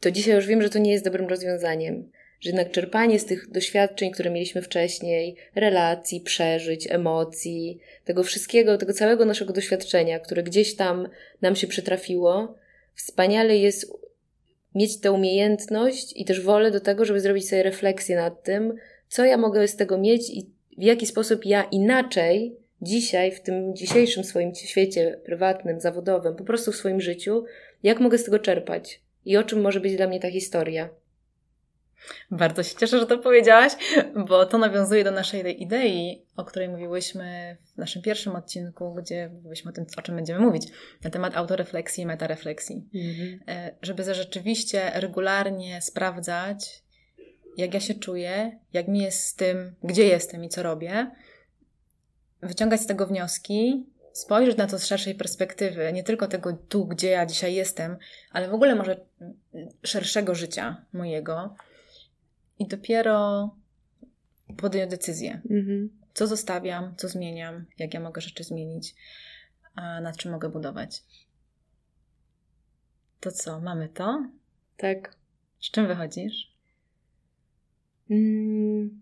to 0.00 0.10
dzisiaj 0.10 0.34
już 0.34 0.46
wiem, 0.46 0.62
że 0.62 0.70
to 0.70 0.78
nie 0.78 0.92
jest 0.92 1.04
dobrym 1.04 1.26
rozwiązaniem. 1.26 2.10
Że 2.40 2.50
jednak 2.50 2.70
czerpanie 2.70 3.18
z 3.18 3.24
tych 3.24 3.50
doświadczeń, 3.50 4.10
które 4.10 4.30
mieliśmy 4.30 4.62
wcześniej, 4.62 5.36
relacji, 5.54 6.20
przeżyć, 6.20 6.86
emocji, 6.90 7.78
tego 8.04 8.22
wszystkiego, 8.22 8.78
tego 8.78 8.92
całego 8.92 9.24
naszego 9.24 9.52
doświadczenia, 9.52 10.20
które 10.20 10.42
gdzieś 10.42 10.76
tam 10.76 11.08
nam 11.42 11.56
się 11.56 11.66
przytrafiło, 11.66 12.54
wspaniale 12.94 13.56
jest 13.56 13.92
mieć 14.74 15.00
tę 15.00 15.12
umiejętność 15.12 16.12
i 16.16 16.24
też 16.24 16.40
wolę 16.40 16.70
do 16.70 16.80
tego, 16.80 17.04
żeby 17.04 17.20
zrobić 17.20 17.48
sobie 17.48 17.62
refleksję 17.62 18.16
nad 18.16 18.42
tym, 18.42 18.74
co 19.08 19.24
ja 19.24 19.36
mogę 19.36 19.68
z 19.68 19.76
tego 19.76 19.98
mieć 19.98 20.30
i 20.30 20.55
w 20.78 20.82
jaki 20.82 21.06
sposób 21.06 21.44
ja 21.44 21.62
inaczej 21.62 22.56
dzisiaj, 22.82 23.32
w 23.32 23.40
tym 23.40 23.76
dzisiejszym 23.76 24.24
swoim 24.24 24.54
świecie 24.54 25.20
prywatnym, 25.24 25.80
zawodowym, 25.80 26.36
po 26.36 26.44
prostu 26.44 26.72
w 26.72 26.76
swoim 26.76 27.00
życiu, 27.00 27.44
jak 27.82 28.00
mogę 28.00 28.18
z 28.18 28.24
tego 28.24 28.38
czerpać 28.38 29.00
i 29.24 29.36
o 29.36 29.44
czym 29.44 29.60
może 29.60 29.80
być 29.80 29.96
dla 29.96 30.06
mnie 30.06 30.20
ta 30.20 30.30
historia. 30.30 30.88
Bardzo 32.30 32.62
się 32.62 32.76
cieszę, 32.76 32.98
że 32.98 33.06
to 33.06 33.18
powiedziałaś, 33.18 33.72
bo 34.28 34.46
to 34.46 34.58
nawiązuje 34.58 35.04
do 35.04 35.10
naszej 35.10 35.62
idei, 35.62 36.22
o 36.36 36.44
której 36.44 36.68
mówiłyśmy 36.68 37.56
w 37.74 37.78
naszym 37.78 38.02
pierwszym 38.02 38.36
odcinku, 38.36 38.94
gdzie 38.94 39.28
mówiliśmy 39.28 39.70
o 39.70 39.74
tym, 39.74 39.86
o 39.96 40.02
czym 40.02 40.16
będziemy 40.16 40.40
mówić, 40.40 40.68
na 41.04 41.10
temat 41.10 41.36
autorefleksji 41.36 42.02
i 42.02 42.06
metarefleksji. 42.06 42.84
Mhm. 42.94 43.40
E, 43.48 43.74
żeby 43.82 44.14
rzeczywiście 44.14 44.90
regularnie 44.94 45.82
sprawdzać, 45.82 46.82
jak 47.56 47.74
ja 47.74 47.80
się 47.80 47.94
czuję, 47.94 48.58
jak 48.72 48.88
mi 48.88 49.02
jest 49.02 49.24
z 49.24 49.34
tym, 49.34 49.74
gdzie 49.84 50.04
jestem 50.04 50.44
i 50.44 50.48
co 50.48 50.62
robię, 50.62 51.10
wyciągać 52.42 52.80
z 52.80 52.86
tego 52.86 53.06
wnioski, 53.06 53.86
spojrzeć 54.12 54.56
na 54.56 54.66
to 54.66 54.78
z 54.78 54.86
szerszej 54.86 55.14
perspektywy, 55.14 55.92
nie 55.92 56.02
tylko 56.02 56.28
tego 56.28 56.52
tu, 56.52 56.86
gdzie 56.86 57.10
ja 57.10 57.26
dzisiaj 57.26 57.54
jestem, 57.54 57.96
ale 58.30 58.48
w 58.48 58.54
ogóle 58.54 58.74
może 58.74 59.00
szerszego 59.82 60.34
życia 60.34 60.84
mojego 60.92 61.54
i 62.58 62.66
dopiero 62.66 63.50
podjąć 64.56 64.90
decyzję. 64.90 65.40
Mhm. 65.50 65.90
Co 66.14 66.26
zostawiam, 66.26 66.94
co 66.96 67.08
zmieniam, 67.08 67.64
jak 67.78 67.94
ja 67.94 68.00
mogę 68.00 68.20
rzeczy 68.20 68.44
zmienić, 68.44 68.94
a 69.74 70.00
nad 70.00 70.16
czym 70.16 70.32
mogę 70.32 70.48
budować. 70.48 71.02
To 73.20 73.32
co, 73.32 73.60
mamy 73.60 73.88
to? 73.88 74.28
Tak. 74.76 75.16
Z 75.60 75.70
czym 75.70 75.86
wychodzisz? 75.86 76.55
Mm, 78.10 79.00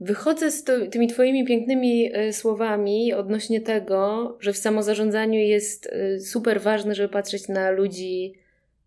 wychodzę 0.00 0.50
z 0.50 0.64
tymi 0.90 1.08
Twoimi 1.08 1.44
pięknymi 1.44 2.16
y, 2.16 2.32
słowami 2.32 3.12
odnośnie 3.14 3.60
tego, 3.60 4.36
że 4.40 4.52
w 4.52 4.58
samozarządzaniu 4.58 5.40
jest 5.40 5.86
y, 5.86 6.20
super 6.20 6.60
ważne, 6.60 6.94
żeby 6.94 7.08
patrzeć 7.08 7.48
na 7.48 7.70
ludzi 7.70 8.34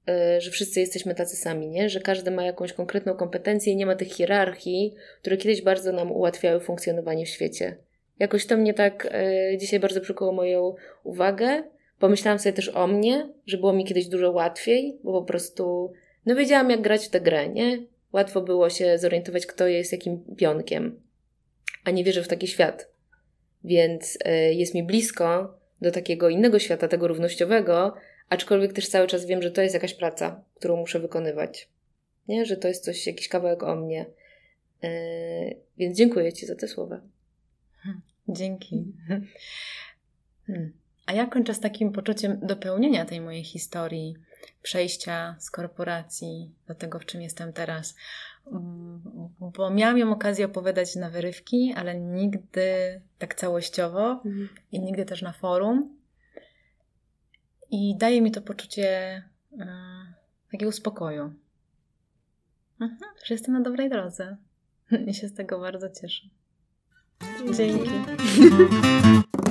E, 0.07 0.41
że 0.41 0.51
wszyscy 0.51 0.79
jesteśmy 0.79 1.15
tacy 1.15 1.35
sami, 1.35 1.67
nie? 1.67 1.89
że 1.89 1.99
każdy 1.99 2.31
ma 2.31 2.43
jakąś 2.43 2.73
konkretną 2.73 3.13
kompetencję 3.13 3.73
i 3.73 3.75
nie 3.75 3.85
ma 3.85 3.95
tych 3.95 4.07
hierarchii, 4.07 4.93
które 5.21 5.37
kiedyś 5.37 5.61
bardzo 5.61 5.91
nam 5.91 6.11
ułatwiały 6.11 6.59
funkcjonowanie 6.59 7.25
w 7.25 7.29
świecie. 7.29 7.77
Jakoś 8.19 8.45
to 8.45 8.57
mnie 8.57 8.73
tak 8.73 9.07
e, 9.11 9.57
dzisiaj 9.57 9.79
bardzo 9.79 10.01
przykuło 10.01 10.31
moją 10.31 10.75
uwagę. 11.03 11.63
Pomyślałam 11.99 12.39
sobie 12.39 12.53
też 12.53 12.69
o 12.69 12.87
mnie, 12.87 13.29
że 13.45 13.57
było 13.57 13.73
mi 13.73 13.85
kiedyś 13.85 14.07
dużo 14.07 14.31
łatwiej, 14.31 14.97
bo 15.03 15.21
po 15.21 15.27
prostu 15.27 15.93
no 16.25 16.35
wiedziałam 16.35 16.69
jak 16.69 16.81
grać 16.81 17.05
w 17.05 17.09
tę 17.09 17.21
grę, 17.21 17.49
nie? 17.49 17.83
Łatwo 18.13 18.41
było 18.41 18.69
się 18.69 18.97
zorientować, 18.97 19.45
kto 19.45 19.67
jest 19.67 19.91
jakim 19.91 20.35
pionkiem, 20.35 21.01
a 21.83 21.91
nie 21.91 22.03
wierzę 22.03 22.23
w 22.23 22.27
taki 22.27 22.47
świat. 22.47 22.91
Więc 23.63 24.17
e, 24.25 24.53
jest 24.53 24.73
mi 24.73 24.83
blisko 24.83 25.57
do 25.81 25.91
takiego 25.91 26.29
innego 26.29 26.59
świata, 26.59 26.87
tego 26.87 27.07
równościowego, 27.07 27.93
Aczkolwiek 28.31 28.73
też 28.73 28.87
cały 28.87 29.07
czas 29.07 29.25
wiem, 29.25 29.41
że 29.41 29.51
to 29.51 29.61
jest 29.61 29.73
jakaś 29.73 29.93
praca, 29.93 30.43
którą 30.55 30.77
muszę 30.77 30.99
wykonywać. 30.99 31.69
Nie? 32.27 32.45
Że 32.45 32.57
to 32.57 32.67
jest 32.67 32.83
coś, 32.83 33.07
jakiś 33.07 33.27
kawałek 33.27 33.63
o 33.63 33.75
mnie. 33.75 34.05
Yy, 34.83 34.89
więc 35.77 35.97
dziękuję 35.97 36.33
Ci 36.33 36.45
za 36.45 36.55
te 36.55 36.67
słowa. 36.67 37.01
Hmm, 37.77 38.01
dzięki. 38.27 38.85
Hmm. 40.47 40.73
A 41.05 41.13
ja 41.13 41.25
kończę 41.25 41.53
z 41.53 41.59
takim 41.59 41.91
poczuciem 41.91 42.39
dopełnienia 42.43 43.05
tej 43.05 43.21
mojej 43.21 43.43
historii, 43.43 44.15
przejścia 44.61 45.35
z 45.39 45.51
korporacji 45.51 46.51
do 46.67 46.75
tego, 46.75 46.99
w 46.99 47.05
czym 47.05 47.21
jestem 47.21 47.53
teraz. 47.53 47.95
Bo 49.39 49.69
miałam 49.69 49.97
ją 49.97 50.11
okazję 50.11 50.45
opowiadać 50.45 50.95
na 50.95 51.09
wyrywki, 51.09 51.73
ale 51.77 51.99
nigdy 51.99 53.01
tak 53.17 53.35
całościowo 53.35 54.11
mhm. 54.11 54.49
i 54.71 54.79
nigdy 54.79 55.05
też 55.05 55.21
na 55.21 55.31
forum. 55.31 55.97
I 57.71 57.97
daje 57.97 58.21
mi 58.21 58.31
to 58.31 58.41
poczucie 58.41 58.87
e, 59.59 59.67
takiego 60.51 60.71
spokoju. 60.71 61.33
Mhm, 62.81 63.11
że 63.25 63.33
jestem 63.33 63.53
na 63.53 63.61
dobrej 63.61 63.89
drodze. 63.89 64.37
I 65.07 65.13
się 65.13 65.27
z 65.27 65.33
tego 65.33 65.59
bardzo 65.59 65.89
cieszę. 65.89 66.27
Dzięki. 67.53 67.89